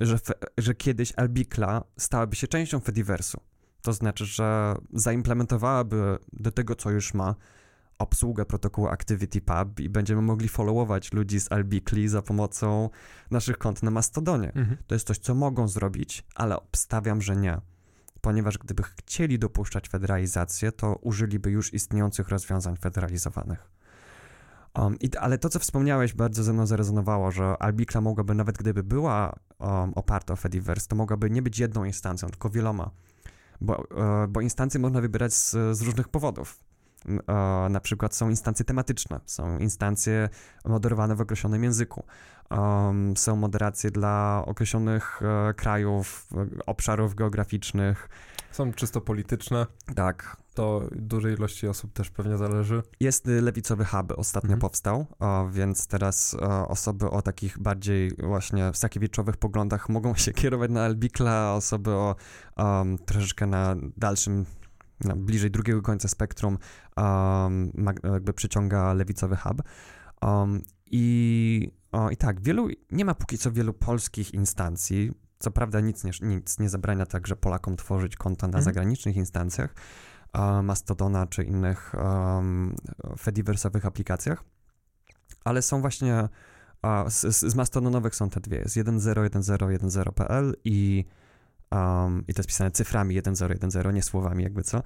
że, 0.00 0.18
fe, 0.18 0.34
że 0.58 0.74
kiedyś 0.74 1.12
Albikla 1.16 1.84
stałaby 1.98 2.36
się 2.36 2.46
częścią 2.46 2.80
Fediversu. 2.80 3.40
To 3.82 3.92
znaczy, 3.92 4.26
że 4.26 4.74
zaimplementowałaby 4.92 6.18
do 6.32 6.52
tego, 6.52 6.74
co 6.74 6.90
już 6.90 7.14
ma, 7.14 7.34
obsługę 7.98 8.44
protokołu 8.44 8.88
ActivityPub 8.88 9.80
i 9.80 9.88
będziemy 9.88 10.22
mogli 10.22 10.48
followować 10.48 11.12
ludzi 11.12 11.40
z 11.40 11.52
Albikli 11.52 12.08
za 12.08 12.22
pomocą 12.22 12.90
naszych 13.30 13.58
kont 13.58 13.82
na 13.82 13.90
Mastodonie. 13.90 14.52
Mhm. 14.54 14.76
To 14.86 14.94
jest 14.94 15.06
coś, 15.06 15.18
co 15.18 15.34
mogą 15.34 15.68
zrobić, 15.68 16.24
ale 16.34 16.56
obstawiam, 16.56 17.22
że 17.22 17.36
nie. 17.36 17.60
Ponieważ 18.20 18.58
gdyby 18.58 18.82
chcieli 18.82 19.38
dopuszczać 19.38 19.88
federalizację, 19.88 20.72
to 20.72 20.96
użyliby 20.96 21.50
już 21.50 21.74
istniejących 21.74 22.28
rozwiązań 22.28 22.76
federalizowanych. 22.76 23.70
Um, 24.78 24.98
i, 24.98 25.16
ale 25.16 25.38
to, 25.38 25.48
co 25.48 25.58
wspomniałeś, 25.58 26.14
bardzo 26.14 26.42
ze 26.42 26.52
mną 26.52 26.66
zarezonowało, 26.66 27.30
że 27.30 27.62
Albikla 27.62 28.00
mogłaby, 28.00 28.34
nawet 28.34 28.58
gdyby 28.58 28.82
była 28.82 29.36
um, 29.58 29.92
oparta 29.94 30.32
o 30.32 30.36
Fediverse, 30.36 30.88
to 30.88 30.96
mogłaby 30.96 31.30
nie 31.30 31.42
być 31.42 31.58
jedną 31.58 31.84
instancją, 31.84 32.28
tylko 32.28 32.50
wieloma. 32.50 32.90
Bo, 33.60 33.84
e, 34.24 34.28
bo 34.28 34.40
instancje 34.40 34.80
można 34.80 35.00
wybierać 35.00 35.34
z, 35.34 35.50
z 35.50 35.82
różnych 35.82 36.08
powodów 36.08 36.58
na 37.70 37.80
przykład 37.80 38.14
są 38.14 38.30
instancje 38.30 38.64
tematyczne, 38.64 39.20
są 39.26 39.58
instancje 39.58 40.28
moderowane 40.64 41.16
w 41.16 41.20
określonym 41.20 41.64
języku, 41.64 42.04
są 43.16 43.36
moderacje 43.36 43.90
dla 43.90 44.42
określonych 44.46 45.20
e, 45.22 45.54
krajów, 45.54 46.26
obszarów 46.66 47.14
geograficznych. 47.14 48.08
Są 48.50 48.72
czysto 48.72 49.00
polityczne. 49.00 49.66
Tak. 49.94 50.36
To 50.54 50.88
dużej 50.92 51.34
ilości 51.34 51.68
osób 51.68 51.92
też 51.92 52.10
pewnie 52.10 52.36
zależy. 52.36 52.82
Jest 53.00 53.26
lewicowy 53.26 53.84
hub, 53.84 54.12
ostatnio 54.16 54.46
mhm. 54.46 54.60
powstał, 54.60 55.06
więc 55.50 55.86
teraz 55.86 56.34
e, 56.34 56.68
osoby 56.68 57.10
o 57.10 57.22
takich 57.22 57.58
bardziej 57.58 58.10
właśnie 58.18 58.70
sakiewiczowych 58.74 59.36
poglądach 59.36 59.88
mogą 59.88 60.14
się 60.24 60.32
kierować 60.32 60.70
na 60.70 60.84
Albikla, 60.84 61.32
a 61.32 61.54
osoby 61.54 61.90
o 61.90 62.16
um, 62.56 62.98
troszeczkę 62.98 63.46
na 63.46 63.76
dalszym 63.96 64.46
no, 65.04 65.16
bliżej 65.16 65.50
drugiego 65.50 65.82
końca 65.82 66.08
spektrum 66.08 66.58
um, 66.96 67.72
jakby 68.04 68.32
przyciąga 68.32 68.92
lewicowy 68.92 69.36
hub. 69.36 69.62
Um, 70.22 70.62
i, 70.90 71.72
o, 71.92 72.10
I 72.10 72.16
tak, 72.16 72.40
wielu, 72.40 72.68
nie 72.90 73.04
ma 73.04 73.14
póki 73.14 73.38
co 73.38 73.52
wielu 73.52 73.72
polskich 73.72 74.34
instancji. 74.34 75.12
Co 75.38 75.50
prawda 75.50 75.80
nic 75.80 76.04
nie, 76.04 76.12
nic 76.22 76.58
nie 76.58 76.68
zabrania 76.68 77.06
także 77.06 77.36
Polakom 77.36 77.76
tworzyć 77.76 78.16
konta 78.16 78.46
na 78.46 78.58
mm. 78.58 78.64
zagranicznych 78.64 79.16
instancjach, 79.16 79.74
Mastodona 80.62 81.26
czy 81.26 81.44
innych 81.44 81.94
um, 81.94 82.74
Fediversowych 83.18 83.86
aplikacjach, 83.86 84.44
ale 85.44 85.62
są 85.62 85.80
właśnie 85.80 86.28
z, 87.08 87.36
z 87.36 87.54
mastodonowych 87.54 88.14
są 88.14 88.30
te 88.30 88.40
dwie, 88.40 88.58
jest 88.58 88.76
101010.pl 88.76 90.54
i 90.64 91.04
um, 91.70 92.24
i 92.28 92.34
to 92.34 92.40
jest 92.40 92.48
pisane 92.48 92.70
cyframi 92.70 93.22
1010, 93.22 93.74
nie 93.92 94.02
słowami 94.02 94.44
jakby 94.44 94.62
co. 94.62 94.82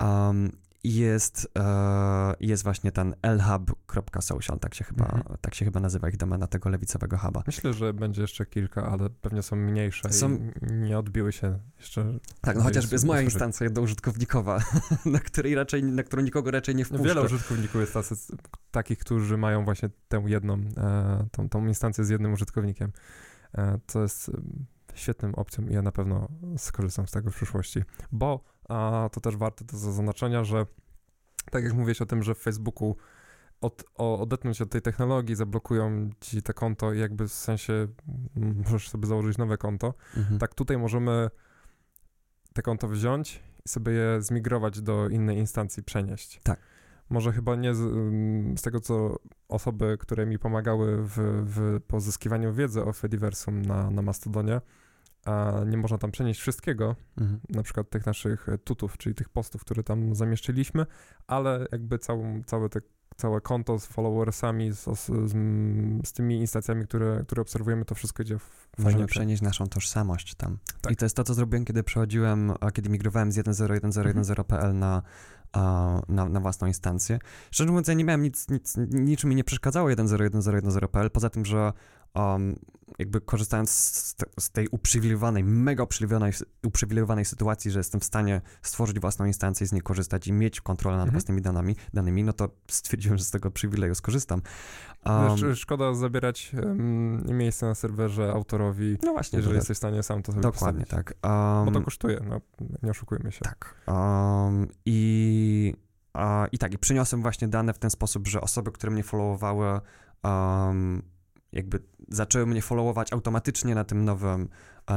Um, 0.00 0.52
jest, 0.84 1.48
e, 1.58 2.34
jest 2.40 2.62
właśnie 2.62 2.92
ten 2.92 3.14
lhub.social, 3.22 4.58
tak 4.58 4.74
się 4.74 4.84
chyba, 4.84 5.04
mhm. 5.04 5.36
tak 5.40 5.54
się 5.54 5.64
chyba 5.64 5.80
nazywa 5.80 6.08
ich 6.08 6.16
domena 6.16 6.46
tego 6.46 6.70
lewicowego 6.70 7.18
huba. 7.18 7.42
Myślę, 7.46 7.72
że 7.72 7.94
będzie 7.94 8.22
jeszcze 8.22 8.46
kilka, 8.46 8.86
ale 8.86 9.10
pewnie 9.10 9.42
są 9.42 9.56
mniejsze 9.56 10.12
są... 10.12 10.36
i 10.36 10.72
nie 10.72 10.98
odbiły 10.98 11.32
się 11.32 11.58
jeszcze. 11.78 12.18
Tak, 12.40 12.56
no 12.56 12.62
chociażby 12.62 12.94
jest 12.94 13.04
moja 13.04 13.20
instancja 13.20 13.64
jednoużytkownikowa, 13.64 14.58
na 15.06 15.18
której 15.18 15.54
raczej, 15.54 15.84
na 15.84 16.02
którą 16.02 16.22
nikogo 16.22 16.50
raczej 16.50 16.74
nie 16.74 16.84
wpuszczę. 16.84 17.04
Wiele 17.04 17.22
użytkowników 17.22 17.80
jest 17.80 17.92
tacy, 17.92 18.14
takich, 18.70 18.98
którzy 18.98 19.36
mają 19.36 19.64
właśnie 19.64 19.90
tę 20.08 20.22
jedną, 20.26 20.54
e, 20.76 21.26
tą, 21.32 21.48
tą 21.48 21.66
instancję 21.66 22.04
z 22.04 22.08
jednym 22.08 22.32
użytkownikiem. 22.32 22.92
E, 23.54 23.78
to 23.86 24.02
jest 24.02 24.30
świetnym 24.94 25.34
opcją 25.34 25.66
i 25.66 25.74
ja 25.74 25.82
na 25.82 25.92
pewno 25.92 26.28
skorzystam 26.56 27.06
z 27.06 27.10
tego 27.10 27.30
w 27.30 27.34
przyszłości, 27.34 27.82
bo 28.12 28.44
a, 28.68 29.08
to 29.12 29.20
też 29.20 29.36
warte 29.36 29.64
do 29.64 29.76
zaznaczenia, 29.76 30.44
że 30.44 30.66
tak 31.50 31.64
jak 31.64 31.72
mówiłeś 31.72 32.02
o 32.02 32.06
tym, 32.06 32.22
że 32.22 32.34
w 32.34 32.38
Facebooku 32.38 32.96
od, 33.60 33.84
o, 33.94 34.20
odetnąć 34.20 34.62
od 34.62 34.70
tej 34.70 34.82
technologii, 34.82 35.34
zablokują 35.34 36.10
ci 36.20 36.42
te 36.42 36.52
konto 36.52 36.92
i 36.92 36.98
jakby 36.98 37.28
w 37.28 37.32
sensie 37.32 37.88
możesz 38.66 38.88
sobie 38.88 39.06
założyć 39.06 39.38
nowe 39.38 39.58
konto, 39.58 39.94
mhm. 40.16 40.38
tak 40.38 40.54
tutaj 40.54 40.78
możemy 40.78 41.30
te 42.54 42.62
konto 42.62 42.88
wziąć 42.88 43.42
i 43.66 43.68
sobie 43.68 43.92
je 43.92 44.22
zmigrować 44.22 44.80
do 44.80 45.08
innej 45.08 45.38
instancji, 45.38 45.82
przenieść. 45.82 46.40
Tak. 46.42 46.60
Może 47.10 47.32
chyba 47.32 47.56
nie 47.56 47.74
z, 47.74 47.80
z 48.60 48.62
tego, 48.62 48.80
co 48.80 49.16
osoby, 49.48 49.96
które 50.00 50.26
mi 50.26 50.38
pomagały 50.38 50.96
w, 51.02 51.14
w 51.44 51.80
pozyskiwaniu 51.86 52.52
wiedzy 52.52 52.84
o 52.84 52.92
Fediversum 52.92 53.62
na, 53.62 53.90
na 53.90 54.02
Mastodonie, 54.02 54.60
a 55.24 55.52
nie 55.66 55.76
można 55.76 55.98
tam 55.98 56.10
przenieść 56.10 56.40
wszystkiego, 56.40 56.96
mhm. 57.18 57.40
na 57.48 57.62
przykład 57.62 57.90
tych 57.90 58.06
naszych 58.06 58.46
tutów, 58.64 58.98
czyli 58.98 59.14
tych 59.14 59.28
postów, 59.28 59.60
które 59.60 59.82
tam 59.82 60.14
zamieszczyliśmy, 60.14 60.86
ale 61.26 61.66
jakby 61.72 61.98
całą, 61.98 62.42
całe 62.46 62.68
te 62.68 62.80
całe 63.16 63.40
konto 63.40 63.78
z 63.78 63.86
followersami, 63.86 64.72
z, 64.72 64.84
z, 64.84 65.06
z, 66.06 66.12
tymi 66.12 66.40
instancjami, 66.40 66.84
które, 66.84 67.22
które 67.26 67.42
obserwujemy, 67.42 67.84
to 67.84 67.94
wszystko 67.94 68.22
idzie 68.22 68.38
w 68.38 68.68
Możemy 68.78 69.06
przenieść 69.06 69.42
naszą 69.42 69.68
tożsamość 69.68 70.34
tam. 70.34 70.58
Tak. 70.80 70.92
I 70.92 70.96
to 70.96 71.04
jest 71.04 71.16
to, 71.16 71.24
co 71.24 71.34
zrobiłem, 71.34 71.64
kiedy 71.64 71.82
przechodziłem, 71.82 72.52
kiedy 72.74 72.88
migrowałem 72.88 73.32
z 73.32 73.38
10.10.1.0.pl 73.38 74.60
mhm. 74.60 74.78
na, 74.78 75.02
na, 76.08 76.28
na 76.28 76.40
własną 76.40 76.66
instancję. 76.66 77.18
Szczerze 77.50 77.70
mówiąc, 77.70 77.88
ja 77.88 77.94
nie 77.94 78.04
miałem 78.04 78.22
nic, 78.22 78.48
nic 78.48 78.76
niczym 78.90 79.30
mi 79.30 79.36
nie 79.36 79.44
przeszkadzało 79.44 79.88
1.0.1.0.1.0.pl, 79.88 81.10
poza 81.10 81.30
tym, 81.30 81.44
że 81.44 81.72
um, 82.14 82.54
jakby 82.98 83.20
korzystając 83.20 83.70
z, 83.70 84.16
z, 84.40 84.50
tej 84.50 84.68
uprzywilejowanej, 84.68 85.44
mega 85.44 85.84
uprzywilejowanej, 85.84 86.32
uprzywilejowanej 86.66 87.24
sytuacji, 87.24 87.70
że 87.70 87.80
jestem 87.80 88.00
w 88.00 88.04
stanie 88.04 88.40
stworzyć 88.62 89.00
własną 89.00 89.24
instancję, 89.24 89.66
z 89.66 89.72
niej 89.72 89.82
korzystać 89.82 90.26
i 90.26 90.32
mieć 90.32 90.60
kontrolę 90.60 90.96
nad 90.96 91.04
mhm. 91.04 91.12
własnymi 91.12 91.42
danymi, 91.42 91.76
danymi, 91.94 92.24
no 92.24 92.32
to 92.32 92.48
stwierdziłem, 92.68 93.18
że 93.18 93.24
z 93.24 93.30
tego 93.30 93.50
przywileju 93.50 93.94
skorzystam. 93.94 94.42
Um, 95.06 95.54
szkoda 95.54 95.94
zabierać 95.94 96.52
um, 96.62 97.38
miejsce 97.38 97.66
na 97.66 97.74
serwerze 97.74 98.32
autorowi, 98.32 98.98
no 99.02 99.12
właśnie, 99.12 99.38
jeżeli 99.38 99.56
jesteś 99.56 99.76
w 99.76 99.78
stanie 99.78 100.02
sam 100.02 100.22
to 100.22 100.32
sobie 100.32 100.42
Dokładnie 100.42 100.84
postawić. 100.84 101.06
tak. 101.20 101.30
Um, 101.30 101.64
Bo 101.64 101.70
to 101.70 101.84
kosztuje, 101.84 102.20
no, 102.28 102.40
nie 102.82 102.90
oszukujmy 102.90 103.32
się. 103.32 103.40
Tak. 103.40 103.74
Um, 103.86 104.68
I 104.86 105.41
i 106.52 106.58
tak, 106.58 106.74
i 106.74 106.78
przyniosłem 106.78 107.22
właśnie 107.22 107.48
dane 107.48 107.72
w 107.72 107.78
ten 107.78 107.90
sposób, 107.90 108.28
że 108.28 108.40
osoby, 108.40 108.72
które 108.72 108.92
mnie 108.92 109.02
followowały, 109.02 109.80
um, 110.24 111.02
jakby 111.52 111.82
zaczęły 112.08 112.46
mnie 112.46 112.62
followować 112.62 113.12
automatycznie 113.12 113.74
na 113.74 113.84
tym 113.84 114.04
nowym, 114.04 114.48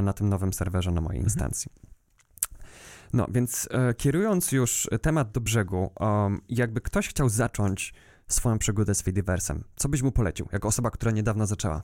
na 0.03 0.13
tym 0.13 0.29
nowym 0.29 0.53
serwerze 0.53 0.91
na 0.91 1.01
mojej 1.01 1.19
mhm. 1.19 1.25
instancji. 1.25 1.71
No, 3.13 3.27
więc 3.29 3.67
e, 3.71 3.93
kierując 3.93 4.51
już 4.51 4.89
temat 5.01 5.31
do 5.31 5.41
brzegu, 5.41 5.91
um, 5.99 6.41
jakby 6.49 6.81
ktoś 6.81 7.07
chciał 7.07 7.29
zacząć 7.29 7.93
swoją 8.27 8.59
przygodę 8.59 8.95
z 8.95 9.01
Fediversem, 9.01 9.63
co 9.75 9.89
byś 9.89 10.01
mu 10.01 10.11
polecił, 10.11 10.47
jako 10.51 10.67
osoba, 10.67 10.91
która 10.91 11.11
niedawno 11.11 11.45
zaczęła? 11.45 11.83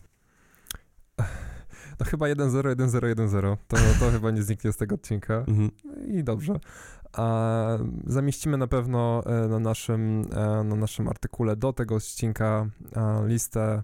No 1.99 2.05
chyba 2.05 2.25
1.0, 2.25 2.75
1.0, 2.75 3.15
1.0. 3.15 3.57
To, 3.67 3.77
to 3.99 4.11
chyba 4.11 4.31
nie 4.31 4.43
zniknie 4.43 4.71
z 4.71 4.77
tego 4.77 4.95
odcinka. 4.95 5.33
Mhm. 5.33 5.71
i 6.07 6.23
dobrze. 6.23 6.59
Zamieścimy 8.05 8.57
na 8.57 8.67
pewno 8.67 9.23
e, 9.25 9.47
na 9.47 9.59
naszym, 9.59 10.21
e, 10.21 10.63
na 10.63 10.75
naszym 10.75 11.07
artykule 11.07 11.55
do 11.55 11.73
tego 11.73 11.95
odcinka 11.95 12.69
listę 13.25 13.83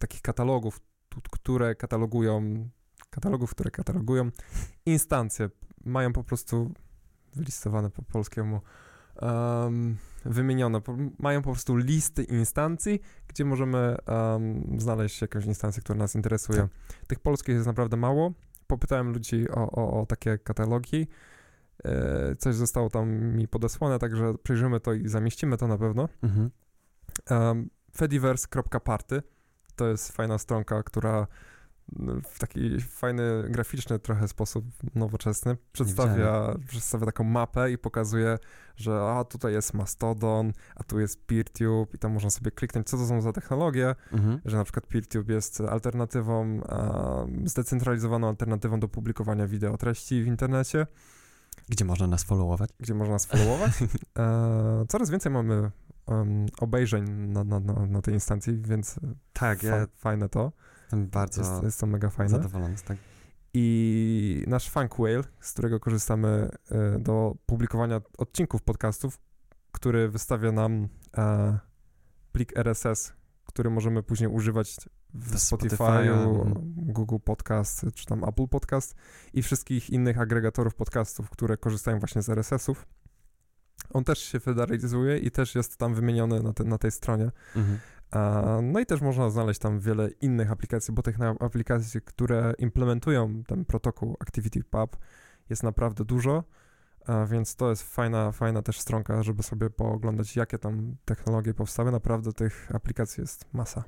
takich 0.00 0.22
katalogów, 0.22 0.80
które 1.30 1.74
katalogują, 1.74 2.68
katalogów, 3.10 3.50
które 3.50 3.70
katalogują 3.70 4.30
instancje. 4.86 5.50
Mają 5.84 6.12
po 6.12 6.24
prostu 6.24 6.70
wylistowane 7.34 7.90
po 7.90 8.02
polskiemu 8.02 8.60
um, 9.22 9.96
wymienione. 10.24 10.80
Mają 11.18 11.42
po 11.42 11.52
prostu 11.52 11.76
listy 11.76 12.22
instancji, 12.22 13.00
gdzie 13.28 13.44
możemy 13.44 13.96
um, 14.06 14.80
znaleźć 14.80 15.22
jakąś 15.22 15.44
instancję, 15.44 15.82
która 15.82 15.98
nas 15.98 16.14
interesuje. 16.14 16.58
Tak. 16.58 16.70
Tych 17.06 17.20
polskich 17.20 17.54
jest 17.54 17.66
naprawdę 17.66 17.96
mało. 17.96 18.32
Popytałem 18.72 19.12
ludzi 19.12 19.50
o, 19.50 19.70
o, 19.70 20.00
o 20.00 20.06
takie 20.06 20.38
katalogi. 20.38 21.06
E, 21.84 22.36
coś 22.36 22.54
zostało 22.54 22.90
tam 22.90 23.08
mi 23.10 23.48
podesłane, 23.48 23.98
także 23.98 24.34
przejrzymy 24.42 24.80
to 24.80 24.92
i 24.92 25.08
zamieścimy 25.08 25.56
to 25.56 25.68
na 25.68 25.78
pewno. 25.78 26.08
Mhm. 26.22 26.50
Um, 27.30 27.70
Fediverse.party 27.96 29.22
to 29.76 29.88
jest 29.88 30.12
fajna 30.12 30.38
stronka, 30.38 30.82
która 30.82 31.26
w 32.24 32.38
taki 32.38 32.80
fajny, 32.80 33.44
graficzny 33.48 33.98
trochę 33.98 34.28
sposób 34.28 34.64
nowoczesny 34.94 35.56
przedstawia, 35.72 36.54
przedstawia 36.68 37.06
taką 37.06 37.24
mapę 37.24 37.72
i 37.72 37.78
pokazuje, 37.78 38.38
że 38.76 39.00
a 39.00 39.24
tutaj 39.24 39.52
jest 39.52 39.74
Mastodon, 39.74 40.52
a 40.76 40.84
tu 40.84 41.00
jest 41.00 41.26
PeerTube 41.26 41.94
i 41.94 41.98
tam 41.98 42.12
można 42.12 42.30
sobie 42.30 42.50
kliknąć, 42.50 42.86
co 42.86 42.96
to 42.96 43.06
są 43.06 43.20
za 43.20 43.32
technologie, 43.32 43.94
mhm. 44.12 44.40
że 44.44 44.56
na 44.56 44.64
przykład 44.64 44.86
PeerTube 44.86 45.28
jest 45.28 45.60
alternatywą, 45.60 46.60
zdecentralizowaną 47.44 48.28
alternatywą 48.28 48.80
do 48.80 48.88
publikowania 48.88 49.46
wideo 49.46 49.76
treści 49.76 50.22
w 50.22 50.26
internecie. 50.26 50.86
Gdzie 51.68 51.84
można 51.84 52.06
nas 52.06 52.24
followować? 52.24 52.70
Gdzie 52.80 52.94
można 52.94 53.12
nas 53.12 53.26
followować. 53.26 53.72
e, 54.18 54.84
coraz 54.88 55.10
więcej 55.10 55.32
mamy 55.32 55.70
um, 56.06 56.46
obejrzeń 56.58 57.10
na, 57.10 57.44
na, 57.44 57.60
na, 57.86 58.02
tej 58.02 58.14
instancji, 58.14 58.62
więc 58.62 59.00
tak, 59.32 59.60
fa 59.60 59.66
ja... 59.66 59.86
fajne 59.94 60.28
to. 60.28 60.52
Jestem 60.92 61.08
bardzo 61.08 61.62
jest, 61.64 61.80
to 61.80 61.86
mega 61.86 62.10
fajne. 62.10 62.30
zadowolony 62.30 62.76
tego. 62.76 63.00
I 63.54 64.44
nasz 64.46 64.70
Funk 64.70 64.94
Whale, 64.94 65.22
z 65.40 65.52
którego 65.52 65.80
korzystamy 65.80 66.48
e, 66.70 66.98
do 66.98 67.34
publikowania 67.46 68.00
odcinków 68.18 68.62
podcastów, 68.62 69.18
który 69.72 70.08
wystawia 70.08 70.52
nam 70.52 70.88
e, 71.16 71.58
plik 72.32 72.56
RSS, 72.56 73.12
który 73.46 73.70
możemy 73.70 74.02
później 74.02 74.30
używać 74.30 74.76
w 75.14 75.36
Spotify'u, 75.36 76.52
Google 76.76 77.18
Podcast, 77.24 77.86
czy 77.94 78.06
tam 78.06 78.24
Apple 78.24 78.48
Podcast 78.48 78.94
i 79.32 79.42
wszystkich 79.42 79.90
innych 79.90 80.20
agregatorów 80.20 80.74
podcastów, 80.74 81.30
które 81.30 81.56
korzystają 81.56 81.98
właśnie 81.98 82.22
z 82.22 82.28
RSS-ów. 82.28 82.86
On 83.92 84.04
też 84.04 84.18
się 84.18 84.40
federalizuje 84.40 85.18
i 85.18 85.30
też 85.30 85.54
jest 85.54 85.76
tam 85.76 85.94
wymieniony 85.94 86.42
na, 86.42 86.52
te, 86.52 86.64
na 86.64 86.78
tej 86.78 86.90
stronie. 86.90 87.30
Mhm. 87.56 87.78
No 88.72 88.80
i 88.80 88.86
też 88.86 89.00
można 89.00 89.30
znaleźć 89.30 89.60
tam 89.60 89.80
wiele 89.80 90.10
innych 90.10 90.52
aplikacji, 90.52 90.94
bo 90.94 91.02
tych 91.02 91.16
aplikacji, 91.40 92.00
które 92.00 92.54
implementują 92.58 93.42
ten 93.46 93.64
protokół 93.64 94.16
ActivityPub 94.20 94.96
jest 95.50 95.62
naprawdę 95.62 96.04
dużo, 96.04 96.44
więc 97.26 97.56
to 97.56 97.70
jest 97.70 97.82
fajna, 97.94 98.32
fajna 98.32 98.62
też 98.62 98.80
stronka, 98.80 99.22
żeby 99.22 99.42
sobie 99.42 99.70
pooglądać, 99.70 100.36
jakie 100.36 100.58
tam 100.58 100.96
technologie 101.04 101.54
powstały. 101.54 101.92
Naprawdę 101.92 102.32
tych 102.32 102.74
aplikacji 102.74 103.20
jest 103.20 103.44
masa. 103.52 103.84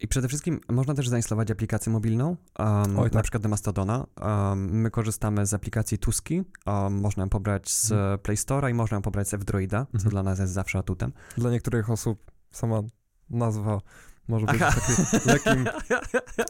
I 0.00 0.08
przede 0.08 0.28
wszystkim 0.28 0.60
można 0.68 0.94
też 0.94 1.08
zainstalować 1.08 1.50
aplikację 1.50 1.92
mobilną, 1.92 2.36
um, 2.58 2.98
Oj, 2.98 3.04
tak. 3.04 3.12
na 3.12 3.22
przykład 3.22 3.42
do 3.42 3.48
Mastodona. 3.48 4.06
Um, 4.22 4.70
my 4.70 4.90
korzystamy 4.90 5.46
z 5.46 5.54
aplikacji 5.54 5.98
Tuski, 5.98 6.42
um, 6.66 7.00
można 7.00 7.22
ją 7.22 7.28
pobrać 7.28 7.70
z 7.70 7.88
hmm. 7.88 8.18
Play 8.18 8.36
Store'a 8.36 8.70
i 8.70 8.74
można 8.74 8.94
ją 8.94 9.02
pobrać 9.02 9.28
z 9.28 9.34
F-Droida, 9.34 9.86
co 9.86 9.98
hmm. 9.98 10.10
dla 10.10 10.22
nas 10.22 10.38
jest 10.38 10.52
zawsze 10.52 10.78
atutem. 10.78 11.12
Dla 11.36 11.50
niektórych 11.50 11.90
osób 11.90 12.30
sama 12.50 12.82
nazwa 13.30 13.80
może 14.28 14.46
być 14.46 14.58
takim 14.58 15.04
lekkim 15.32 15.68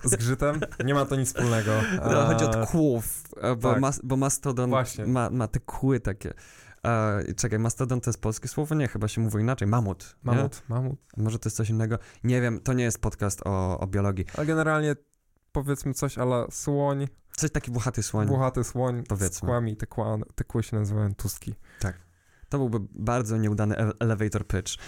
zgrzytem. 0.04 0.60
Nie 0.84 0.94
ma 0.94 1.04
to 1.04 1.16
nic 1.16 1.28
wspólnego. 1.28 1.72
No, 2.10 2.26
chodzi 2.26 2.44
o 2.44 2.66
kłów, 2.66 3.22
bo, 3.58 3.72
tak. 3.72 3.80
mas, 3.80 4.00
bo 4.04 4.16
Mastodon 4.16 4.70
ma, 5.06 5.30
ma 5.30 5.48
te 5.48 5.60
kły 5.60 6.00
takie. 6.00 6.34
Czekaj, 7.36 7.58
mastodon 7.58 8.00
to 8.00 8.10
jest 8.10 8.20
polskie 8.20 8.48
słowo? 8.48 8.74
Nie, 8.74 8.88
chyba 8.88 9.08
się 9.08 9.20
mówi 9.20 9.40
inaczej. 9.40 9.68
Mamut. 9.68 10.16
Mamut, 10.22 10.62
nie? 10.68 10.74
mamut. 10.74 10.98
Może 11.16 11.38
to 11.38 11.48
jest 11.48 11.56
coś 11.56 11.70
innego? 11.70 11.98
Nie 12.24 12.40
wiem, 12.40 12.60
to 12.60 12.72
nie 12.72 12.84
jest 12.84 12.98
podcast 13.00 13.40
o, 13.44 13.80
o 13.80 13.86
biologii. 13.86 14.24
Ale 14.36 14.46
generalnie 14.46 14.96
powiedzmy 15.52 15.94
coś 15.94 16.18
ale 16.18 16.46
słoń. 16.50 17.08
Coś 17.36 17.50
taki 17.50 17.70
włochaty 17.70 18.02
słoń. 18.02 18.26
Włochaty 18.26 18.64
słoń 18.64 19.02
powiedzmy. 19.08 19.36
z 19.36 19.40
kłami, 19.40 19.76
te, 19.76 19.86
kła, 19.86 20.18
te 20.34 20.44
kły 20.44 20.62
się 20.62 20.76
nazywają 20.76 21.14
tuski. 21.14 21.54
Tak. 21.80 22.05
To 22.48 22.58
byłby 22.58 22.78
bardzo 22.94 23.36
nieudany 23.36 23.76
elevator 23.98 24.46
pitch. 24.46 24.72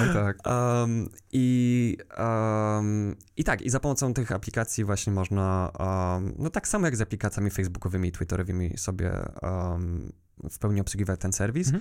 Oj 0.00 0.14
tak. 0.14 0.38
Um, 0.46 1.08
i, 1.32 1.96
um, 2.18 3.16
I 3.36 3.44
tak, 3.44 3.62
i 3.62 3.70
za 3.70 3.80
pomocą 3.80 4.14
tych 4.14 4.32
aplikacji 4.32 4.84
właśnie 4.84 5.12
można, 5.12 5.72
um, 5.78 6.34
no 6.38 6.50
tak 6.50 6.68
samo 6.68 6.86
jak 6.86 6.96
z 6.96 7.00
aplikacjami 7.00 7.50
facebookowymi 7.50 8.08
i 8.08 8.12
twitterowymi 8.12 8.78
sobie 8.78 9.12
w 10.50 10.58
pełni 10.58 10.80
obsługiwać 10.80 11.20
ten 11.20 11.32
serwis. 11.32 11.72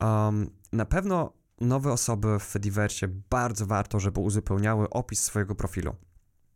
Mhm. 0.00 0.50
na 0.72 0.84
pewno 0.84 1.32
nowe 1.60 1.92
osoby 1.92 2.38
w 2.38 2.42
Fediverse 2.42 3.08
bardzo 3.08 3.66
warto, 3.66 4.00
żeby 4.00 4.20
uzupełniały 4.20 4.90
opis 4.90 5.20
swojego 5.20 5.54
profilu. 5.54 5.94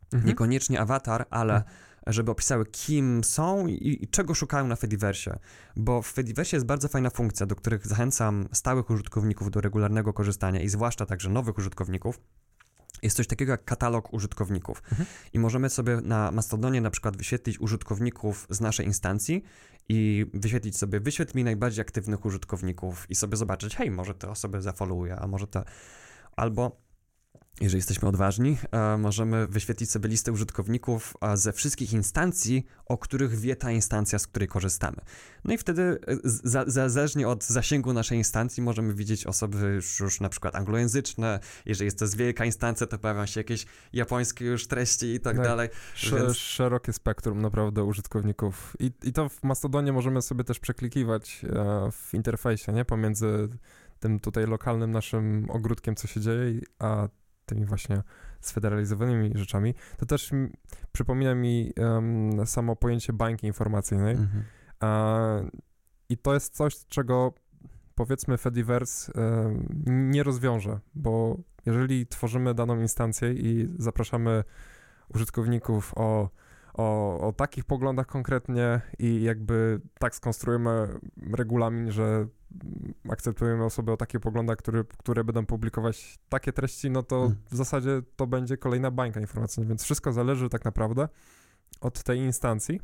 Mhm. 0.04 0.28
Niekoniecznie 0.28 0.80
awatar, 0.80 1.26
ale 1.30 1.54
mhm 1.54 1.91
żeby 2.06 2.30
opisały, 2.30 2.66
kim 2.66 3.24
są 3.24 3.66
i, 3.66 4.02
i, 4.02 4.08
czego 4.08 4.34
szukają 4.34 4.66
na 4.66 4.76
Fediverse. 4.76 5.38
Bo 5.76 6.02
w 6.02 6.06
Fediverse 6.06 6.56
jest 6.56 6.66
bardzo 6.66 6.88
fajna 6.88 7.10
funkcja, 7.10 7.46
do 7.46 7.56
których 7.56 7.86
zachęcam 7.86 8.48
stałych 8.52 8.90
użytkowników 8.90 9.50
do 9.50 9.60
regularnego 9.60 10.12
korzystania 10.12 10.60
i 10.60 10.68
zwłaszcza 10.68 11.06
także 11.06 11.30
nowych 11.30 11.58
użytkowników. 11.58 12.20
Jest 13.02 13.16
coś 13.16 13.26
takiego 13.26 13.52
jak 13.52 13.64
katalog 13.64 14.12
użytkowników. 14.12 14.82
Mhm. 14.90 15.08
I 15.32 15.38
możemy 15.38 15.70
sobie 15.70 16.00
na 16.00 16.30
Mastodonie 16.30 16.80
na 16.80 16.90
przykład 16.90 17.16
wyświetlić 17.16 17.60
użytkowników 17.60 18.46
z 18.50 18.60
naszej 18.60 18.86
instancji 18.86 19.42
i 19.88 20.26
wyświetlić 20.34 20.78
sobie, 20.78 21.00
wyświetl 21.00 21.36
mi 21.36 21.44
najbardziej 21.44 21.82
aktywnych 21.82 22.24
użytkowników 22.24 23.06
i 23.10 23.14
sobie 23.14 23.36
zobaczyć, 23.36 23.76
hej, 23.76 23.90
może 23.90 24.14
te 24.14 24.30
osoby 24.30 24.62
zafollowuję, 24.62 25.16
a 25.16 25.26
może 25.26 25.46
te... 25.46 25.64
Albo 26.36 26.82
jeżeli 27.62 27.78
jesteśmy 27.78 28.08
odważni, 28.08 28.58
e, 28.72 28.98
możemy 28.98 29.46
wyświetlić 29.46 29.90
sobie 29.90 30.08
listę 30.08 30.32
użytkowników 30.32 31.14
ze 31.34 31.52
wszystkich 31.52 31.92
instancji, 31.92 32.66
o 32.86 32.98
których 32.98 33.38
wie 33.38 33.56
ta 33.56 33.70
instancja, 33.70 34.18
z 34.18 34.26
której 34.26 34.48
korzystamy. 34.48 34.96
No 35.44 35.54
i 35.54 35.58
wtedy, 35.58 35.82
e, 35.82 36.16
za, 36.24 36.64
zależnie 36.66 37.28
od 37.28 37.44
zasięgu 37.44 37.92
naszej 37.92 38.18
instancji, 38.18 38.62
możemy 38.62 38.94
widzieć 38.94 39.26
osoby 39.26 39.58
już, 39.74 40.00
już 40.00 40.20
na 40.20 40.28
przykład 40.28 40.54
anglojęzyczne. 40.54 41.40
Jeżeli 41.66 41.84
jest 41.84 41.98
to 41.98 42.06
wielka 42.16 42.44
instancja, 42.44 42.86
to 42.86 42.98
pojawią 42.98 43.26
się 43.26 43.40
jakieś 43.40 43.66
japońskie 43.92 44.44
już 44.44 44.66
treści 44.66 45.06
i 45.06 45.20
tak 45.20 45.36
no, 45.36 45.42
dalej. 45.42 45.68
Więc... 46.12 46.36
Szerokie 46.36 46.92
spektrum 46.92 47.42
naprawdę 47.42 47.84
użytkowników. 47.84 48.76
I, 48.78 48.90
I 49.02 49.12
to 49.12 49.28
w 49.28 49.42
Mastodonie 49.42 49.92
możemy 49.92 50.22
sobie 50.22 50.44
też 50.44 50.58
przeklikiwać 50.58 51.44
e, 51.44 51.90
w 51.92 52.14
interfejsie, 52.14 52.72
nie? 52.72 52.84
Pomiędzy 52.84 53.48
tym 54.00 54.20
tutaj 54.20 54.46
lokalnym 54.46 54.90
naszym 54.90 55.46
ogródkiem, 55.50 55.96
co 55.96 56.06
się 56.06 56.20
dzieje, 56.20 56.60
a 56.78 57.08
tymi 57.52 57.66
właśnie 57.66 58.02
sfederalizowanymi 58.40 59.32
rzeczami, 59.34 59.74
to 59.96 60.06
też 60.06 60.30
przypomina 60.92 61.34
mi 61.34 61.72
um, 61.76 62.46
samo 62.46 62.76
pojęcie 62.76 63.12
bańki 63.12 63.46
informacyjnej. 63.46 64.14
Mhm. 64.14 64.44
I 66.08 66.18
to 66.18 66.34
jest 66.34 66.54
coś, 66.54 66.86
czego 66.86 67.34
powiedzmy 67.94 68.38
Fediverse 68.38 69.12
nie 69.86 70.22
rozwiąże, 70.22 70.80
bo 70.94 71.36
jeżeli 71.66 72.06
tworzymy 72.06 72.54
daną 72.54 72.80
instancję 72.80 73.32
i 73.32 73.68
zapraszamy 73.78 74.44
użytkowników 75.14 75.92
o 75.96 76.28
o, 76.74 77.20
o 77.28 77.32
takich 77.32 77.64
poglądach 77.64 78.06
konkretnie 78.06 78.80
i 78.98 79.22
jakby 79.22 79.80
tak 79.98 80.14
skonstruujemy 80.14 80.88
regulamin, 81.32 81.90
że 81.90 82.26
akceptujemy 83.08 83.64
osoby 83.64 83.92
o 83.92 83.96
takich 83.96 84.20
poglądach, 84.20 84.56
które, 84.56 84.84
które 84.98 85.24
będą 85.24 85.46
publikować 85.46 86.18
takie 86.28 86.52
treści, 86.52 86.90
no 86.90 87.02
to 87.02 87.20
hmm. 87.20 87.38
w 87.50 87.56
zasadzie 87.56 88.02
to 88.16 88.26
będzie 88.26 88.56
kolejna 88.56 88.90
bańka 88.90 89.20
informacyjna, 89.20 89.68
więc 89.68 89.82
wszystko 89.82 90.12
zależy 90.12 90.48
tak 90.48 90.64
naprawdę 90.64 91.08
od 91.80 92.02
tej 92.02 92.18
instancji. 92.18 92.80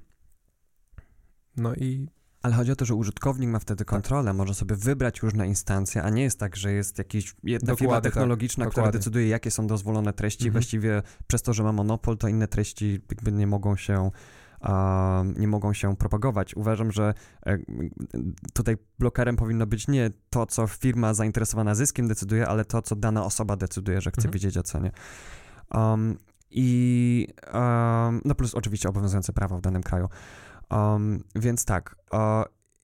No 1.56 1.74
i 1.74 2.08
ale 2.42 2.54
chodzi 2.54 2.72
o 2.72 2.76
to, 2.76 2.84
że 2.84 2.94
użytkownik 2.94 3.50
ma 3.50 3.58
wtedy 3.58 3.78
tak. 3.78 3.88
kontrolę, 3.88 4.30
tak. 4.30 4.36
może 4.36 4.54
sobie 4.54 4.76
wybrać 4.76 5.22
różne 5.22 5.46
instancje, 5.46 6.02
a 6.02 6.10
nie 6.10 6.22
jest 6.22 6.38
tak, 6.38 6.56
że 6.56 6.72
jest 6.72 6.98
jakaś 6.98 7.34
jedna 7.44 7.66
Dokładnie, 7.66 7.76
firma 7.76 7.94
tak. 7.94 8.02
technologiczna, 8.02 8.64
tak. 8.64 8.72
która 8.72 8.90
decyduje, 8.90 9.28
jakie 9.28 9.50
są 9.50 9.66
dozwolone 9.66 10.12
treści. 10.12 10.44
Mhm. 10.44 10.52
Właściwie 10.52 11.02
przez 11.26 11.42
to, 11.42 11.52
że 11.52 11.62
ma 11.62 11.72
monopol, 11.72 12.18
to 12.18 12.28
inne 12.28 12.48
treści 12.48 13.00
jakby 13.10 13.32
nie 13.32 13.46
mogą 13.46 13.76
się 13.76 14.10
nie 15.36 15.48
mogą 15.48 15.72
się 15.72 15.96
propagować. 15.96 16.54
Uważam, 16.54 16.92
że 16.92 17.14
e, 17.46 17.59
tutaj 18.54 18.76
blokerem 18.98 19.36
powinno 19.36 19.66
być 19.66 19.88
nie 19.88 20.11
to, 20.30 20.46
co 20.46 20.66
firma 20.66 21.14
zainteresowana 21.14 21.74
zyskiem 21.74 22.09
decyduje, 22.09 22.48
ale 22.48 22.64
to, 22.64 22.82
co 22.82 22.96
dana 22.96 23.24
osoba 23.24 23.56
decyduje, 23.56 24.00
że 24.00 24.11
chce 24.11 24.20
mhm. 24.20 24.32
wiedzieć 24.32 24.56
o 24.56 24.62
co 24.62 24.78
nie. 24.78 24.90
Um, 25.74 26.16
I 26.50 27.28
um, 27.54 28.20
no 28.24 28.34
plus 28.34 28.54
oczywiście 28.54 28.88
obowiązujące 28.88 29.32
prawo 29.32 29.56
w 29.56 29.61
danym 29.61 29.82
kraju. 29.82 30.09
Um, 30.70 31.24
więc 31.34 31.64
tak. 31.64 31.96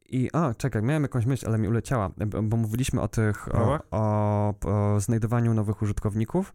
I 0.08 0.30
a, 0.32 0.54
czekaj, 0.54 0.82
miałem 0.82 1.02
jakąś 1.02 1.26
myśl, 1.26 1.46
ale 1.46 1.58
mi 1.58 1.68
uleciała, 1.68 2.10
bo, 2.26 2.42
bo 2.42 2.56
mówiliśmy 2.56 3.00
o 3.00 3.08
tych, 3.08 3.54
o, 3.54 3.78
o, 3.90 4.54
o, 4.64 5.00
znajdowaniu 5.00 5.54
nowych 5.54 5.82
użytkowników, 5.82 6.54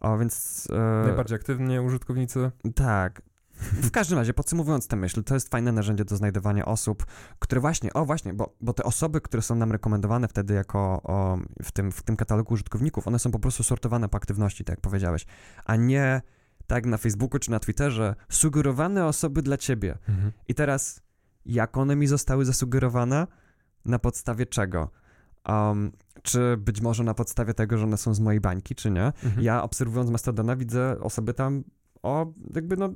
o, 0.00 0.18
więc... 0.18 0.66
E, 0.72 1.06
Najbardziej 1.06 1.36
aktywnie 1.36 1.82
użytkownicy. 1.82 2.50
Tak. 2.74 3.22
W 3.58 3.90
każdym 3.90 4.18
razie, 4.18 4.34
podsumowując 4.34 4.88
tę 4.88 4.96
myśl, 4.96 5.22
to 5.22 5.34
jest 5.34 5.48
fajne 5.48 5.72
narzędzie 5.72 6.04
do 6.04 6.16
znajdowania 6.16 6.64
osób, 6.64 7.06
które 7.38 7.60
właśnie, 7.60 7.92
o 7.92 8.04
właśnie, 8.04 8.34
bo, 8.34 8.56
bo 8.60 8.72
te 8.72 8.84
osoby, 8.84 9.20
które 9.20 9.42
są 9.42 9.54
nam 9.54 9.72
rekomendowane 9.72 10.28
wtedy 10.28 10.54
jako 10.54 11.00
o, 11.02 11.38
w, 11.62 11.72
tym, 11.72 11.92
w 11.92 12.02
tym 12.02 12.16
katalogu 12.16 12.54
użytkowników, 12.54 13.08
one 13.08 13.18
są 13.18 13.30
po 13.30 13.38
prostu 13.38 13.62
sortowane 13.62 14.08
po 14.08 14.16
aktywności, 14.16 14.64
tak 14.64 14.72
jak 14.72 14.80
powiedziałeś, 14.80 15.26
a 15.64 15.76
nie 15.76 16.22
tak 16.66 16.86
na 16.86 16.96
Facebooku 16.96 17.38
czy 17.38 17.50
na 17.50 17.60
Twitterze, 17.60 18.14
sugerowane 18.28 19.06
osoby 19.06 19.42
dla 19.42 19.56
ciebie. 19.56 19.98
Mhm. 20.08 20.32
I 20.48 20.54
teraz, 20.54 21.02
jak 21.46 21.76
one 21.76 21.96
mi 21.96 22.06
zostały 22.06 22.44
zasugerowane? 22.44 23.26
Na 23.84 23.98
podstawie 23.98 24.46
czego? 24.46 24.90
Um, 25.48 25.92
czy 26.22 26.56
być 26.56 26.80
może 26.80 27.04
na 27.04 27.14
podstawie 27.14 27.54
tego, 27.54 27.78
że 27.78 27.84
one 27.84 27.96
są 27.96 28.14
z 28.14 28.20
mojej 28.20 28.40
bańki, 28.40 28.74
czy 28.74 28.90
nie. 28.90 29.04
Mhm. 29.04 29.42
Ja 29.42 29.62
obserwując 29.62 30.10
Mastodona 30.10 30.56
widzę 30.56 30.96
osoby 31.00 31.34
tam 31.34 31.64
o 32.02 32.32
jakby 32.54 32.76
no 32.76 32.88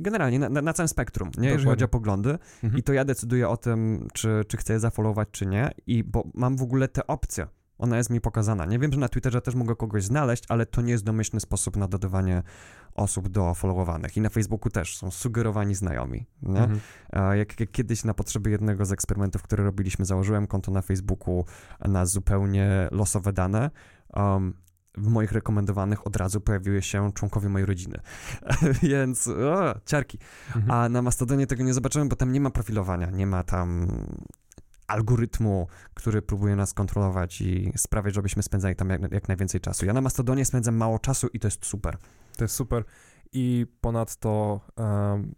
generalnie 0.00 0.38
na, 0.38 0.48
na 0.48 0.72
całym 0.72 0.88
spektrum, 0.88 1.30
nie? 1.38 1.48
jeżeli 1.48 1.68
chodzi 1.68 1.84
o 1.84 1.88
poglądy 1.88 2.38
mhm. 2.62 2.78
i 2.78 2.82
to 2.82 2.92
ja 2.92 3.04
decyduję 3.04 3.48
o 3.48 3.56
tym, 3.56 4.08
czy, 4.12 4.42
czy 4.48 4.56
chcę 4.56 4.72
je 4.72 4.80
zafollowować, 4.80 5.28
czy 5.32 5.46
nie 5.46 5.70
i 5.86 6.04
bo 6.04 6.24
mam 6.34 6.56
w 6.56 6.62
ogóle 6.62 6.88
te 6.88 7.06
opcje, 7.06 7.46
ona 7.78 7.96
jest 7.96 8.10
mi 8.10 8.20
pokazana. 8.20 8.64
Nie 8.64 8.78
wiem, 8.78 8.92
że 8.92 9.00
na 9.00 9.08
Twitterze 9.08 9.40
też 9.40 9.54
mogę 9.54 9.76
kogoś 9.76 10.04
znaleźć, 10.04 10.44
ale 10.48 10.66
to 10.66 10.82
nie 10.82 10.92
jest 10.92 11.04
domyślny 11.04 11.40
sposób 11.40 11.76
na 11.76 11.88
dodawanie 11.88 12.42
osób 12.94 13.28
do 13.28 13.54
followowanych. 13.54 14.16
I 14.16 14.20
na 14.20 14.28
Facebooku 14.28 14.70
też 14.70 14.96
są 14.96 15.10
sugerowani 15.10 15.74
znajomi. 15.74 16.26
Mhm. 16.42 16.80
Jak, 17.38 17.60
jak, 17.60 17.70
kiedyś 17.70 18.04
na 18.04 18.14
potrzeby 18.14 18.50
jednego 18.50 18.84
z 18.84 18.92
eksperymentów, 18.92 19.42
które 19.42 19.64
robiliśmy, 19.64 20.04
założyłem 20.04 20.46
konto 20.46 20.72
na 20.72 20.82
Facebooku 20.82 21.44
na 21.80 22.06
zupełnie 22.06 22.88
losowe 22.90 23.32
dane. 23.32 23.70
Um, 24.16 24.54
w 24.96 25.08
moich 25.08 25.32
rekomendowanych 25.32 26.06
od 26.06 26.16
razu 26.16 26.40
pojawiły 26.40 26.82
się 26.82 27.12
członkowie 27.12 27.48
mojej 27.48 27.66
rodziny. 27.66 27.98
Więc 28.82 29.28
o, 29.28 29.74
ciarki. 29.86 30.18
Mhm. 30.56 30.70
A 30.70 30.88
na 30.88 31.02
Mastodonie 31.02 31.46
tego 31.46 31.64
nie 31.64 31.74
zobaczyłem, 31.74 32.08
bo 32.08 32.16
tam 32.16 32.32
nie 32.32 32.40
ma 32.40 32.50
profilowania, 32.50 33.10
nie 33.10 33.26
ma 33.26 33.44
tam 33.44 33.88
algorytmu, 34.86 35.66
który 35.94 36.22
próbuje 36.22 36.56
nas 36.56 36.74
kontrolować 36.74 37.40
i 37.40 37.72
sprawiać, 37.76 38.14
żebyśmy 38.14 38.42
spędzali 38.42 38.76
tam 38.76 38.90
jak, 38.90 39.12
jak 39.12 39.28
najwięcej 39.28 39.60
czasu. 39.60 39.86
Ja 39.86 39.92
na 39.92 40.00
Mastodonie 40.00 40.44
spędzam 40.44 40.76
mało 40.76 40.98
czasu 40.98 41.28
i 41.32 41.40
to 41.40 41.46
jest 41.46 41.66
super. 41.66 41.96
To 42.36 42.44
jest 42.44 42.54
super. 42.54 42.84
I 43.32 43.66
ponadto, 43.80 44.60
um, 44.76 45.34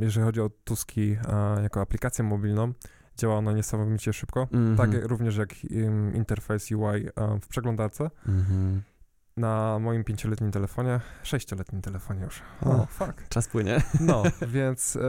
jeżeli 0.00 0.26
chodzi 0.26 0.40
o 0.40 0.50
Tuski 0.64 1.12
uh, 1.12 1.62
jako 1.62 1.80
aplikację 1.80 2.24
mobilną, 2.24 2.72
działa 3.16 3.34
ona 3.34 3.52
niesamowicie 3.52 4.12
szybko, 4.12 4.48
mm 4.52 4.74
-hmm. 4.74 4.76
tak 4.76 4.90
również 5.02 5.36
jak 5.36 5.54
um, 5.70 6.14
interfejs 6.14 6.70
UI 6.70 7.08
um, 7.16 7.40
w 7.40 7.48
przeglądarce. 7.48 8.10
Mm 8.28 8.40
-hmm. 8.40 8.94
Na 9.36 9.78
moim 9.78 10.04
pięcioletnim 10.04 10.50
telefonie, 10.50 11.00
sześcioletnim 11.22 11.82
telefonie 11.82 12.24
już. 12.24 12.42
O, 12.62 12.70
oh, 12.70 12.86
fuck. 12.86 13.28
Czas 13.28 13.48
płynie. 13.48 13.82
No, 14.00 14.22
więc, 14.48 14.96
e, 14.96 15.00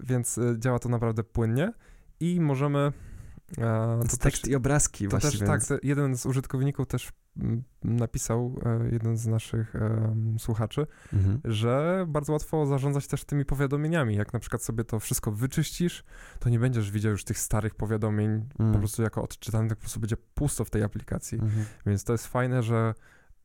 więc 0.00 0.38
e, 0.38 0.54
działa 0.58 0.78
to 0.78 0.88
naprawdę 0.88 1.24
płynnie 1.24 1.72
i 2.20 2.40
możemy 2.40 2.92
to, 3.56 3.98
to 4.10 4.16
tekst 4.16 4.42
też, 4.42 4.50
i 4.50 4.54
obrazki 4.54 5.04
to 5.04 5.10
właściwie. 5.10 5.46
Też, 5.46 5.68
tak, 5.68 5.84
jeden 5.84 6.16
z 6.16 6.26
użytkowników 6.26 6.86
też 6.86 7.12
napisał, 7.84 8.60
e, 8.64 8.88
jeden 8.92 9.16
z 9.16 9.26
naszych 9.26 9.74
um, 9.74 10.36
słuchaczy, 10.38 10.86
mhm. 11.12 11.40
że 11.44 12.04
bardzo 12.08 12.32
łatwo 12.32 12.66
zarządzać 12.66 13.06
też 13.06 13.24
tymi 13.24 13.44
powiadomieniami. 13.44 14.16
Jak 14.16 14.32
na 14.32 14.38
przykład 14.38 14.62
sobie 14.62 14.84
to 14.84 15.00
wszystko 15.00 15.32
wyczyścisz, 15.32 16.04
to 16.38 16.48
nie 16.48 16.58
będziesz 16.58 16.90
widział 16.90 17.12
już 17.12 17.24
tych 17.24 17.38
starych 17.38 17.74
powiadomień 17.74 18.30
mm. 18.30 18.48
po 18.56 18.62
mhm. 18.62 18.78
prostu 18.78 19.02
jako 19.02 19.22
odczytanych, 19.22 19.68
tak 19.68 19.78
po 19.78 19.82
prostu 19.82 20.00
będzie 20.00 20.16
pusto 20.34 20.64
w 20.64 20.70
tej 20.70 20.82
aplikacji. 20.82 21.38
Mhm. 21.38 21.64
Więc 21.86 22.04
to 22.04 22.12
jest 22.12 22.26
fajne, 22.26 22.62
że 22.62 22.94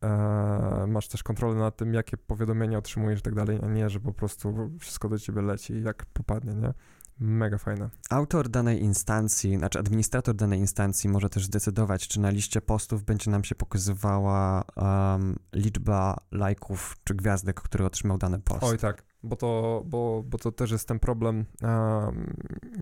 e, 0.04 0.86
masz 0.88 1.08
też 1.08 1.24
kontrolę 1.24 1.56
nad 1.56 1.78
tym, 1.78 1.94
jakie 1.94 2.18
powiadomienia 2.18 2.78
otrzymujesz 2.78 3.20
i 3.20 3.24
tak 3.24 3.36
dalej, 3.36 3.60
a 3.64 3.68
nie, 3.68 3.90
że 3.90 4.00
po 4.00 4.14
prostu 4.14 4.72
wszystko 4.80 5.10
do 5.10 5.20
ciebie 5.20 5.42
leci 5.42 5.84
jak 5.84 6.06
popadnie, 6.06 6.54
nie? 6.54 6.74
Mega 7.20 7.58
fajne. 7.58 7.90
Autor 8.10 8.50
danej 8.50 8.84
instancji, 8.84 9.58
znaczy 9.58 9.80
administrator 9.80 10.36
danej 10.36 10.60
instancji 10.60 11.10
może 11.10 11.30
też 11.30 11.46
zdecydować, 11.46 12.08
czy 12.08 12.20
na 12.20 12.30
liście 12.30 12.62
postów 12.62 13.04
będzie 13.04 13.32
nam 13.32 13.44
się 13.44 13.56
pokazywała 13.56 14.64
um, 14.76 15.36
liczba 15.54 16.18
lajków 16.32 16.98
czy 17.04 17.16
gwiazdek, 17.16 17.62
które 17.62 17.86
otrzymał 17.86 18.18
dany 18.18 18.40
post. 18.40 18.64
Oj 18.64 18.78
tak, 18.78 19.04
bo 19.24 19.36
to, 19.36 19.84
bo, 19.86 20.24
bo 20.26 20.38
to 20.38 20.52
też 20.52 20.72
jest 20.72 20.88
ten 20.88 21.00
problem, 21.00 21.46
um, 21.62 22.34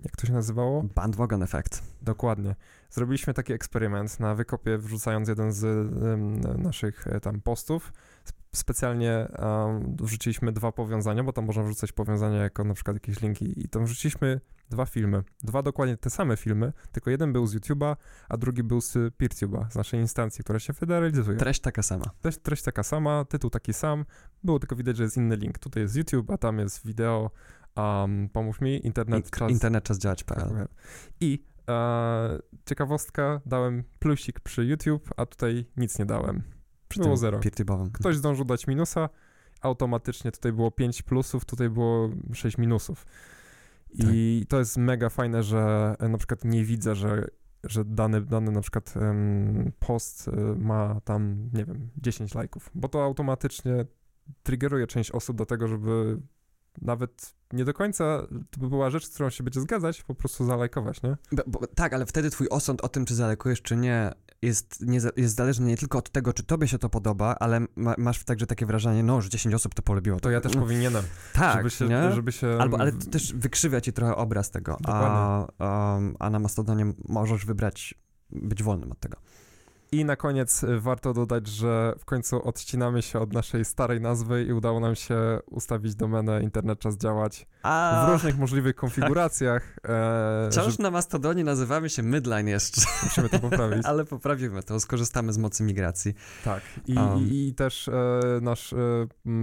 jak 0.04 0.16
to 0.16 0.26
się 0.26 0.32
nazywało? 0.32 0.82
Bandwagon 0.94 1.42
effect. 1.42 1.82
Dokładnie. 2.02 2.54
Zrobiliśmy 2.90 3.34
taki 3.34 3.52
eksperyment 3.52 4.20
na 4.20 4.34
wykopie, 4.34 4.78
wrzucając 4.78 5.28
jeden 5.28 5.52
z 5.52 5.64
um, 5.64 6.40
naszych 6.62 7.06
e, 7.06 7.20
tam 7.20 7.40
postów 7.40 7.92
specjalnie 8.54 9.28
um, 9.38 9.96
wrzuciliśmy 10.00 10.52
dwa 10.52 10.72
powiązania, 10.72 11.24
bo 11.24 11.32
tam 11.32 11.44
można 11.44 11.62
wrzucać 11.62 11.92
powiązania 11.92 12.42
jako 12.42 12.64
na 12.64 12.74
przykład 12.74 12.96
jakieś 12.96 13.20
linki 13.20 13.64
i 13.64 13.68
tam 13.68 13.84
wrzuciliśmy 13.84 14.40
dwa 14.70 14.86
filmy. 14.86 15.22
Dwa 15.42 15.62
dokładnie 15.62 15.96
te 15.96 16.10
same 16.10 16.36
filmy, 16.36 16.72
tylko 16.92 17.10
jeden 17.10 17.32
był 17.32 17.46
z 17.46 17.54
YouTube'a, 17.54 17.96
a 18.28 18.36
drugi 18.36 18.62
był 18.62 18.80
z 18.80 18.92
PeerTube'a, 18.92 19.70
z 19.70 19.74
naszej 19.74 20.00
instancji, 20.00 20.44
która 20.44 20.58
się 20.58 20.72
federalizuje. 20.72 21.38
Treść 21.38 21.60
taka 21.60 21.82
sama. 21.82 22.04
Treść, 22.20 22.38
treść 22.38 22.62
taka 22.62 22.82
sama, 22.82 23.24
tytuł 23.24 23.50
taki 23.50 23.72
sam. 23.72 24.04
Było 24.44 24.58
tylko 24.58 24.76
widać, 24.76 24.96
że 24.96 25.02
jest 25.02 25.16
inny 25.16 25.36
link. 25.36 25.58
Tutaj 25.58 25.82
jest 25.82 25.96
YouTube, 25.96 26.30
a 26.30 26.38
tam 26.38 26.58
jest 26.58 26.86
wideo. 26.86 27.30
Um, 27.76 28.28
pomóż 28.32 28.60
mi, 28.60 28.86
internet 28.86 29.30
czas... 29.30 29.50
Internet 29.50 29.84
czas 29.84 29.98
działać.pl. 29.98 30.48
Tak, 30.48 30.68
I 31.20 31.44
e, 31.68 32.38
ciekawostka, 32.66 33.40
dałem 33.46 33.84
plusik 33.98 34.40
przy 34.40 34.64
YouTube, 34.64 35.10
a 35.16 35.26
tutaj 35.26 35.66
nic 35.76 35.98
nie 35.98 36.06
dałem 36.06 36.61
było 37.00 37.16
zero. 37.16 37.38
Ktoś 37.92 38.16
zdążył 38.16 38.44
dać 38.44 38.66
minusa, 38.66 39.08
automatycznie 39.60 40.32
tutaj 40.32 40.52
było 40.52 40.70
5 40.70 41.02
plusów, 41.02 41.44
tutaj 41.44 41.70
było 41.70 42.10
6 42.32 42.58
minusów. 42.58 43.06
I 43.94 44.40
tak. 44.40 44.50
to 44.50 44.58
jest 44.58 44.76
mega 44.76 45.08
fajne, 45.08 45.42
że 45.42 45.94
e, 45.98 46.08
na 46.08 46.18
przykład 46.18 46.44
nie 46.44 46.64
widzę, 46.64 46.94
że, 46.94 47.28
że 47.64 47.84
dany, 47.84 48.20
dany 48.20 48.52
na 48.52 48.60
przykład 48.60 48.94
um, 48.96 49.72
post 49.78 50.28
e, 50.28 50.32
ma 50.58 51.00
tam, 51.04 51.50
nie 51.52 51.64
wiem, 51.64 51.90
10 51.96 52.34
lajków, 52.34 52.70
bo 52.74 52.88
to 52.88 53.04
automatycznie 53.04 53.86
triggeruje 54.42 54.86
część 54.86 55.10
osób 55.10 55.36
do 55.36 55.46
tego, 55.46 55.68
żeby 55.68 56.18
nawet 56.82 57.34
nie 57.52 57.64
do 57.64 57.74
końca 57.74 58.26
to 58.50 58.60
by 58.60 58.68
była 58.68 58.90
rzecz, 58.90 59.06
z 59.06 59.14
którą 59.14 59.30
się 59.30 59.44
będzie 59.44 59.60
zgadzać, 59.60 60.02
po 60.02 60.14
prostu 60.14 60.44
zalajkować, 60.44 61.02
nie? 61.02 61.16
Bo, 61.32 61.42
bo, 61.46 61.66
tak, 61.66 61.92
ale 61.92 62.06
wtedy 62.06 62.30
twój 62.30 62.48
osąd 62.48 62.80
o 62.80 62.88
tym, 62.88 63.04
czy 63.04 63.14
zalajkujesz, 63.14 63.62
czy 63.62 63.76
nie, 63.76 64.12
jest, 64.42 64.80
nie, 64.80 65.00
jest 65.16 65.36
zależny 65.36 65.66
nie 65.66 65.76
tylko 65.76 65.98
od 65.98 66.10
tego, 66.10 66.32
czy 66.32 66.42
tobie 66.42 66.68
się 66.68 66.78
to 66.78 66.88
podoba, 66.88 67.36
ale 67.40 67.60
ma, 67.76 67.94
masz 67.98 68.24
także 68.24 68.46
takie 68.46 68.66
wrażenie, 68.66 69.02
no, 69.02 69.20
że 69.20 69.28
10 69.28 69.54
osób 69.54 69.74
to 69.74 69.82
polubiło. 69.82 70.20
To 70.20 70.30
ja 70.30 70.40
też 70.40 70.54
no, 70.54 70.60
powinienem. 70.60 71.04
Tak, 71.32 71.56
żeby 71.56 71.70
się, 71.70 71.88
nie? 71.88 72.12
żeby 72.12 72.32
się... 72.32 72.58
Albo, 72.60 72.80
ale 72.80 72.92
to 72.92 73.10
też 73.10 73.32
wykrzywia 73.32 73.80
ci 73.80 73.92
trochę 73.92 74.16
obraz 74.16 74.50
tego, 74.50 74.78
a, 74.84 75.46
a, 75.58 75.98
a 76.18 76.30
na 76.30 76.38
Mastodonie 76.38 76.92
możesz 77.08 77.46
wybrać, 77.46 77.94
być 78.30 78.62
wolnym 78.62 78.92
od 78.92 79.00
tego. 79.00 79.16
I 79.94 80.04
na 80.04 80.16
koniec 80.16 80.62
y, 80.62 80.80
warto 80.80 81.12
dodać, 81.12 81.46
że 81.46 81.94
w 81.98 82.04
końcu 82.04 82.48
odcinamy 82.48 83.02
się 83.02 83.18
od 83.18 83.32
naszej 83.32 83.64
starej 83.64 84.00
nazwy 84.00 84.44
i 84.44 84.52
udało 84.52 84.80
nam 84.80 84.94
się 84.94 85.38
ustawić 85.50 85.94
domenę 85.94 86.42
Internet 86.42 86.78
Czas 86.78 86.96
Działać 86.96 87.46
A, 87.62 88.04
w 88.06 88.12
różnych 88.12 88.38
możliwych 88.38 88.76
konfiguracjach. 88.76 89.76
E, 89.88 90.48
Wciąż 90.50 90.76
że... 90.76 90.82
na 90.82 90.90
Mastodonie 90.90 91.44
nazywamy 91.44 91.90
się 91.90 92.02
Midline 92.02 92.48
jeszcze. 92.48 92.80
Musimy 93.04 93.28
to 93.28 93.38
poprawić. 93.38 93.86
Ale 93.86 94.04
poprawimy 94.04 94.62
to, 94.62 94.80
skorzystamy 94.80 95.32
z 95.32 95.38
mocy 95.38 95.62
migracji. 95.62 96.14
Tak. 96.44 96.62
I, 96.86 96.94
um. 96.94 97.18
i 97.30 97.54
też 97.56 97.88
e, 97.88 98.20
nasz 98.42 98.72
e, 98.72 98.76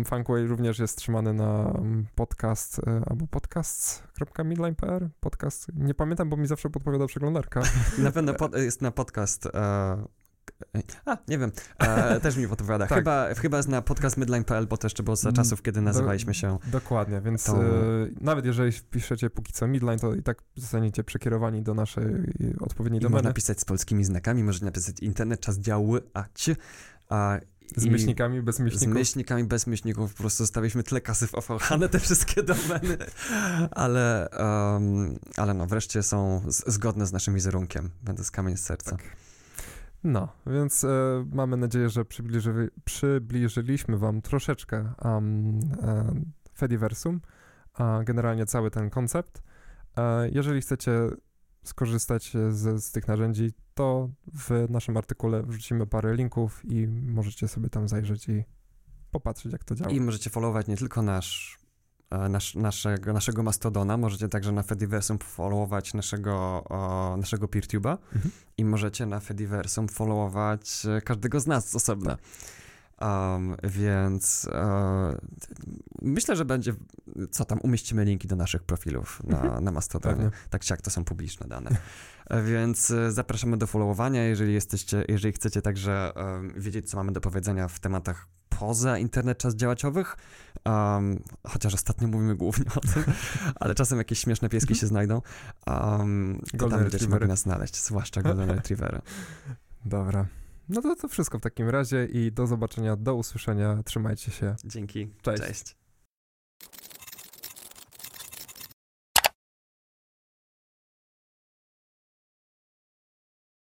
Funkway 0.05 0.47
również 0.47 0.79
jest 0.79 0.97
trzymany 0.97 1.33
na 1.33 1.79
podcast 2.15 2.79
e, 2.79 3.01
albo 3.09 3.27
podcast.midline.pl 3.27 5.09
podcast. 5.19 5.67
Nie 5.75 5.93
pamiętam, 5.93 6.29
bo 6.29 6.37
mi 6.37 6.47
zawsze 6.47 6.69
podpowiada 6.69 7.07
przeglądarka. 7.07 7.61
na 7.97 8.11
pewno 8.11 8.33
pod, 8.43 8.55
jest 8.57 8.81
na 8.81 8.91
podcast 8.91 9.45
e, 9.45 10.18
a, 11.05 11.17
nie 11.27 11.37
wiem, 11.37 11.51
e, 11.79 12.19
też 12.23 12.37
mi 12.37 12.47
podpowiada. 12.47 12.87
tak. 12.87 12.97
chyba, 12.97 13.33
chyba 13.33 13.57
jest 13.57 13.69
na 13.69 13.81
podcast 13.81 14.17
midline.pl, 14.17 14.67
bo 14.67 14.77
to 14.77 14.85
jeszcze 14.85 15.03
było 15.03 15.15
za 15.15 15.29
mm, 15.29 15.35
czasów, 15.35 15.61
kiedy 15.61 15.81
nazywaliśmy 15.81 16.33
się. 16.33 16.57
dokładnie, 16.71 17.21
więc 17.21 17.43
to... 17.43 17.63
e, 17.63 17.67
nawet 18.21 18.45
jeżeli 18.45 18.71
wpiszecie 18.71 19.29
póki 19.29 19.53
co 19.53 19.67
midline, 19.67 19.99
to 19.99 20.15
i 20.15 20.23
tak 20.23 20.41
zostaniecie 20.55 21.03
przekierowani 21.03 21.61
do 21.61 21.73
naszej 21.73 22.05
odpowiedniej 22.59 22.99
I 22.99 23.03
domeny. 23.03 23.13
Można 23.13 23.29
napisać 23.29 23.59
z 23.59 23.65
polskimi 23.65 24.03
znakami, 24.03 24.43
można 24.43 24.65
napisać 24.65 24.99
internet, 24.99 25.39
czas 25.39 25.57
działy, 25.57 26.01
a 26.13 26.23
ci, 26.35 26.55
a 27.09 27.39
z 27.75 27.85
myślnikami, 27.85 28.41
bez 28.41 28.59
myślników. 28.59 28.89
Z 28.89 28.93
myślnikami, 28.93 29.43
bez 29.43 29.67
myślników. 29.67 30.13
Po 30.13 30.23
prostu 30.23 30.43
zostawiliśmy 30.43 30.83
tyle 30.83 31.01
kasy 31.01 31.27
w 31.27 31.35
OVH 31.35 31.69
na 31.79 31.87
te 31.87 31.99
wszystkie 31.99 32.43
domeny. 32.43 32.97
ale, 33.71 34.29
um, 34.39 35.19
ale 35.37 35.53
no, 35.53 35.65
wreszcie 35.65 36.03
są 36.03 36.41
z, 36.47 36.73
zgodne 36.73 37.05
z 37.05 37.11
naszym 37.11 37.33
wizerunkiem. 37.33 37.89
Będę 38.03 38.23
z 38.23 38.31
kamień 38.31 38.57
z 38.57 38.63
serca. 38.63 38.91
Tak. 38.91 39.01
No, 40.03 40.27
więc 40.47 40.83
e, 40.83 41.25
mamy 41.31 41.57
nadzieję, 41.57 41.89
że 41.89 42.05
przybliży, 42.05 42.69
przybliżyliśmy 42.85 43.97
wam 43.97 44.21
troszeczkę 44.21 44.93
um, 45.03 45.59
e, 45.81 46.13
Fediversum, 46.57 47.21
a 47.73 47.99
generalnie 48.03 48.45
cały 48.45 48.71
ten 48.71 48.89
koncept. 48.89 49.43
E, 49.97 50.29
jeżeli 50.29 50.61
chcecie 50.61 50.91
skorzystać 51.63 52.33
z, 52.49 52.83
z 52.83 52.91
tych 52.91 53.07
narzędzi, 53.07 53.53
to 53.73 54.09
w 54.33 54.65
naszym 54.69 54.97
artykule 54.97 55.43
wrzucimy 55.43 55.87
parę 55.87 56.15
linków 56.15 56.65
i 56.65 56.87
możecie 56.87 57.47
sobie 57.47 57.69
tam 57.69 57.87
zajrzeć 57.87 58.29
i 58.29 58.43
popatrzeć, 59.11 59.51
jak 59.51 59.63
to 59.63 59.75
działa. 59.75 59.91
I 59.91 60.01
możecie 60.01 60.29
followować 60.29 60.67
nie 60.67 60.77
tylko 60.77 61.01
nasz, 61.01 61.58
e, 61.58 61.58
nasz, 62.29 62.55
naszego, 62.55 63.13
naszego 63.13 63.43
Mastodona, 63.43 63.97
możecie 63.97 64.29
także 64.29 64.51
na 64.51 64.63
Fediversum 64.63 65.17
followować 65.19 65.93
naszego, 65.93 66.63
naszego 67.17 67.47
PeerTube'a 67.47 67.97
mhm. 68.15 68.31
i 68.57 68.65
możecie 68.65 69.05
na 69.05 69.19
Fediversum 69.19 69.87
followować 69.87 70.85
e, 70.85 71.01
każdego 71.01 71.39
z 71.39 71.47
nas 71.47 71.69
z 71.69 71.75
osobna. 71.75 72.17
Um, 73.01 73.55
więc 73.63 74.47
uh, 74.51 75.17
myślę, 76.01 76.35
że 76.35 76.45
będzie, 76.45 76.73
co 77.31 77.45
tam, 77.45 77.59
umieścimy 77.61 78.05
linki 78.05 78.27
do 78.27 78.35
naszych 78.35 78.63
profilów 78.63 79.21
na, 79.23 79.41
mhm. 79.41 79.63
na 79.63 79.71
Mastodonie. 79.71 80.29
Tak 80.49 80.61
czy 80.61 80.73
jak 80.73 80.81
to 80.81 80.89
są 80.89 81.03
publiczne 81.03 81.47
dane. 81.47 81.69
E, 82.29 82.43
więc 82.43 82.91
e, 82.91 83.11
zapraszamy 83.11 83.57
do 83.57 83.67
followowania, 83.67 84.23
jeżeli 84.23 84.53
jesteście, 84.53 85.05
jeżeli 85.07 85.33
chcecie 85.33 85.61
także 85.61 86.11
um, 86.15 86.53
wiedzieć, 86.57 86.89
co 86.89 86.97
mamy 86.97 87.11
do 87.11 87.21
powiedzenia 87.21 87.67
w 87.67 87.79
tematach 87.79 88.27
poza 88.59 88.97
internet 88.97 89.37
czas 89.37 89.55
działaciowych, 89.55 90.17
um, 90.65 91.23
chociaż 91.47 91.73
ostatnio 91.73 92.07
mówimy 92.07 92.35
głównie 92.35 92.65
o 92.75 92.79
tym, 92.79 93.03
ale 93.59 93.75
czasem 93.75 93.97
jakieś 93.97 94.19
śmieszne 94.19 94.49
pieski 94.49 94.75
się 94.75 94.87
znajdą, 94.87 95.21
um, 95.67 96.41
to 96.51 96.57
Golden 96.57 96.79
tam 96.79 96.89
będziecie 96.89 97.07
mogli 97.07 97.27
nas 97.27 97.39
znaleźć, 97.39 97.75
zwłaszcza 97.83 98.21
Golden 98.21 98.49
Retrievery. 98.49 99.01
Dobra. 99.85 100.25
No 100.69 100.81
to 100.81 100.95
to 100.95 101.07
wszystko 101.07 101.39
w 101.39 101.41
takim 101.41 101.69
razie 101.69 102.05
i 102.05 102.31
do 102.31 102.47
zobaczenia, 102.47 102.95
do 102.95 103.15
usłyszenia. 103.15 103.83
Trzymajcie 103.85 104.31
się. 104.31 104.55
Dzięki. 104.65 105.09
Cześć. 105.21 105.43
Cześć. 105.43 105.75